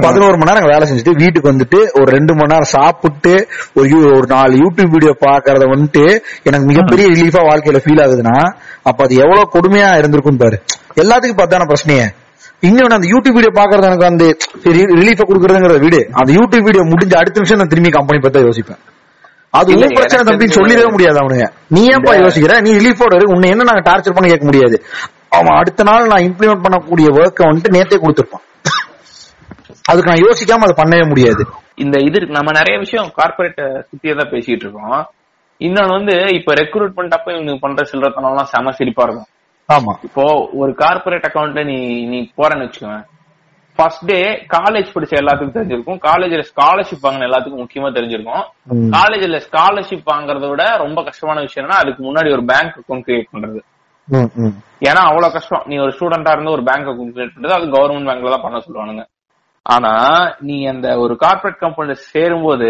[0.00, 4.56] பதினோரு மணி நேரம் வேலை செஞ்சுட்டு வீட்டுக்கு வந்துட்டு ஒரு ரெண்டு மணி நேரம் சாப்பிட்டு ஒரு ஒரு நாலு
[4.56, 10.36] யூடியூப் வீடியோ பாக்குறத வந்துட்டு எனக்கு மிகப்பெரிய ரிலீஃபா வாழ்க்கையில ஃபீல் ஆகுதுன்னா அப்ப அது எவ்வளவு கொடுமையா இருந்திருக்கும்
[10.36, 10.62] பாரு.
[10.94, 12.06] எல்லாத்துக்கும் பார்த்தான பிரச்சனையே.
[12.60, 16.08] இன்னொன்னு அந்த யூடியூப் வீடியோ பாக்குறது எனக்கு வந்து ரிலீஃப கொடுக்கறதுங்கிறத விடு.
[16.12, 18.94] அந்த யூடியூப் வீடியோ முடிஞ்ச அடுத்த நிமிஷம் நான் திரும்பி கம்பெனி பத்தி யோசிப்பேன்.
[19.54, 21.46] அது உன் பிரச்சனை தம்பின்னு சொல்லிடவே முடியாது அவனுங்க.
[21.70, 22.60] நீ ஏன்பா யோசிக்கிற?
[22.60, 24.76] நீ ரிலீஃபோட இரு உன்னை என்ன நாங்க டார்ச்சர் பண்ணி கேட்க முடியாது.
[25.28, 28.44] அவன் அடுத்த நாள் நான் இம்ப்ளிமெண்ட் பண்ணக்கூடிய ஒர்க்கை வந்துட்டு நேத்தே கொடுத்துருப்பான்.
[29.90, 31.42] அதுக்கு நான் யோசிக்காம அதை பண்ணவே முடியாது.
[31.76, 32.38] இந்த இது இருக்கு.
[32.38, 35.06] நம்ம நிறைய விஷயம் கார்பரேட் சுத்தியே தான் பேசிட்டு இருக்கோம்.
[35.60, 39.28] இன்னொன்னு வந்து இப்ப ரெக்ரூட்மெண்ட் அப்ப இவங்க பண்ற சில்லறத்தனம் எல்லாம் செம சிரிப்பா இருக்கும்.
[39.68, 39.92] ஆமா.
[40.02, 42.98] இப்போ ஒரு கார்பரேட் அக்கௌண்ட்ல நீ நீ போறேன்னு வச்சுக்கோங்க
[43.76, 44.18] ஃபர்ஸ்ட் டே
[44.54, 48.44] காலேஜ் படிச்ச எல்லாத்துக்கும் தெரிஞ்சிருக்கும் காலேஜ்ல ஸ்காலர்ஷிப் வாங்கின எல்லாத்துக்கும் முக்கியமா தெரிஞ்சிருக்கும்.
[48.96, 53.60] காலேஜ்ல ஸ்காலர்ஷிப் வாங்குறத விட ரொம்ப கஷ்டமான விஷயம் என்னன்னா அதுக்கு முன்னாடி ஒரு பேங்க் அக்கௌண்ட் கிரியேட் பண்றது.
[54.88, 58.32] ஏன்னா அவ்வளவு கஷ்டம் நீ ஒரு ஸ்டூடெண்டா இருந்து ஒரு பேங்க் அக்கௌண்ட் கிரியேட் பண்றது அது கவர்மெண்ட் பேங்க்ல
[58.34, 59.04] தான் பண்ண சொல்லுவானுங்க
[59.66, 59.92] ஆனா
[60.48, 62.68] நீ அந்த ஒரு கார்பரேட் கம்பெனில சேரும்போது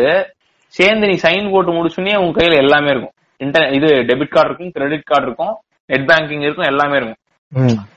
[0.75, 5.11] சேர்ந்து நீ சைன் போட்டு முடிச்சுனே உன் கையில எல்லாமே இருக்கும் இன்டர் இது டெபிட் கார்டு இருக்கும் கிரெடிட்
[5.11, 5.55] கார்டு இருக்கும்
[5.91, 7.21] நெட் பேங்கிங் இருக்கும் எல்லாமே இருக்கும்.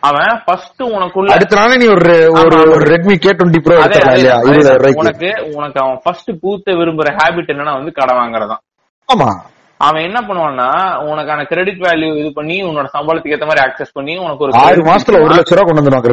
[0.07, 2.57] அவன் ஃபர்ஸ்ட் உனக்குள்ள அடுத்த நாளே நீ ஒரு ஒரு
[2.91, 4.35] ரெட்மி கே டுவெண்ட்டி ப்ரோ இல்லையா?
[4.99, 8.61] உனக்கு உனக்கு அவன் ஃபர்ஸ்ட் பூத்த விரும்புற ஹாபிட் என்னன்னா வந்து கடன் வாங்குறதான்
[9.09, 9.29] ஆமா.
[9.79, 10.67] அவன் என்ன பண்ணுவான்னா
[11.09, 15.21] உனக்கான கிரெடிட் வேல்யூ இது பண்ணி உன்னோட சம்பளத்துக்கு ஏத்த மாதிரி ஆக்சஸ் பண்ணி உனக்கு ஒரு ஆறு மாசத்துல
[15.25, 16.05] ஒரு லட்ச ரூபா கொண்டு வந்துடும்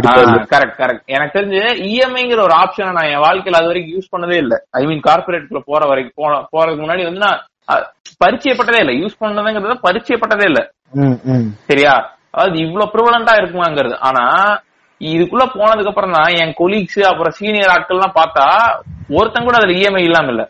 [0.53, 4.55] கரெக்ட் கரெக்ட் எனக்கு தெரிஞ்சு இஎம்ஐங்கிற ஒரு ஆப்ஷனை நான் என் வாழ்க்கையில அது வரைக்கும் யூஸ் பண்ணதே இல்ல.
[4.75, 7.41] ஐ மீன் கார்பரேட்ல போற வரைக்கும் போன போறதுக்கு முன்னாடி வந்து நான்
[8.21, 8.95] பரிச்சயப்பட்டதே இல்ல.
[9.01, 10.63] யூஸ் பண்ணதுங்கிறத பரிச்சயப்பட்டதே இல்ல.
[11.69, 11.95] சரியா?
[12.37, 13.97] அதாவது இவ்வளவு ப்ரிவலண்டா இருக்குமாங்கிறது.
[14.09, 14.25] ஆனா
[15.01, 18.45] இதுக்குள்ள போனதுக்கு அப்புறம் தான் என் கொலீக்ஸ் அப்புறம் சீனியர் ஆட்கள்லாம் பார்த்தா
[19.19, 20.45] ஒருத்தன் கூட அதுல இஎம்ஐ இல்லாம இல்ல.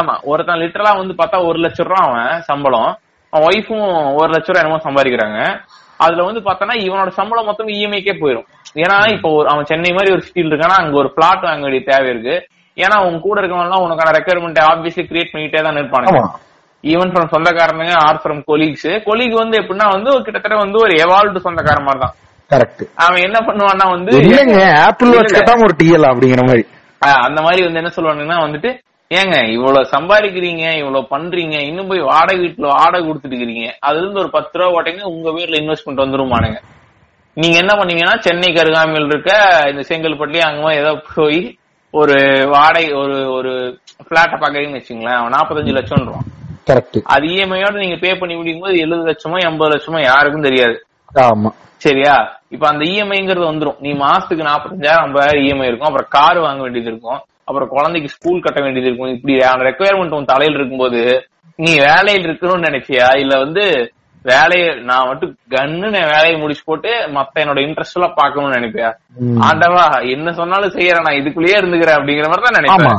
[0.00, 2.90] ஆமா ஒருத்தன் லிட்டரலா வந்து பார்த்தா ஒரு லட்சம் ரூபா அவன் சம்பளம்.
[3.32, 3.84] அவன் ஒய்ஃபும்
[4.20, 5.38] ஒரு லட்சம் ரூபா என்னமோ சம்பாதிக்கிறாங்க.
[6.00, 8.46] அதுல வந்து பார்த்தோன்னா இவனோட சம்பளம் மொத்தம் இஎம்ஐக்கே போயிடும்
[8.82, 12.08] ஏன்னா இப்போ ஒரு அவன் சென்னை மாதிரி ஒரு சிட்டியில் இருக்கானா அங்க ஒரு பிளாட் வாங்க வேண்டிய தேவை
[12.14, 12.34] இருக்கு.
[12.76, 16.20] ஏன்னா உன் கூட இருக்கவங்க உனக்கான ரெக்குயர்மெண்ட் ஆப்வியஸ்லி கிரியேட் பண்ணிட்டே தான் இருப்பானுங்க
[16.84, 21.86] ஈவன் ஃப்ரம் சொந்தக்காரனுங்க ஆர் ஃப்ரம் கொலீக்ஸ் கொலீக் வந்து எப்படின்னா வந்து கிட்டத்தட்ட வந்து ஒரு எவால்வ்டு சொந்தக்காரன்
[21.88, 22.14] மாதிரி தான்
[22.50, 25.36] கரெக்ட் அவன் என்ன பண்ணுவான்னா வந்து இல்லங்க ஆப்பிள் வாட்ச்.
[25.38, 26.64] கட்டாம ஒரு டிஎல் அப்படிங்கிற மாதிரி.
[27.26, 28.70] அந்த மாதிரி வந்து என்ன சொல்லுவானுங்கன்னா வந்துட்டு
[29.10, 33.72] ஏங்க இவ்வளவு சம்பாதிக்கிறீங்க இவ்வளவு பண்றீங்க இன்னும் போய் வாடகை வீட்டுல வாடகை கொடுத்துட்டு இருக்கீங்க.
[33.86, 36.58] அதுல இருந்து ஒரு பத்து ரூபா ஓட்டைங்க உங்க வீட்டுல இன்வெஸ்ட்மெண்ட் வந்துருமானுங்க.
[37.36, 39.32] நீங்க என்ன பண்ணீங்கன்னா சென்னைக்கு அருகாமையில் இருக்க
[39.72, 41.40] இந்த செங்கல்பட்டுலயே அங்கமா ஏதோ போய்
[41.94, 42.16] ஒரு
[42.54, 43.52] வாடகை ஒரு ஒரு
[44.08, 46.06] பிளாட்டை பாக்குறீங்கன்னு வச்சுங்களேன் நாற்பத்தஞ்சு லட்சம்
[46.68, 50.76] கரெக்ட் அது இஎம்ஐயோட நீங்க பே பண்ணி முடியும் போது எழுபது லட்சமோ எண்பது லட்சமோ யாருக்கும் தெரியாது.
[51.26, 51.50] ஆமா.
[51.84, 52.14] சரியா?
[52.54, 53.78] இப்ப அந்த இஎம்ஐங்கிறது வந்துரும்.
[53.84, 55.88] நீ மாசத்துக்கு நாற்பத்தஞ்சாயிரம் ஐம்பதாயிரம் இஎம்ஐ இருக்கும்.
[55.90, 57.20] அப்புறம் கார் வாங்க வேண்டியது இருக்கும்.
[57.48, 59.12] அப்புறம் குழந்தைக்கு ஸ்கூல் கட்ட வேண்டியது இருக்கும்.
[59.16, 59.34] இப்படி
[59.68, 61.02] ரெக்குயர்மெண்ட் உன் தலையில இருக்கும்போது
[61.58, 63.08] நீ வேலையில் இருக்கணும்னு நினைச்சியா?
[63.22, 63.64] இல்ல வந்து
[64.24, 68.88] வேலையை நான் மட்டும் கன்னு வேலையை முடிச்சு போட்டு மத்த என்னோட இன்ட்ரெஸ்ட் எல்லாம் பாக்கணும்னு நினைப்பியா.
[69.48, 71.06] ஆண்டவா என்ன சொன்னாலும் செய்யறேன்.
[71.08, 72.98] நான் இதுக்குள்ளேயே இருந்துக்கிறேன் அப்படிங்கிற மாதிரி தான் நினைப்பேன்.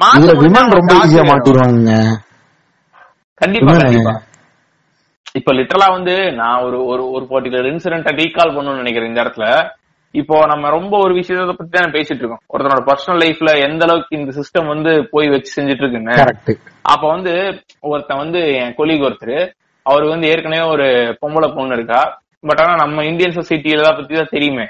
[0.00, 1.92] இதுல மாசம் விமன் முடிஞ்சா ரொம்ப உனக்கு ஈஸியா காசு மாட்டிடுவாங்க
[3.42, 4.12] கண்டிப்பா கண்டிப்பா.
[5.38, 9.46] இப்ப லிட்டரலா வந்து நான் ஒரு ஒரு ஒரு பர்டிகுலர் இன்சிடென்ட்டை ரீகால் பண்ணணும்னு நினைக்கிறேன் இந்த இடத்துல.
[10.14, 12.42] இப்போ நம்ம ரொம்ப ஒரு விஷயத்தை பத்தி தான் பேசிட்டு இருக்கோம்.
[12.52, 16.14] ஒருத்தனோட பர்சனல் லைஃப்ல எந்த அளவுக்கு இந்த சிஸ்டம் வந்து போய் வச்சு செஞ்சுட்டு இருக்குன்னு.
[16.92, 17.32] அப்ப வந்து
[17.90, 19.38] ஒருத்தன் வந்து என் கொலீக் ஒருத்தர்
[19.86, 20.86] அவர் வந்து ஏற்கனவே ஒரு
[21.22, 22.00] பொம்பளை பொண்ணு இருக்கா.
[22.48, 24.66] பட் ஆனா நம்ம இந்தியன் சொசைட்டியில தான் பத்தி தான் தெரியுமே.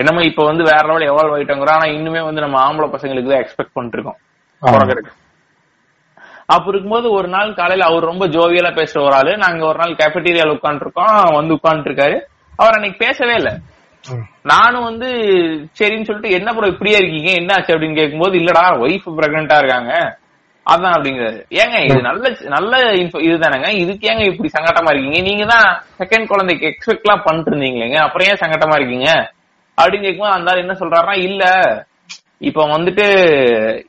[0.00, 1.78] என்னமோ இப்ப வந்து வேற லெவல் எவால்வ் ஆயிட்டோங்கிறோம்.
[1.78, 4.18] ஆனா இன்னுமே வந்து நம்ம ஆம்பளை பசங்களுக்கு தான் எக்ஸ்பெக்ட் பண்ணிட்டு இருக்கோம்.
[6.48, 9.32] அப்ப இருக்கும்போது ஒரு நாள் காலையில அவர் ரொம்ப ஜோவியலா பேசுற ஒரு ஆளு.
[9.36, 12.16] நாங்க ஒரு நாள் கேபிட்டீரியால உட்காந்துருக்கோம் வந்து உட்கார்ந்து இருக்காரு
[12.58, 13.50] அவர் அன்னைக்கு பேசவே இல்ல.
[14.42, 15.08] நானும் வந்து
[15.78, 17.30] சரின்னு சொல்லிட்டு என்ன ப்ரோ இப்படியே இருக்கீங்க?
[17.40, 17.74] என்ன ஆச்சு?
[17.74, 19.92] அப்படின்னு கேட்கும்போது இல்லடா ஒய்ஃப் பிரெக்னண்டா இருக்காங்க.
[20.66, 21.38] அதான் அப்படிங்கிறாரு.
[21.60, 22.24] ஏங்க இது நல்ல
[22.56, 22.72] நல்ல
[23.28, 25.20] இதுதானேங்க இதுக்கு ஏங்க இப்படி சங்கட்டமா இருக்கீங்க?
[25.28, 25.68] நீங்க தான்
[26.00, 27.98] செகண்ட் குழந்தைக்கு எக்ஸ்பெக்ட் எல்லாம் பண்ணிட்டு இருந்தீங்களேங்க.
[28.06, 29.10] அப்புறம் ஏன் சங்கட்டமா இருக்கீங்க?
[29.78, 31.44] அப்படின்னு கேட்கும்போது அந்த என்ன சொல்றாருன்னா இல்ல
[32.38, 33.06] இப்ப வந்துட்டு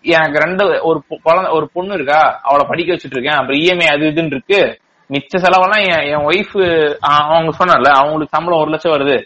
[0.02, 4.26] எனக்கு ரெண்டு ஒரு குழந்தை ஒரு பொண்ணு இருக்கா அவளை படிக்க வச்சுட்டு இருக்கேன் அப்புறம் இஎம்ஐ அது இதுன்னு
[4.26, 4.80] இருக்கு
[5.10, 6.58] மிச்ச செலவெல்லாம் என் ஒய்ஃப்
[7.00, 9.18] அவங்க சொன்னல அவங்களுக்கு சம்பளம் ஒரு லட்சம் வருது.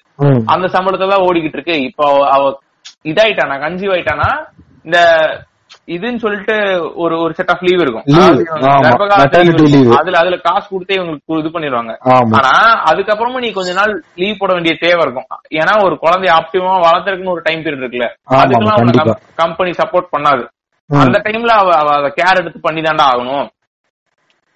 [0.46, 1.82] அந்த சம்பளத்தை தான் ஓடிக்கிட்டு இருக்கு.
[1.82, 2.60] இப்போ அவ- அவ
[3.04, 4.30] இதாயிட்டானா கன்சீவ் ஆயிட்டானா
[4.84, 4.98] இந்த
[5.88, 6.56] இதுன்னு சொல்லிட்டு
[6.96, 8.06] ஒரு ஒரு செட் ஆஃப் லீவ் இருக்கும்.
[9.98, 11.94] அதுல அதுல காசு கொடுத்தே இவங்களுக்கு இது பண்ணிடுவாங்க.
[12.40, 12.52] ஆனா
[12.92, 15.28] அதுக்கப்புறமும் நீ கொஞ்ச நாள் லீவ் போட வேண்டிய தேவை இருக்கும்.
[15.54, 18.08] ஏன்னா ஒரு குழந்தைய ஆப்டிமா வளர்த்துறதுக்குன்னு ஒரு டைம் பீரியட் இருக்குல்ல.
[18.40, 19.18] அதுக்கெல்லாம்.
[19.36, 20.44] கம்பெனி சப்போர்ட் பண்ணாது.
[20.90, 23.48] அந்த டைம்ல அவ அவ கேர் எடுத்து பண்ணி தாண்டா ஆகணும்.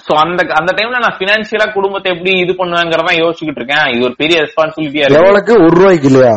[0.07, 3.87] சோ அந்த அந்த டைம்ல நான் பினான்சியலா குடும்பத்தை எப்படி இது பண்ணுவேங்கிறத யோசிச்சுக்கிட்டு இருக்கேன்.
[3.93, 5.19] இது ஒரு பெரிய ரெஸ்பான்சிபிலிட்டியா இருக்கு.
[5.19, 5.53] எவ்வளவுக்கு?
[5.53, 6.35] ஒரு ரூபாய்க்கு இல்லையா?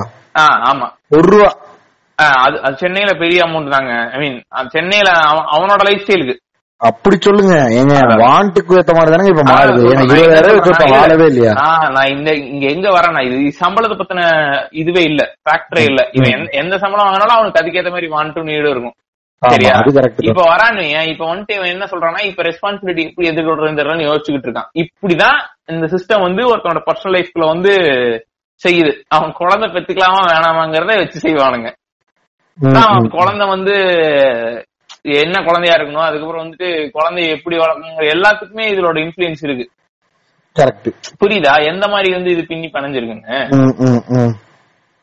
[0.70, 0.88] ஆமா.
[1.08, 1.50] ஒரு ரூபா.
[2.24, 4.10] அது அது சென்னையில பெரிய அமௌண்ட் தாங்க.
[4.10, 7.54] ஐ மீன் சென்னையில அவன்- அவனோட லைஃப் ஸ்டைலுக்கு அப்படி சொல்லுங்க.
[7.54, 9.84] ஏங்க வாண்டுக்கு ஏத்த மாதிரி தானே இப்ப மாறுது.
[10.48, 11.52] இருபதாயிரம் வாழவே இல்லையா?
[11.88, 15.34] நான் இந்த இங்க எங்க வரேன்னா இது சம்பளத்தை பத்தின இதுவே இல்ல.
[15.50, 16.08] ஃபேக்டரே இல்ல.
[16.12, 18.94] இவன் எந்த- சம்பளம் வாங்கினாலும் அவனுக்கு அதுக்கேத்த மாதிரி வான் டு நீடு இருக்கும்.
[19.48, 19.70] சரியா?
[20.16, 24.68] இப்ப வரானு இப்ப வந்துட்டு இவன் என்ன சொல்றான்னா இப்ப ரெஸ்பான்சிபிலிட்டி எப்படி எதிர்கொள்றதுன்னு யோசிச்சுக்கிட்டு இருக்கான்.
[24.74, 27.74] இப்படிதான் இந்த சிஸ்டம் வந்து ஒருத்தனோட பர்சனல் லைஃப்ல வந்து
[28.68, 29.02] செய்யுது.
[29.08, 31.74] அவன் குழந்தை பெத்துக்கலாமா வேணாமாங்கிறத வச்சு செய்வானுங்க.
[33.16, 33.74] குழந்தை வந்து
[35.20, 39.66] என்ன குழந்தையா இருக்கணும் அதுக்கப்புறம் வந்துட்டு குழந்தைய எப்படி வளர்க்கணும் எல்லாத்துக்குமே இதோட இன்ஃபுளுன்ஸ் இருக்கு.
[40.56, 40.88] கரெக்ட்
[41.22, 41.54] புரியுதா?
[41.72, 43.38] எந்த மாதிரி வந்து இது பின்னி பணஞ்சிருக்குன்னு?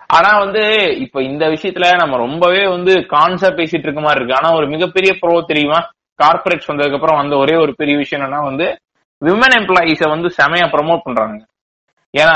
[0.10, 0.64] ஆனா வந்து
[1.06, 4.38] இப்ப இந்த விஷயத்துல நம்ம ரொம்பவே வந்து கான்சா பேசிட்டு இருக்க மாதிரி இருக்கு.
[4.40, 5.80] ஆனா ஒரு மிகப்பெரிய ப்ரோ தெரியுமா?
[6.20, 8.68] கார்பரேட்ஸ் வந்ததுக்கு அப்புறம் வந்த ஒரே ஒரு பெரிய விஷயம் என்னன்னா வந்து
[9.22, 11.36] விமன் எம்ப்ளாயிஸ வந்து செமையா ப்ரமோட் பண்றாங்க
[12.14, 12.36] ஏன்னா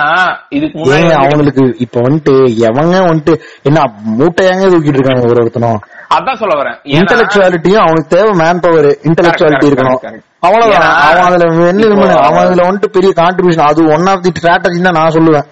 [0.58, 2.34] இதுக்கு முன்னாடி அவங்களுக்கு இப்ப வந்துட்டு
[2.70, 3.34] எவங்க வந்துட்டு
[3.70, 3.86] என்ன
[4.18, 5.80] மூட்டையாங்க தூக்கிட்டு இருக்காங்க ஒரு ஒருத்தனும்.
[6.16, 6.78] அதான் சொல்ல வரேன்.
[6.98, 10.02] இன்டெலக்சுவாலிட்டியும் அவனுக்கு தேவை மேன் பவர் இன்டெலக்சுவாலிட்டி இருக்கணும்.
[10.48, 10.86] அவ்வளவுதான்.
[11.08, 15.16] அவன் அதுல என்ன அவன் அதுல வந்துட்டு பெரிய கான்ட்ரிபியூஷன் அது ஒன் ஆஃப் தி ஸ்ட்ராட்டஜி தான் நான்
[15.18, 15.48] சொல்லுவேன்.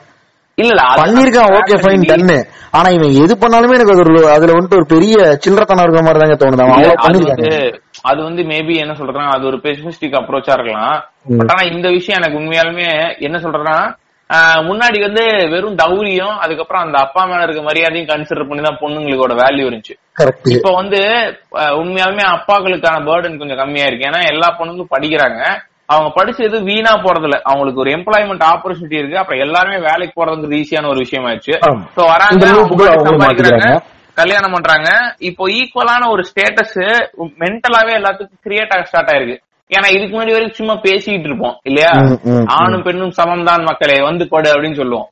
[0.57, 2.37] இல்ல பண்ணிருக்கான் ஓகே ஃபைன் டன்னு
[2.77, 5.13] ஆனா இவன் எது பண்ணாலுமே எனக்கு அது ஒரு அதுல வந்துட்டு ஒரு பெரிய
[5.43, 6.63] சில்லறத்தனம் இருக்க மாதிரி தாங்க தோணுது.
[6.65, 10.97] அவன் அது பண்ணிருக்காங்க வந்து அது வந்து மேபி என்ன சொல்றான் அது ஒரு பெசிமிஸ்டிக் அப்ரோச்சா இருக்கலாம்.
[11.39, 12.89] பட் ஆனா இந்த விஷயம் எனக்கு உண்மையாலுமே
[13.27, 13.77] என்ன சொல்றேன்னா
[14.67, 19.63] முன்னாடி வந்து வெறும் டவுரியும் அதுக்கப்புறம் அந்த அப்பா மேல இருக்க மரியாதையும் கன்சிடர் பண்ணி தான் பொண்ணுங்களோட வேல்யூ
[19.69, 19.95] இருந்துச்சு.
[20.55, 20.99] இப்ப வந்து
[21.81, 24.07] உண்மையாலுமே அப்பாக்களுக்கான பேர்டன் கொஞ்சம் கம்மியா இருக்கு.
[24.11, 25.41] ஏன்னா எல்லா பொண்ணுங்களும் படிக்கிறாங்க.
[25.93, 27.37] அவங்க படிச்சது வீணா போறதில்ல.
[27.49, 29.21] அவங்களுக்கு ஒரு எம்ப்ளாய்மெண்ட் ஆப்பர்ச்சுனிட்டி இருக்கு.
[29.21, 31.55] அப்புறம் எல்லாருமே வேலைக்கு போறதுங்கிறது ஈஸியான ஒரு விஷயம் ஆயிடுச்சு.
[31.97, 32.39] சோ வராங்க.
[34.21, 34.89] கல்யாணம் பண்றாங்க.
[35.29, 36.79] இப்போ ஈக்குவலான ஒரு ஸ்டேட்டஸ்
[37.43, 39.37] மென்டலாவே எல்லாத்துக்கும் கிரியேட் ஆக ஸ்டார்ட் ஆயிருக்கு.
[39.71, 41.91] ஏன்னா இதுக்கு முன்னாடி வரைக்கும் சும்மா பேசிட்டு இருப்போம் இல்லையா.
[42.59, 45.07] ஆணும் பெண்ணும் சமம் தான் மக்களே வந்து கொடு அப்படின்னு சொல்லுவோம்.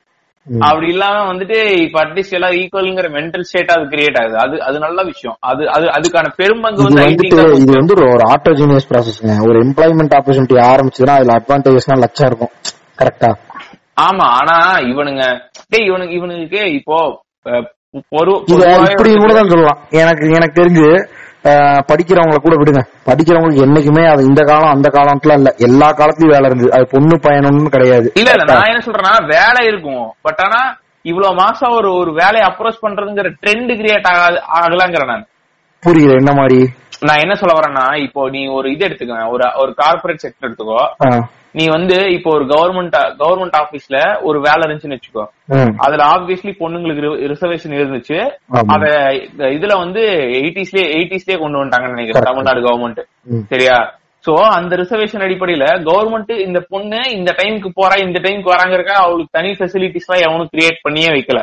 [0.47, 4.35] அப்படி இல்லாம வந்துட்டு இப்ப அட்லீஸ்ட் எல்லாம் ஈக்குவல்ங்கிற மென்டல் ஸ்டேட் அது கிரியேட் ஆகுது.
[4.43, 5.37] அது அது நல்ல விஷயம்.
[5.49, 7.25] அது அது அதுக்கான பெரும்பங்கு வந்து IT
[7.63, 12.53] இது வந்து ஒரு ஆட்டோஜினியஸ் ப்ராசஸ்ங்க ஒரு எம்ப்ளாய்மெண்ட் ஆப்பர்ச்சுனிட்டி ஆரம்பிச்சதுன்னா அதுல அட்வான்டேஜஸ்னா லட்சம் இருக்கும்.
[13.01, 13.31] கரெக்டா
[14.07, 14.55] ஆமா ஆனா
[14.91, 15.23] இவனுங்க
[15.73, 16.97] டேய் இவனுக்கு இவனுக்கு இப்போ
[18.19, 18.31] ஒரு
[18.87, 19.79] இப்படி கூட தான் சொல்லலாம்.
[20.01, 20.87] எனக்கு எனக்கு தெரிஞ்சு
[21.53, 22.81] படிக்கிறவங்கள கூட விடுங்க.
[23.05, 25.55] படிக்கிறவங்களுக்கு என்னைக்குமே அது இந்த காலம் அந்த காலம்லாம் இல்ல.
[25.57, 26.71] எல்லா காலத்துலயும் வேலை இருந்தது.
[26.71, 28.11] அது பொண்ணு பையனும் கிடையாது.
[28.15, 28.53] இல்ல இல்ல.
[28.53, 30.13] நான் என்ன சொல்றேன்னா வேலை இருக்கும்.
[30.21, 35.25] பட் ஆனா இவ்வளவு மாசம் ஒரு ஒரு வேலையை அப்ரோச் பண்றதுங்கிற ட்ரெண்ட் கிரியேட் ஆகாது ஆகலாங்கிறேன் நான்.
[35.85, 36.17] புரியுது.
[36.17, 36.69] என்ன மாதிரி?
[36.99, 39.29] நான் என்ன சொல்ல வரேன்னா இப்போ நீ ஒரு இது எடுத்துக்க.
[39.29, 41.23] ஒரு ஒரு கார்பரேட் செக்டர் எடுத்துக்கோ.
[41.51, 45.25] நீ வந்து இப்போ ஒரு கவர்மெண்ட் கவர்மெண்ட் ஆபீஸ்ல ஒரு வேலை இருந்துச்சுன்னு வச்சுக்கோ.
[45.77, 48.17] அதுல ஆப்வியஸ்லி பொண்ணுங்களுக்கு ரிசர்வேஷன் இருந்துச்சு.
[48.67, 48.85] அத
[49.37, 50.01] இதுல வந்து
[50.41, 52.23] எயிட்டிஸ்லயே எயிட்டிஸ்லயே கொண்டு வந்துட்டாங்கன்னு நினைக்கிறேன்.
[52.23, 53.01] தமிழ்நாடு கவர்மெண்ட்.
[53.47, 53.95] சரியா?
[54.25, 59.51] சோ அந்த ரிசர்வேஷன் அடிப்படையில கவர்மெண்ட் இந்த பொண்ணு இந்த டைம்க்கு போறா இந்த டைம்க்கு வராங்கிறக்க அவளுக்கு தனி
[59.51, 61.41] ஃபெசிலிட்டிஸ் எல்லாம் எவனும் கிரியேட் பண்ணியே வைக்கல.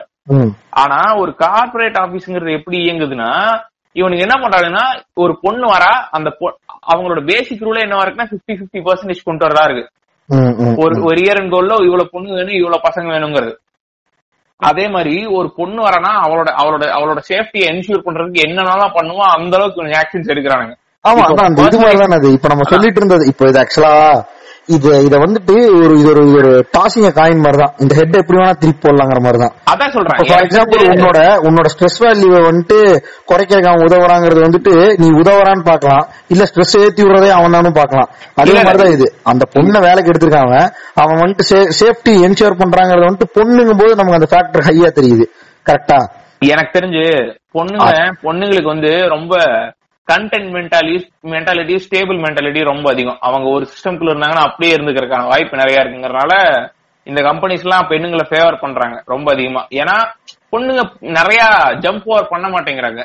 [0.70, 3.30] ஆனா ஒரு கார்ப்பரேட் ஆபீஸ்ங்கிறது எப்படி இயங்குதுன்னா
[3.96, 4.84] இவனுக்கு என்ன பண்றாங்கன்னா
[5.22, 6.28] ஒரு பொண்ணு வரா அந்த
[6.92, 9.84] அவங்களோட பேசிக் ரூலே என்ன இருக்குன்னா 50 50 பர்சன்டேஜ் கொண்டு வரதா இருக்கு.
[10.82, 13.52] ஒரு ஒரு இயர் அண்ட் கோல்ல இவ்வளவு பொண்ணு வேணும் இவ்வளவு பசங்க வேணுங்கிறது.
[14.60, 20.00] அதே மாதிரி ஒரு பொண்ணு வரனா அவளோட அவளோட அவளோட சேஃப்டியை என்ஷூர் பண்றதுக்கு என்னென்னலாம் பண்ணுவோ அந்த அளவுக்கு
[20.02, 20.74] ஆக்ஷன்ஸ் எடுக்கிறானுங்க.
[21.04, 21.24] ஆமா
[21.68, 23.94] இது மாதிரி தானே அது இப்ப நம்ம சொல்லிட்டு இருந்தது இப்போ இது ஆக்சுவலா
[24.68, 28.38] இது இத வந்துட்டு ஒரு இது ஒரு இது ஒரு டாசிங்க காயின் மாதிரி தான் இந்த ஹெட் எப்படி
[28.38, 30.20] வேணா திருப்பி போடலாங்கிற மாதிரி தான் அதான் சொல்றேன்.
[30.28, 32.78] ஃபார் எக்ஸாம்பிள் உன்னோட உன்னோட ஸ்ட்ரெஸ் வேல்யூவை வந்துட்டு
[33.30, 36.04] குறைக்கிறதுக்கு அவன் உதவுறாங்கிறது வந்துட்டு நீ உதவுறான்னு பார்க்கலாம்.
[36.34, 38.08] இல்ல ஸ்ட்ரெஸ் ஏத்தி விடுறதே அவன் தானும் பார்க்கலாம்.
[38.40, 39.08] அதே மாதிரிதான் இது.
[39.32, 40.68] அந்த பொண்ணை வேலைக்கு எடுத்திருக்கான் அவன்.
[41.02, 41.46] அவன் வந்துட்டு
[41.80, 45.26] சேஃப்டி என்ஷூர் பண்றாங்கறது வந்துட்டு பொண்ணுங்கும் போது நமக்கு அந்த ஃபேக்டர் ஹையா தெரியுது.
[45.66, 46.00] கரெக்டா
[46.52, 47.04] எனக்கு தெரிஞ்சு
[47.56, 47.90] பொண்ணுங்க
[48.24, 49.34] பொண்ணுங்களுக்கு வந்து ரொம்ப
[50.12, 53.18] content mentality mentality stable mentality ரொம்ப அதிகம்.
[53.20, 56.32] அவங்க ஒரு சிஸ்டம்குள்ள இருந்தாங்கன்னா அப்படியே இருந்துக்கிறதுக்கான வாய்ப்பு நிறைய இருக்குங்கறனால
[57.06, 59.62] இந்த கம்பெனிஸ் எல்லாம் பெண்ணுங்களை ஃபேவர் பண்றாங்க ரொம்ப அதிகமா.
[59.80, 59.96] ஏன்னா
[60.52, 60.82] பொண்ணுங்க
[61.18, 61.40] நிறைய
[61.84, 63.02] ஜம்ப் ஓவர் பண்ண மாட்டேங்கிறாங்க.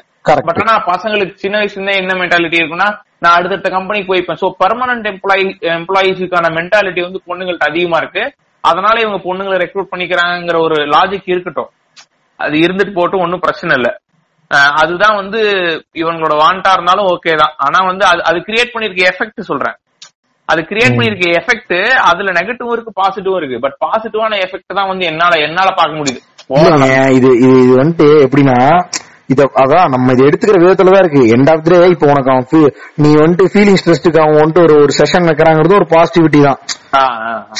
[0.48, 2.90] பட் ஆனா பசங்களுக்கு சின்ன வயசுல என்ன மென்டாலிட்டி இருக்குன்னா
[3.24, 5.46] நான் அடுத்தடுத்த கம்பெனிக்கு போய்ப்பேன் சோ பர்மனன்ட் எம்ப்ளாயி
[5.78, 8.24] எம்ப்ளாயிஸுக்கான மென்டாலிட்டி வந்து பொண்ணுங்கள்ட்ட அதிகமா இருக்கு.
[8.64, 11.72] அதனால இவங்க பொண்ணுங்களை ரெக்ரூட் பண்ணிக்கிறாங்கிற ஒரு லாஜிக் இருக்கட்டும்.
[12.40, 13.90] அது இருந்துட்டு போட்டும் ஒன்னும் பிரச்சனை இல்ல.
[14.82, 15.40] அதுதான் வந்து
[16.02, 17.54] இவங்களோட வாண்டா இருந்தாலும் ஓகே தான்.
[17.66, 19.76] ஆனா வந்து அது அது கிரியேட் பண்ணிருக்க எஃபெக்ட் சொல்றேன்.
[20.50, 21.76] அது கிரியேட் பண்ணிருக்க எஃபெக்ட்
[22.10, 23.58] அதுல நெகட்டிவும் இருக்கு பாசிட்டிவும் இருக்கு.
[23.66, 26.22] பட் பாசிட்டிவான எஃபெக்ட் தான் வந்து என்னால என்னால பார்க்க முடியுது.
[27.18, 28.58] இது இது வந்துட்டு எப்படின்னா
[29.34, 31.24] இத அதான் நம்ம இதை எடுத்துக்கிற விதத்துல தான் இருக்கு.
[31.36, 32.72] எண்ட் ஆஃப் டே இப்போ உனக்கு அவன்
[33.04, 36.60] நீ வந்துட்டு ஃபீலிங் ஸ்ட்ரெஸ்க்கு அவன் வந்துட்டு ஒரு ஒரு செஷன் வைக்கிறாங்கிறது ஒரு பாசிட்டிவிட்டி தான்.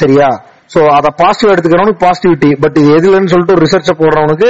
[0.02, 0.30] சரியா?
[0.74, 4.50] சோ அத பாசிட்டிவ் எடுத்துக்கிறவனுக்கு பாசிட்டிவிட்டி பட் இது எதுலன்னு சொல்லிட்டு ஒரு ரிசர்ச்ச போடுறவனுக்கு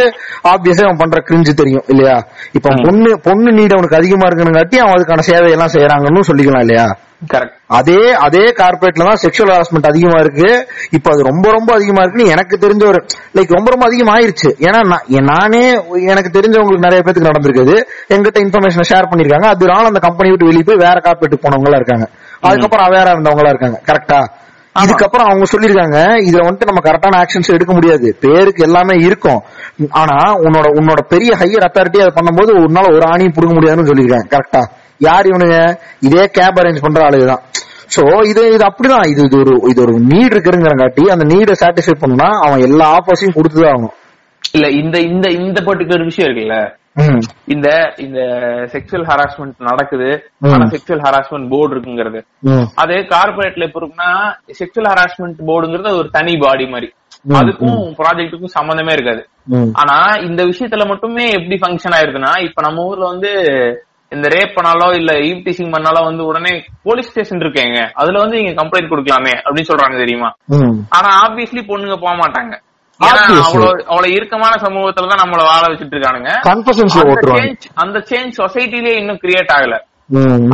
[0.53, 2.15] ஆப்வியஸா அவன் பண்ற கிரிஞ்சு தெரியும் இல்லையா?
[2.57, 6.87] இப்ப பொண்ணு பொண்ணு நீட் அவனுக்கு அதிகமா இருக்குன்னு அவன் அதுக்கான சேவை எல்லாம் செய்யறாங்கன்னு சொல்லிக்கலாம் இல்லையா?
[7.31, 10.49] கரெக்ட் அதே அதே கார்பரேட்ல தான் செக்ஷுவல் ஹராஸ்மெண்ட் அதிகமா இருக்கு.
[10.97, 12.99] இப்ப அது ரொம்ப ரொம்ப அதிகமா இருக்குன்னு எனக்கு தெரிஞ்ச ஒரு
[13.37, 14.79] லைக் ரொம்ப ரொம்ப அதிகமா ஆயிருச்சு ஏன்னா
[15.31, 15.63] நானே
[16.11, 17.75] எனக்கு தெரிஞ்சவங்களுக்கு நிறைய பேருக்கு நடந்திருக்குது.
[18.15, 19.49] எங்கிட்ட இன்ஃபர்மேஷனை ஷேர் பண்ணிருக்காங்க.
[19.55, 22.07] அதனால அந்த கம்பெனி விட்டு வெளியே போய் வேற கார்பரேட்டுக்கு போனவங்களா இருக்காங்க.
[22.47, 23.79] அதுக்கப்புறம் அவேரா இருந்தவங்களா இருக்காங்க.
[23.89, 24.19] கரெக்டா
[24.75, 25.97] இதுக்கப்புறம் அவங்க சொல்லிருக்காங்க
[26.27, 28.17] இதுல வந்துட்டு நம்ம கரெக்டான ஆக்ஷன்ஸ் எடுக்க முடியாது.
[28.19, 29.41] பேருக்கு எல்லாமே இருக்கும்.
[29.89, 34.61] ஆனா உன்னோட உன்னோட பெரிய ஹையர் அத்தாரிட்டி அதை பண்ணும்போது உன்னால ஒரு ஆணியும் புடுங்க முடியாதுன்னு சொல்லிருக்காங்க கரெக்டா
[34.97, 35.77] யார் இவனுங்க?
[35.99, 37.41] இதே கேப் அரேஞ்ச் பண்ற ஆளுதான்
[37.95, 39.07] சோ இது இது அப்படிதான்.
[39.07, 43.71] இது இது ஒரு இது ஒரு நீட் இருக்குங்கிறங்காட்டி அந்த நீடை சாட்டிஸ்ஃபை பண்ணா அவன் எல்லா ஆஃபர்ஸையும் கொடுத்துதான்
[43.73, 43.95] ஆகணும்.
[44.51, 46.57] இல்ல இந்த இந்த இந்த பர்டிகுலர் விஷயம் இருக்குல்ல?
[47.45, 48.19] இந்த இந்த
[48.73, 50.29] செக்ஷுவல் ஹராஸ்மெண்ட் நடக்குது.
[50.41, 52.19] ஆனா செக்ஷுவல் ஹராஸ்மெண்ட் போர்டு இருக்குங்கிறது.
[52.75, 54.11] அதே கார்பரேட்ல இப்ப இருக்குன்னா
[54.59, 56.89] செக்ஷுவல் ஹராஸ்மெண்ட் போர்டுங்கிறது ஒரு தனி பாடி மாதிரி.
[57.29, 59.21] அதுக்கும் ப்ராஜெக்ட்டுக்கும் சம்பந்தமே இருக்காது.
[59.71, 63.31] ஆனா இந்த விஷயத்துல மட்டுமே எப்படி ஃபங்க்ஷன் ஆயிருக்குன்னா இப்ப நம்ம ஊர்ல வந்து
[64.11, 67.79] இந்த ரேப் பண்ணாலோ இல்ல ஈவ் டீசிங் பண்ணாலோ வந்து உடனே போலீஸ் ஸ்டேஷன் இருக்கேங்க.
[67.93, 70.29] அதுல வந்து நீங்க கம்ப்ளைண்ட் கொடுக்கலாமே அப்படின்னு சொல்றாங்க தெரியுமா.
[70.89, 72.53] ஆனா ஆப்வியஸ்லி பொண்ணுங்க போக மாட்டாங்க.
[73.87, 76.31] அவ்வளவு இறுக்கமான சமூகத்துல தான் நம்மள வாழ வச்சுட்டு இருக்கானுங்க
[77.03, 79.75] அந்த சேஞ்ச் அந்த சேஞ்ச் சொசைட்டிலே இன்னும் கிரியேட் ஆகல.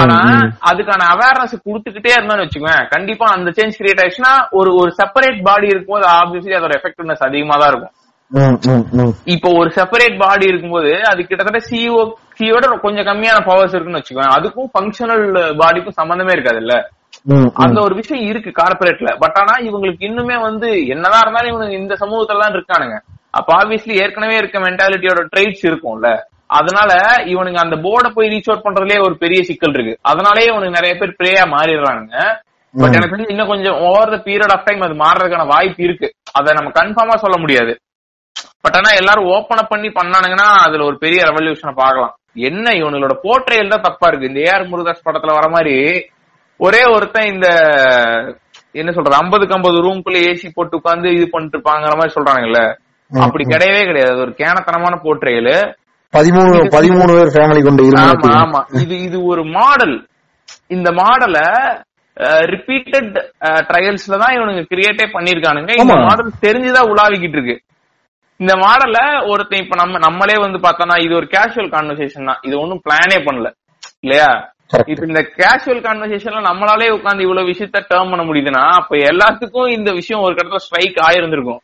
[0.04, 0.16] ஆனா.
[0.70, 6.08] அதுக்கான அவேர்னஸ் கொடுத்துக்கிட்டே இருந்தோம்னு வச்சுக்கோங்க கண்டிப்பா அந்த சேஞ்ச் கிரியேட் ஆயிடுச்சுன்னா ஒரு ஒரு செப்பரேட் பாடி இருக்கும்போது
[6.16, 7.93] ஆப்வியஸ்லி அதோட எஃபெக்டிவ்னஸ் அதிகமா தான் இருக்கும்.
[9.34, 12.02] இப்போ ஒரு செப்பரேட் பாடி இருக்கும்போது அது கிட்டத்தட்ட சிஓ
[12.39, 15.26] சியோட கொஞ்சம் கம்மியான பவர்ஸ் இருக்குன்னு வச்சுக்கோங்க அதுக்கும் ஃபங்க்ஷனல்
[15.60, 16.76] பாடிக்கும் சம்பந்தமே இருக்காது இல்ல
[17.65, 22.43] அந்த ஒரு விஷயம் இருக்கு கார்பரேட்ல பட் ஆனா இவங்களுக்கு இன்னுமே வந்து என்னதான் இருந்தாலும் இவங்க இந்த சமூகத்துல
[22.43, 22.97] தான் இருக்கானுங்க.
[23.38, 26.09] அப்ப ஆப்வியஸ்லி ஏற்கனவே இருக்க மென்டாலிட்டியோட ட்ரைட்ஸ் இருக்கும்ல.
[26.57, 26.91] அதனால
[27.34, 29.93] இவனுங்க அந்த போர்டை போய் ரீச் அவுட் பண்றதுலயே ஒரு பெரிய சிக்கல் இருக்கு.
[30.11, 32.13] அதனாலயே இவனுக்கு நிறைய பேர் பிளேயா மாறிடுறாங்க
[32.73, 36.07] பட் எனக்கு தெரிஞ்சு இன்னும் கொஞ்சம் over the period of time அது மாறுறதுக்கான வாய்ப்பு இருக்கு.
[36.38, 37.73] அதை நம்ம கன்ஃபார்மா சொல்ல முடியாது.
[38.63, 42.13] பட் ஆனா எல்லாரும் ஓபன் அப் பண்ணி பண்ணானுங்கன்னா அதுல ஒரு பெரிய ரெவல்யூஷனை பார்க்கலாம்.
[42.49, 44.30] என்ன இவனுங்களோட போர்ட்ரேல் தான் தப்பா இருக்கு.
[44.32, 45.76] இந்த ஏஆர் முருகாஸ் படத்துல வர மாதிரி
[46.60, 47.47] ஒரே ஒருத்தன் இந்த
[48.76, 52.62] என்ன சொல்றது ஐம்பதுக்கு ஐம்பது ரூம்குள்ள ஏசி போட்டு உட்காந்து இது பண்ணிட்டு இருப்பாங்கிற மாதிரி சொல்றாங்கல்ல
[53.12, 54.18] அப்படி கிடையவே கிடையாது.
[54.24, 55.51] ஒரு கேனத்தனமான போர்ட்ரேல்
[56.14, 58.62] பதிமூணு பதிமூணு பேர் ஃபேமிலி கொண்ட ஆமா ஆமா.
[58.82, 59.95] இது இது ஒரு மாடல்
[60.70, 61.38] இந்த மாடல
[62.51, 63.16] ரிப்பீட்டட்
[63.70, 65.95] ட்ரையல்ஸ்ல தான் இவனுங்க கிரியேட்டே பண்ணிருக்கானுங்க இந்த.
[66.06, 67.56] மாடல் தெரிஞ்சுதான் உலாவிக்கிட்டு இருக்கு
[68.39, 68.97] இந்த மாடல
[69.32, 73.49] ஒருத்தன் இப்ப நம்ம நம்மளே வந்து பார்த்தோம்னா இது ஒரு கேஷுவல் கான்வர்சேஷன் தான் இது ஒண்ணும் பிளானே பண்ணல.
[74.03, 74.30] இல்லையா.
[74.72, 80.24] இப்ப இந்த கேஷுவல் கான்வர்சேஷன்ல நம்மளாலே உட்காந்து இவ்வளவு விஷயத்த டேர்ம் பண்ண முடியுதுன்னா அப்ப எல்லாத்துக்கும் இந்த விஷயம்
[80.26, 81.59] ஒரு இடத்துல ஸ்ட்ரைக் ஆயிருந்திருக்கும்.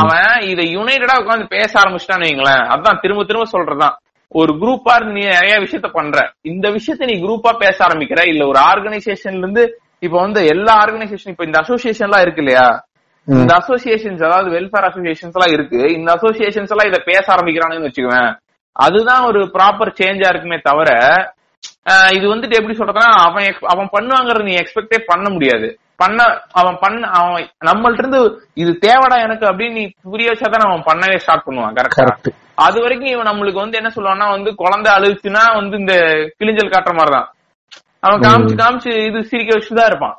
[0.00, 3.96] அவன் இத யுனைடடா உட்காந்து பேச ஆரம்பிச்சிட்டான்னு வைங்களேன் அதான் திரும்ப திரும்ப சொல்றதுதான்.
[4.32, 6.18] ஒரு குரூப்பா நீ நிறைய விஷயத்த பண்ற.
[6.42, 8.20] இந்த விஷயத்த நீ குரூப்பா பேச ஆரம்பிக்கிற.
[8.32, 9.64] இல்ல ஒரு ஆர்கனைசேஷன்ல இருந்து
[10.00, 12.66] இப்ப வந்து எல்லா ஆர்கனைசேஷன் இப்ப இந்த அசோசியேஷன் எல்லாம் இருக்கு இல்லையா.
[13.28, 15.80] இந்த அசோசியேஷன்ஸ் அதாவது வெல்ஃபேர் அசோசியேஷன்ஸ் எல்லாம் இருக்கு.
[15.98, 18.30] இந்த அசோசியேஷன்ஸ் எல்லாம் இத பேச ஆரம்பிக்கிறானுன்னு வச்சுக்குவேன்.
[18.76, 20.90] அதுதான் ஒரு ப்ராப்பர் சேஞ்சா இருக்குமே தவிர
[22.16, 25.68] இது வந்துட்டு எப்படி சொல்றதுன்னா அவன் அவன் பண்ணுவாங்கறத நீ எக்ஸ்பெக்டே பண்ண முடியாது.
[25.96, 28.20] பண்ண அவன் பண்ண அவன் நம்மள்ட்ட இருந்து
[28.54, 32.32] இது தேவைடா எனக்கு அப்படின்னு நீ புரிய வச்சாதான் அவன் பண்ணவே ஸ்டார்ட் பண்ணுவான் கரெக்டா.
[32.66, 35.94] அது வரைக்கும் இவன் நம்மளுக்கு வந்து என்ன சொல்லுவான்னா வந்து குழந்தை அழுச்சுன்னா வந்து இந்த
[36.40, 37.28] கிளிஞ்சல் காட்டுற மாதிரிதான்.
[38.00, 40.16] அவன் காமிச்சு காமிச்சு இது சிரிக்க வச்சுதான் இருப்பான்.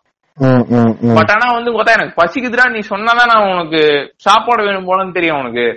[1.17, 3.82] பட் ஆனா வந்து பார்த்தா எனக்கு பசிக்குதுடா நீ சொன்னாதான் நான் உனக்கு
[4.17, 5.67] சாப்பாடு வேணும் போலன்னு தெரியும் உனக்கு.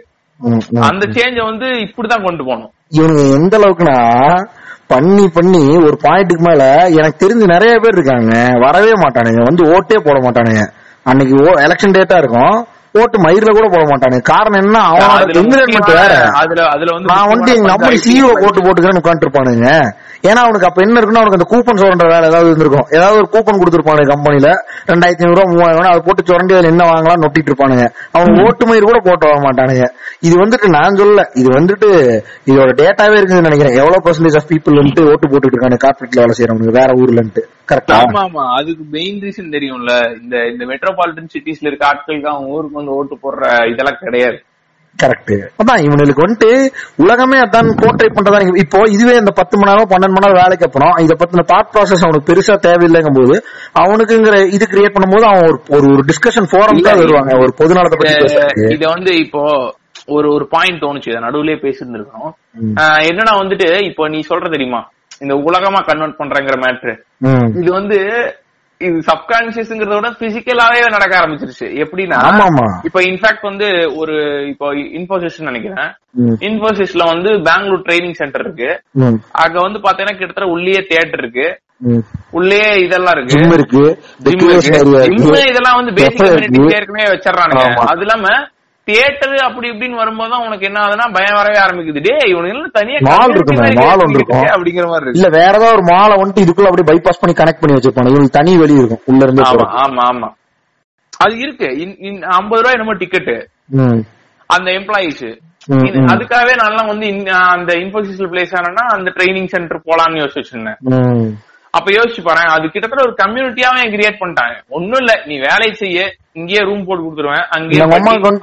[0.89, 2.73] அந்த சேஞ்ச வந்து இப்படிதான் கொண்டு போகணும்.
[2.99, 3.99] இவனுங்க எந்த அளவுக்குன்னா
[4.93, 6.65] பண்ணி பண்ணி ஒரு பாயிண்ட்டுக்கு மேல
[6.99, 8.35] எனக்கு தெரிஞ்சு நிறைய பேர் இருக்காங்க.
[8.67, 9.43] வரவே மாட்டானுங்க.
[9.49, 10.65] வந்து ஓட்டே போட மாட்டானுங்க.
[11.11, 11.37] அன்னைக்கு
[11.67, 12.57] எலெக்ஷன் டேட்டா இருக்கும்.
[13.01, 14.23] ஓட்டு மயிர்ல கூட போட மாட்டானுங்க.
[14.33, 14.79] காரணம் என்ன?
[14.91, 16.15] அவனோட என்விரான்மெண்ட் வேற.
[17.13, 19.71] நான் வந்து எங்க முக்கியமான சிஇஓ போட்டு போட்டுக்கிறேன்னு உட்காந்துட்டு இருப்பானுங்க
[20.23, 22.87] ஏன்னா அவனுக்கு அப்ப என்ன இருக்குன்னா அவனுக்கு அந்த கூப்பன் சொல்ற வேலை ஏதாவது இருந்திருக்கும்.
[22.91, 24.49] ஏதாவது ஒரு கூப்பன் கொடுத்துருப்பானு கம்பெனில
[24.87, 27.87] ரெண்டாயிரத்தி ஐநூறு ரூபா மூவாயிரம் அதை போட்டு சுரண்டி அதுல என்ன வாங்கலாம் நொட்டிட்டு இருப்பானுங்க.
[28.13, 29.87] அவன் ஓட்டு மயிர் கூட போட்டு வர மாட்டானுங்க.
[30.21, 31.23] இது வந்துட்டு நான் சொல்லல.
[31.35, 31.89] இது வந்துட்டு
[32.47, 33.77] இதோட டேட்டாவே இருக்குன்னு நினைக்கிறேன்.
[33.77, 37.43] எவ்வளவு பர்சன்டேஜ் ஆஃப் பீப்புள் வந்துட்டு ஓட்டு போட்டுட்டு இருக்காங்க கார்பரேட்ல வேலை செய்யறவங்க வேற ஊர்லன்ட்டு.
[37.73, 38.45] கரெக்டா ஆமா ஆமா.
[38.59, 40.21] அதுக்கு மெயின் ரீசன் தெரியும்ல.
[40.23, 44.39] இந்த இந்த மெட்ரோபாலிட்டன் சிட்டிஸ்ல இருக்க ஆட்களுக்கு அவங்க ஊருக்கு வந்து ஓட்டு போடுற இதெல்லாம் கிடையாது.
[44.99, 46.51] கரெக்ட் அதான் இவனுக்கு வந்துட்டு
[47.03, 50.93] உலகமே அதான் போர்ட்ரை பண்றதா இப்போ இதுவே இந்த பத்து மணி நேரம் பன்னெண்டு மணி நேரம் வேலைக்கு அப்புறம்
[51.05, 53.37] இதை பத்தின தாட் ப்ராசஸ் அவனுக்கு பெருசா தேவையில்லைங்கும் போது
[53.83, 55.57] அவனுக்குங்கிற இது கிரியேட் பண்ணும்போது அவன் ஒரு
[55.89, 57.33] ஒரு டிஸ்கஷன் ஃபோரம் தான் வருவாங்க.
[57.43, 59.43] ஒரு பொது நலத்தை பத்தி இத வந்து இப்போ
[60.09, 61.11] ஒரு ஒரு பாயிண்ட் தோணுச்சு.
[61.11, 62.31] இதை நடுவுலயே பேசியிருந்திருக்கோம்
[62.61, 62.73] ம்.
[62.81, 64.81] ஆஹ் என்னன்னா வந்துட்டு இப்போ நீ சொல்ற தெரியுமா?
[65.21, 66.95] இந்த உலகமா கன்வெர்ட் பண்றங்கிற மேட்ரு.
[67.61, 67.99] இது வந்து
[68.83, 72.19] இது சப்கான்சியஸ்ங்கிறத விட பிசிக்கலாவே நடக்க ஆரம்பிச்சிருச்சு எப்படின்னா
[72.85, 73.67] இப்ப இன்ஃபேக்ட் வந்து
[73.97, 74.15] ஒரு
[74.47, 74.67] இப்போ
[74.99, 75.91] இன்ஃபோசிஸ் நினைக்கிறேன்
[76.23, 76.37] ம்.
[76.41, 78.71] இன்ஃபோசிஸ்ல வந்து பெங்களூர் ட்ரைனிங் சென்டர் இருக்கு.
[79.43, 81.47] அங்க வந்து பாத்தீங்கன்னா கிட்டத்தட்ட உள்ளே தியேட்டர் இருக்கு.
[82.31, 83.55] உள்ளே இதெல்லாம் இருக்கு ஜிம்.
[85.49, 86.27] இதெல்லாம் வந்து பேசிக்.
[86.77, 87.63] ஏற்கனவே வச்சிடறானுங்க.
[87.87, 88.27] அது இல்லாம
[88.89, 93.35] தியேட்டர் அப்படி இப்படின்னு வரும்போது உனக்கு என்ன ஆகுதுன்னா பயம் வரவே ஆரம்பிக்குது டே இவனுக்கு தனியா மாதிரி mall
[93.51, 94.47] create ஒன்று இருக்கும்.
[94.55, 97.77] அப்படிங்கிற மாதிரி இருக்கு இல்ல வேற ஏதாவது ஒரு மாலை வந்துட்டு இதுக்குள்ள அப்படியே பைபாஸ் பண்ணி கனெக்ட் பண்ணி
[97.77, 99.67] வச்சிருப்பாங்க இவங்களுக்கு தனி வெளி இருக்கும் உள்ள இருந்து ஆமா.
[100.07, 100.31] ஆமா
[101.21, 101.67] அது இருக்கு
[102.37, 103.33] ஐம்பது ரூபாய் என்னமோ டிக்கெட்.
[104.51, 105.25] அந்த எம்ப்ளாயிஸ்.
[106.13, 107.07] அதுக்காகவே நான் வந்து
[107.53, 111.31] அந்த இன்ஃபோசிஸ்ல பிளேஸ் ஆனா அந்த ட்ரைனிங் சென்டர் போலாம்னு யோசிச்சு வச்சிருந்தேன் ம்.
[111.75, 114.55] அப்ப யோசிச்சு பாரு அது கிட்டத்தட்ட ஒரு கம்யூனிட்டியாவே கிரியேட் பண்ணிட்டாங்க.
[114.69, 115.99] ஒண்ணும் இல்ல நீ வேலை செய்ய
[116.33, 117.79] இங்கேயே ரூம் போட்டு கொடுத்துருவேன் வந்து-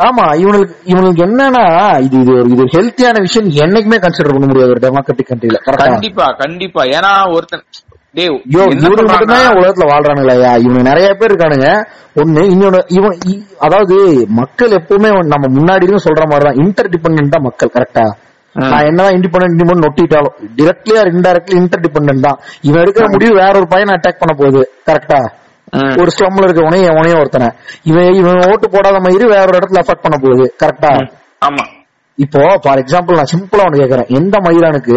[0.07, 1.63] ஆமா இவனுக்கு இவனுக்கு என்னன்னா
[1.99, 6.83] இது இது ஒரு இது ஹெல்த்தியான விஷயம் என்னைக்குமே கன்சிடர் பண்ண முடியாது ஒரு டெமோக்ராட்டிக் கண்ட்ரில கண்டிப்பா கண்டிப்பா.
[6.91, 7.63] ஏன்னா ஒருத்தன்
[9.57, 11.67] உலகத்துல வாழ்றானுங்களா இவனுக்கு நிறைய பேர் இருக்கானுங்க.
[12.15, 13.17] ஒண்ணு இன்னொன்னு இவன்
[13.59, 13.97] அதாவது
[14.31, 18.05] மக்கள் எப்பவுமே நம்ம முன்னாடி சொல்ற மாதிரிதான் இன்டர் டிபெண்ட் மக்கள் கரெக்டா.
[18.61, 22.39] நான் என்னதான் இண்டிபெண்டன்ட் இண்டிபெண்ட் நொட்டிட்டாலும் டிரெக்ட்லி ஆர் இன்டெரக்ட்லி இன்டர் தான்.
[22.61, 24.61] இவன் எடுக்கிற முடிவு வேற ஒரு பையனை அட்டாக் பண்ண போகுது.
[24.89, 25.19] கரெக்டா.
[26.01, 27.49] ஒரு ஸ்லம்ல இருக்க உனைய உனைய ஒருத்தனை.
[27.83, 30.53] இவன் இவன் ஓட்டு போடாத மாதிரி வேற ஒரு இடத்துல அஃபெக்ட் பண்ண போகுது.
[30.63, 30.91] கரெக்டா
[31.47, 31.65] ஆமா.
[32.17, 34.09] இப்போ ஃபார் எக்ஸாம்பிள் நான் சிம்பிளா ஒண்ணு கேக்குறேன்.
[34.09, 34.95] எந்த மயிரானுக்கு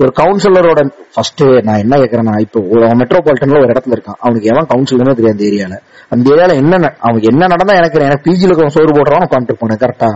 [0.00, 0.80] ஒரு கவுன்சிலரோட
[1.14, 2.60] ஃபர்ஸ்ட் நான் என்ன கேக்குறேன்னா இப்போ
[3.02, 4.18] மெட்ரோபாலிட்டன்ல ஒரு இடத்துல இருக்கான்.
[4.20, 5.76] அவனுக்கு எவன் கவுன்சிலர்னு தெரியும் அந்த ஏரியால
[6.08, 8.06] அந்த ஏரியால என்ன அவனுக்கு என்ன நடந்தா எனக்கு.
[8.08, 10.10] எனக்கு பிஜில சோறு போடுறவன் உட்காந்துட்டு போனேன் கரெக்டா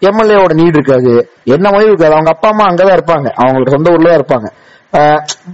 [0.00, 1.30] எம்எல்ஏவோட நீட் இருக்காது.
[1.44, 2.12] என்ன மயில் இருக்காது.
[2.12, 3.30] அவங்க அப்பா அம்மா அங்கதான் இருப்பாங்க.
[3.42, 4.50] அவங்களோட சொந்த ஊர்ல இருப்பாங்க.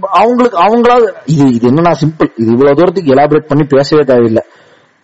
[0.01, 4.43] அவங்களுக்கு அவங்களாவது இது இது என்னன்னா சிம்பிள் இது இவ்வளவு தூரத்துக்கு எலாபரேட் பண்ணி பேசவே தேவையில்லை.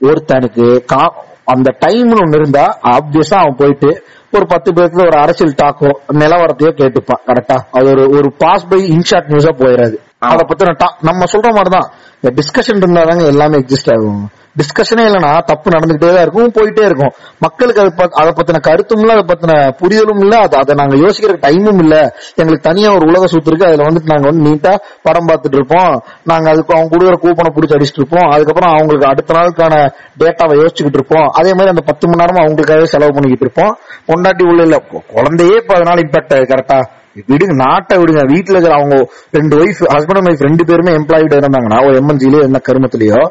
[0.01, 1.13] ஒருத்தனுக்கு கா-
[1.45, 7.27] அந்த டைம்னு ஒண்ணு இருந்தா ஆப்வியஸா அவன் போயிட்டு ஒரு பத்து பேருக்கு ஒரு அரசியல் டாக்கோ நிலவரத்தையோ கேட்டுப்பான்.
[7.27, 9.95] கரெக்டா அது ஒரு ஒரு பாஸ் பை இன்ஷாட் நியூஸா போயிடாது.
[10.19, 11.89] அத பத்தின ta- நம்ம சொல்ற மாதிரிதான்.
[12.21, 14.29] டிஸ்கஷன் இருந்தாதாங்க எல்லாமே எக்ஸிஸ்ட் ஆகும்.
[14.57, 17.11] டிஸ்கஷனே இல்லைன்னா தப்பு நடந்துகிட்டே தான் இருக்கும் போயிட்டே இருக்கும்.
[17.39, 21.37] மக்களுக்கு அதை பத்- அதை பத்தின கருத்தும் இல்ல அதை பத்தின புரிதலும் இல்ல அது அதை நாங்க யோசிக்கிற
[21.41, 22.15] டைமும் இல்ல.
[22.35, 26.03] எங்களுக்கு தனியா ஒரு உலக சுத்து இருக்கு அதுல வந்துட்டு நாங்க வந்து நீட்டா படம் பார்த்துட்டு இருப்போம்.
[26.23, 28.29] நாங்க அதுக்கு அவங்க கொடுக்குற கூப்பனை பிடிச்சி அடிச்சுட்டு இருப்போம்.
[28.29, 31.27] அதுக்கப்புறம் அவங்களுக்கு அடுத்த நாளுக்கான டேட்டாவை யோசிச்சுக்கிட்டு இருப்போம்.
[31.27, 33.77] அதே மாதிரி அந்த பத்து மணி நேரம் அவங்களுக்காகவே செலவு பண்ணிக்கிட்டு இருப்போம்.
[34.07, 36.97] பொண்டாட்டி உள்ள இல்ல குழந்தையே இப்ப அதனால இம்பாக்ட் ஆகுது கரெக்டா
[37.31, 38.21] விடுங்க நாட்டை விடுங்க.
[38.33, 38.95] வீட்டுல இருக்கிற அவங்க
[39.37, 43.21] ரெண்டு ஒய்ஃப் ஹஸ்பண்ட் அண்ட் ஒய்ஃப் ரெண்டு பேருமே எம்ப்ளாய்டு இருந்தாங்கன்னா ஒரு எம்என்சிலயோ என்ன கருமத்திலயோ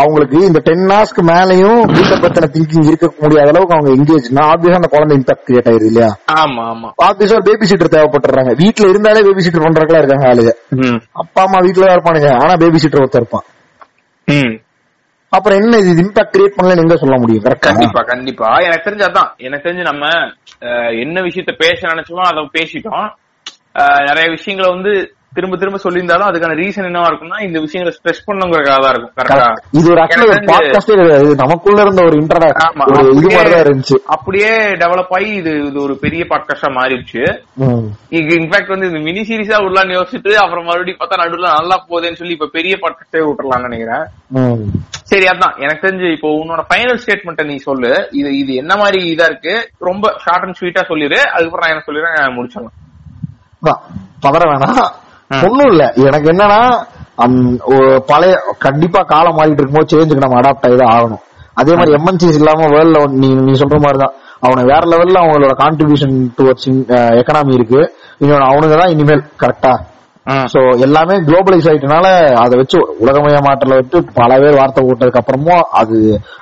[0.00, 4.90] அவங்களுக்கு இந்த டென் ஹவர்ஸ்க்கு மேலயும் வீட்டை பத்தின திங்கிங் இருக்க முடியாத அளவுக்கு அவங்க எங்கேஜ்னா ஆப்வியஸா அந்த
[4.94, 6.10] குழந்தை இம்பாக்ட் கிரியேட் ஆயிருது இல்லையா?
[6.40, 6.90] ஆமா ஆமா.
[7.08, 8.54] ஆப்வியஸா பேபி சீட்டர் தேவைப்பட்டுறாங்க.
[8.62, 10.54] வீட்டுல இருந்தாலே பேபி சீட்டர் பண்றதுலாம் இருக்காங்க ஆளுங்க.
[11.22, 12.30] அப்பா அம்மா வீட்டுல இருப்பானுங்க.
[12.44, 13.46] ஆனா பேபி சீட்டர் ஒருத்தர் இருப்பான்
[15.32, 16.02] அப்புறம் என்ன இது?
[16.02, 17.42] இம்பாக்ட் கிரியேட் பண்ணலன்னு எங்க சொல்ல முடியும்?
[17.60, 18.50] கண்டிப்பா கண்டிப்பா.
[18.66, 19.30] எனக்கு தெரிஞ்சு அதான்.
[19.46, 20.04] எனக்கு தெரிஞ்சு நம்ம
[21.02, 23.08] என்ன விஷயத்த பேச நினைச்சோமோ அதை பேசிட்டோம்.
[24.08, 24.92] நிறைய விஷயங்களை வந்து
[25.36, 29.12] திரும்ப திரும்ப சொல்லியிருந்தாலும் அதுக்கான ரீசன் என்னவா இருக்கும்னா இந்த விஷயங்களை ஸ்ட்ரெஸ் பண்ணுங்கிறதுக்காக தான் இருக்கும்.
[29.18, 29.48] கரெக்டா
[29.78, 31.26] இது ஒரு ஆக்சுவலா ஒரு பாட்காஸ்டே கிடையாது.
[31.26, 32.16] இது நமக்குள்ள இருந்த ஒரு
[33.64, 33.96] இருந்துச்சு.
[34.14, 34.50] அப்படியே
[34.82, 37.22] டெவலப் ஆகி இது இது ஒரு பெரிய பாட்காஸ்டா மாறிடுச்சு.
[38.18, 42.36] இங்க இன்ஃபேக்ட் வந்து இது மினி சீரிஸா விடலாம்னு யோசிச்சுட்டு அப்புறம் மறுபடியும் பார்த்தா நடுவுல நல்லா போகுதுன்னு சொல்லி
[42.38, 44.04] இப்ப பெரிய பாட்காஸ்டே விட்டுறலாம்னு நினைக்கிறேன்.
[45.12, 45.54] சரி அதான்.
[45.64, 47.92] எனக்கு தெரிஞ்சு இப்போ உன்னோட ஃபைனல் ஸ்டேட்மெண்ட்டை நீ சொல்லு.
[48.20, 49.54] இது இது என்ன மாதிரி இதா இருக்கு?
[49.90, 52.76] ரொம்ப ஷார்ட் அண்ட் ஸ்வீட்டா சொல்லிடு அதுக்கப்புறம் நான் என்ன சொல்லிடுறேன் முடிச்சிடலாம்.
[53.68, 53.82] அதான்,
[54.24, 54.78] பதற வேணாம்.
[55.30, 55.84] ஒண்ணும் இல்ல.
[56.08, 56.60] எனக்கு என்னன்னா
[58.10, 61.22] பழைய கண்டிப்பா காலம் மாறிட்டு இருக்கும்போது சேஞ்சுக்கு நம்ம அடாப்ட் ஆகி தான் ஆகணும்.
[61.60, 64.14] அதே மாதிரி எம்என்சிஸ் இல்லாம வேர்ல்ட்ல நீ நீ சொல்ற மாதிரி தான்
[64.46, 66.68] அவனை வேற லெவல்ல அவங்களோட கான்ட்ரிபியூஷன் டுவர்ட்ஸ்
[67.20, 67.80] எக்கனாமி இருக்கு.
[68.22, 69.72] இன்னொன்னு அவனுங்க தான் இனிமேல் கரெக்டா
[70.52, 72.06] சோ எல்லாமே குளோபலைஸ் ஆயிட்டனால
[72.42, 75.98] அதை வச்சு உலகமய மாற்றல விட்டு பல பேர் வார்த்தை போட்டதுக்கு அப்புறமும் அது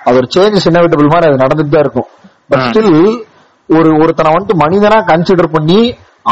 [0.07, 2.09] அது ஒரு சேஞ்சஸ் இன்னவிட்டபிள் மாதிரி அது நடந்துட்டு தான் இருக்கும்
[2.51, 2.65] பட்.
[2.67, 2.95] ஸ்டில்
[3.69, 5.79] ஒரு ஒருத்தனை வந்துட்டு மனிதனா கன்சிடர் பண்ணி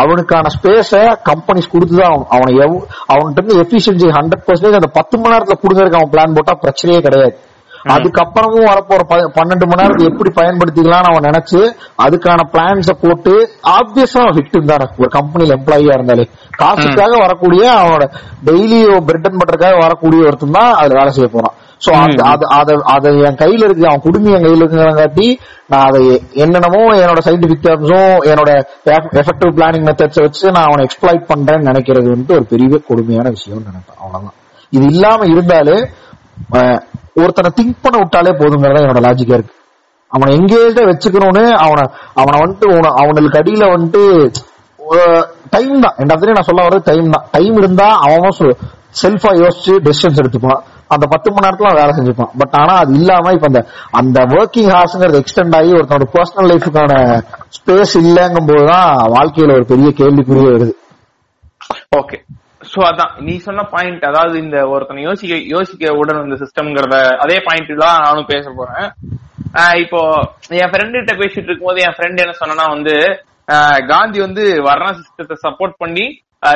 [0.01, 0.93] அவனுக்கான ஸ்பேஸ
[1.31, 2.77] கம்பெனிஸ் கொடுத்துதான் அவன் அவனை எவ்
[3.13, 7.35] அவன்கிட்ட இருந்து எஃபிஷியன்சி ஹண்ட்ரட் பர்சன்டேஜ் அந்த பத்து மணி நேரத்துல கொடுங்கறதுக்கு அவன் பிளான் போட்டா பிரச்சனையே கிடையாது.
[7.93, 9.01] அதுக்கப்புறமும் வரப்போற
[9.37, 11.61] பன்னெண்டு மணி நேரத்தை எப்படி பயன்படுத்திக்கலாம்னு அவன் நினைச்சு
[12.05, 13.35] அதுக்கான பிளான்ஸ போட்டு
[13.77, 16.25] ஆப்வியஸா விக்டிம் தானே ஒரு கம்பெனில எம்ப்ளாயியா இருந்தாலே.
[16.61, 18.05] காசுக்காக வரக்கூடிய அவனோட
[18.49, 18.79] டெய்லி
[19.09, 21.57] பிரெட் அண்ட் பட்டருக்காக வரக்கூடிய ஒருத்தன் தான் அதுல வேலை செய்ய போறான்.
[21.81, 21.93] சோ
[22.33, 22.45] அது
[22.95, 25.27] அது என் கையில இருக்கு அவன் குடுமி என் கையில இருக்குங்கிறங்காட்டி
[25.73, 26.01] நான் அதை
[26.45, 28.51] என்னென்னமோ என்னோட சயின்டிபிக் டேர்ம்ஸும் என்னோட
[29.23, 33.99] எஃபெக்டிவ் பிளானிங் மெத்தட்ஸ் வச்சு நான் அவனை எக்ஸ்ப்ளாய்ட் பண்றேன்னு நினைக்கிறது வந்துட்டு ஒரு பெரிய கொடுமையான விஷயம்னு நினைப்பேன்.
[34.03, 34.37] அவ்வளவுதான்.
[34.73, 35.77] இது இல்லாம இருந்தாலே
[37.21, 39.55] ஒருத்தனை திங்க் பண்ண விட்டாலே போதுங்கிறதா என்னோட லாஜிக்கா இருக்கு.
[40.13, 41.85] அவனை எங்கேஜா வச்சுக்கணும்னு அவனை
[42.21, 42.67] அவனை வந்துட்டு
[43.03, 44.03] அவனுக்கு அடியில வந்துட்டு
[45.55, 45.97] டைம் தான்.
[46.03, 47.27] என் நான் சொல்ல வர்றது டைம் தான்.
[47.37, 48.39] டைம் இருந்தா அவன்
[49.03, 50.61] செல்ஃபா யோசிச்சு டெசிஷன்ஸ் எடுத்துப்பான்.
[50.95, 52.33] அந்த பத்து மணி நேரத்துல வேலை செஞ்சுப்பான்.
[52.41, 53.61] பட் ஆனா அது இல்லாம இப்ப அந்த
[54.01, 56.93] அந்த ஒர்க்கிங் ஹார்ஸ்ங்கிறது எக்ஸ்டெண்ட் ஆகி ஒருத்தனோட பர்சனல் லைஃபுக்கான
[57.57, 60.75] ஸ்பேஸ் இல்லங்கும் போதுதான் வாழ்க்கையில ஒரு பெரிய கேள்விக்குரிய வருது.
[62.01, 62.19] ஓகே
[62.75, 63.13] சோ அதான்.
[63.27, 68.31] நீ சொன்ன பாயிண்ட் அதாவது இந்த ஒருத்தனை யோசிக்க யோசிக்க உடன் இந்த சிஸ்டம்ங்கிறத அதே பாயிண்ட் தான் நானும்
[68.33, 68.89] பேச போறேன்.
[69.85, 70.01] இப்போ
[70.63, 72.95] என் ஃப்ரெண்டு கிட்ட பேசிட்டு இருக்கும்போது என் ஃப்ரெண்ட் என்ன சொன்னா வந்து
[73.93, 76.07] காந்தி வந்து வர்ண சிஸ்டத்தை சப்போர்ட் பண்ணி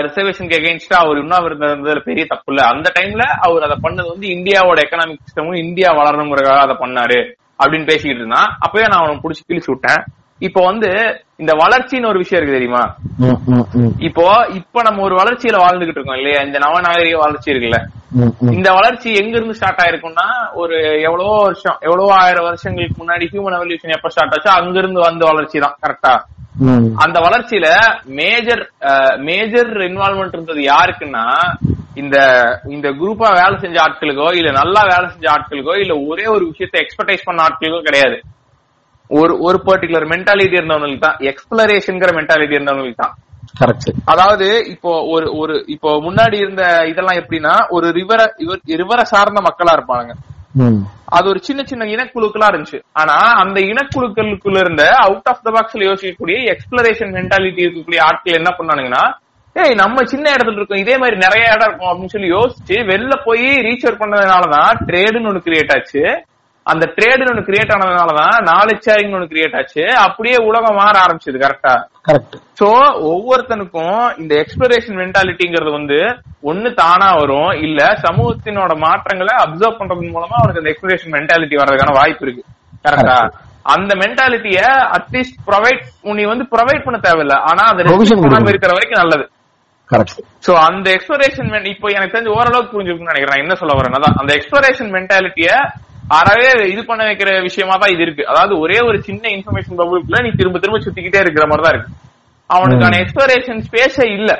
[0.07, 2.63] ரிசர்வேஷனுக்கு எகெயின்ஸ்டா அவர் இன்னும் இருந்ததுல பெரிய தப்பு இல்ல.
[2.73, 7.19] அந்த டைம்ல அவர் அதை பண்ணது வந்து இந்தியாவோட எக்கனாமிக் சிஸ்டமும் இந்தியா வளரணுங்கிறதுக்காக அதை பண்ணாரு.
[7.61, 8.51] அப்படின்னு பேசிக்கிட்டு இருந்தான்.
[8.65, 10.03] அப்பவே நான் அவனை புடிச்சு கிழிச்சு விட்டேன்.
[10.41, 10.91] இப்போ வந்து
[11.43, 12.83] இந்த வளர்ச்சின்னு ஒரு விஷயம் இருக்கு தெரியுமா?
[14.09, 14.25] இப்போ
[14.59, 16.41] இப்ப நம்ம ஒரு வளர்ச்சியில வாழ்ந்துகிட்டு இருக்கோம் இல்லையா?
[16.47, 17.79] இந்த நவநாகரிக வளர்ச்சி இருக்குல்ல.
[18.57, 20.27] இந்த வளர்ச்சி எங்க இருந்து ஸ்டார்ட் ஆயிருக்கும்னா
[20.61, 20.77] ஒரு
[21.09, 25.59] எவ்வளவோ வருஷம் எவ்வளவோ ஆயிரம் வருஷங்களுக்கு முன்னாடி ஹியூமன் எவல்யூஷன் எப்ப ஸ்டார்ட் ஆச்சோ அங்க இருந்து வந்த வளர்ச்சி
[25.65, 26.15] தான் கரெக்டா.
[27.05, 27.67] அந்த வளர்ச்சியில
[28.21, 28.63] மேஜர்
[29.29, 31.27] மேஜர் இன்வால்மெண்ட் இருந்தது யாருக்குன்னா
[31.97, 32.17] இந்த
[32.75, 37.29] இந்த குரூப்பா வேலை செஞ்ச ஆட்களுக்கோ இல்ல நல்லா வேலை செஞ்ச ஆட்களுக்கோ இல்ல ஒரே ஒரு விஷயத்தை எக்ஸ்பெக்டைஸ்
[37.29, 38.19] பண்ண ஆட்களுக்கோ கிடையாது.
[39.11, 41.19] ஒரு ஒரு பர்டிகுலர் மென்டாலிட்டி இருந்தவங்களுக்கு தான்.
[41.31, 43.15] எக்ஸ்பிளரேஷன்ங்கிற மென்டாலிட்டி இருந்தவங்களுக்கு தான்.
[43.61, 48.21] கரெக்ட் அதாவது இப்போ ஒரு ஒரு இப்போ முன்னாடி இருந்த இதெல்லாம் எப்படின்னா ஒரு ரிவர
[48.83, 50.11] ரிவரை சார்ந்த மக்களா இருப்பாங்க
[51.17, 52.79] அது ஒரு சின்ன சின்ன இனக்குழுக்களா இருந்துச்சு.
[53.01, 59.05] ஆனா அந்த இனக்குழுக்களுக்குள்ள இருந்த அவுட் ஆஃப் த பாக்ஸ்ல யோசிக்கக்கூடிய எக்ஸ்பிளரேஷன் மென்டாலிட்டி இருக்கக்கூடிய ஆட்கள் என்ன பண்ணானுங்கன்னா
[59.57, 63.47] ஏய் நம்ம சின்ன இடத்துல இருக்கோம் இதே மாதிரி நிறைய இடம் இருக்கும் அப்படின்னு சொல்லி யோசிச்சு வெளில போய்
[63.67, 66.03] ரீச் அவுட் பண்ணதுனாலதான் ட்ரேடுன்னு ஒண்ணு கிரியேட் ஆச்சு.
[66.73, 69.83] அந்த ட்ரேடுன்னு ஒண்ணு கிரியேட் ஆனதுனாலதான் நாலேஜ் ஷேரிங் ஒண்ணு கிரியேட் ஆச்சு.
[70.07, 71.75] அப்படியே உலகம் மாற ஆரம்பிச்சது கரெக்டா
[72.09, 72.69] கரெக்ட் சோ
[73.11, 75.99] ஒவ்வொருத்தனுக்கும் இந்த எக்ஸ்பிளரேஷன் மென்டாலிட்டிங்கிறது வந்து
[76.51, 82.25] ஒண்ணு தானா வரும் இல்ல சமூகத்தினோட மாற்றங்களை அப்சர்வ் பண்றது மூலமா அவனுக்கு அந்த எக்ஸ்பிளரேஷன் மென்டாலிட்டி வர்றதுக்கான வாய்ப்பு
[82.27, 82.45] இருக்கு.
[82.87, 83.19] கரெக்டா
[83.75, 84.61] அந்த மென்டாலிட்டிய
[84.97, 85.83] அட்லீஸ்ட் ப்ரொவைட்
[86.19, 87.35] நீ வந்து ப்ரொவைட் பண்ண தேவையில்ல.
[87.51, 88.53] ஆனா அதை restrict பண்ணாம.
[88.55, 89.27] இருக்கிற வரைக்கும் நல்லது.
[90.47, 93.43] சோ அந்த எக்ஸ்பிளரேஷன் இப்போ எனக்கு தெரிஞ்சு ஓரளவுக்கு புரிஞ்சுக்கணும்னு நினைக்கிறேன்.
[93.45, 95.51] என்ன சொல்ல வரேன் அந்த எக்ஸ்பிளரேஷன் மென்டாலிட்டிய
[96.17, 98.23] அறவே இது பண்ண வைக்கிற விஷயமா தான் இது இருக்கு.
[98.33, 101.93] அதாவது ஒரே ஒரு சின்ன இன்ஃபர்மேஷன் பபுளுக்குள்ள நீ திரும்ப திரும்ப சுத்திக்கிட்டே இருக்கிற மாதிரி தான் இருக்கு
[102.51, 104.31] அவனுக்கான எக்ஸ்பிளரேஷன் ஸ்பேஸே இல்ல.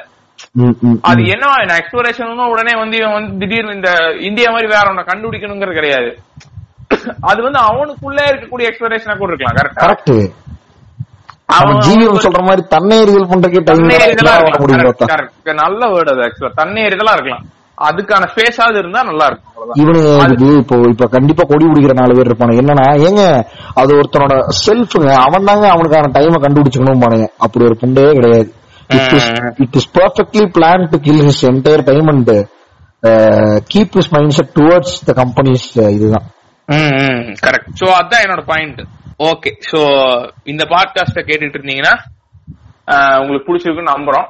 [1.11, 3.91] அது என்ன நான் எக்ஸ்ப்ளோரேஷன் உடனே வந்து இவன் வந்து திடீர்னு இந்த
[4.29, 6.11] இந்தியா மாதிரி வேற ஒண்ணு கண்டுபிடிக்கணுங்கிறது கிடையாது.
[7.31, 10.15] அது வந்து அவனுக்குள்ளே இருக்கக்கூடிய எக்ஸ்ப்ளோரேஷனா கூட இருக்கலாம் கரெக்டா கரெக்ட்
[11.57, 11.79] அவன்
[12.25, 12.63] சொல்ற மாதிரி
[13.33, 13.63] பண்றதுக்கே
[14.89, 17.45] பார்த்தா கரெக்ட் நல்ல வேர்டு அது ஆக்சுவலா தண்ணீர் இதெல்லாம் இருக்கலாம்.
[17.87, 19.45] அதுக்கான ஸ்பேஸாவது இருந்தா நல்லா இருக்கும்.
[19.81, 20.01] இவனு
[20.61, 22.59] இப்போ இப்ப கண்டிப்பா கொடி பிடிக்கிற நாலு பேர் இருப்பானு.
[22.61, 23.23] என்னன்னா ஏங்க
[23.75, 28.49] அது ஒருத்தனோட செல்ஃபுங்க அவன் தாங்க அவனுக்கான டைமை கண்டுபிடிச்சுக்கணும் பானுங்க அப்படி ஒரு புண்டே கிடையாது.
[29.59, 32.33] It is perfectly plan to kill his entire time and
[33.69, 36.27] keep his mind set towards the companies இதுதான்.
[37.43, 38.81] கரெக்ட் சோ அதான் என்னோட பாயிண்ட்
[39.25, 39.79] ஓகே சோ
[40.45, 41.95] இந்த பாட்காஸ்ட கேட்டுட்டு இருந்தீங்கன்னா
[42.89, 44.29] அஹ், உங்களுக்கு பிடிச்சிருக்குன்னு நம்புறோம்.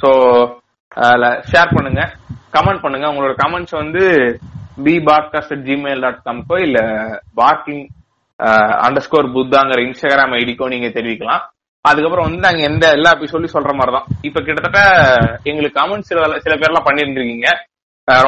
[0.00, 0.08] சோ
[1.50, 2.02] ஷேர் பண்ணுங்க.
[2.56, 3.06] கமெண்ட் பண்ணுங்க.
[3.12, 4.02] உங்களோட கமெண்ட்ஸ் வந்து
[4.84, 6.78] பி பாட்காஸ்ட் ஜிமெயில் டாட் காம்க்கோ இல்ல
[7.40, 7.82] பார்க்கிங்
[8.86, 11.42] அண்டர் ஸ்கோர் புத்தாங்கிற இன்ஸ்டாகிராம் ஐடிக்கோ நீங்க தெரிவிக்கலாம்.
[11.84, 14.80] அதுக்கப்புறம் வந்து நாங்க எந்த எல்லா சொல்லி சொல்ற மாதிரி தான் இப்ப கிட்டத்தட்ட
[15.50, 17.50] எங்களுக்கு கமெண்ட்ஸ் சில சில பேர்லாம் பண்ணிருந்துருக்கீங்க.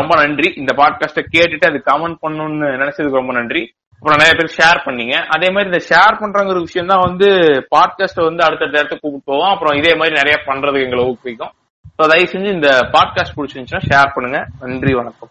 [0.01, 0.49] ரொம்ப நன்றி.
[0.61, 3.63] இந்த பாட்காஸ்ட கேட்டுட்டு அது கமெண்ட் பண்ணணும்னு நினைச்சதுக்கு ரொம்ப நன்றி.
[3.99, 5.15] அப்புறம் நிறைய பேர் ஷேர் பண்ணீங்க.
[5.35, 7.29] அதே மாதிரி இந்த ஷேர் பண்றங்கிற விஷயம் தான் வந்து
[7.75, 9.53] பாட்காஸ்ட் வந்து அடுத்தடுத்த இடத்துக்கு கூப்பிட்டு போவோம்.
[9.55, 11.55] அப்புறம் இதே மாதிரி நிறைய பண்றதுக்கு எங்களை ஊக்குவிக்கும்.
[11.97, 14.47] தயவு செஞ்சு இந்த பாட்காஸ்ட் பிடிச்சிருந்துச்சுன்னா ஷேர் பண்ணுங்க.
[14.61, 15.29] நன்றி வணக்கம்.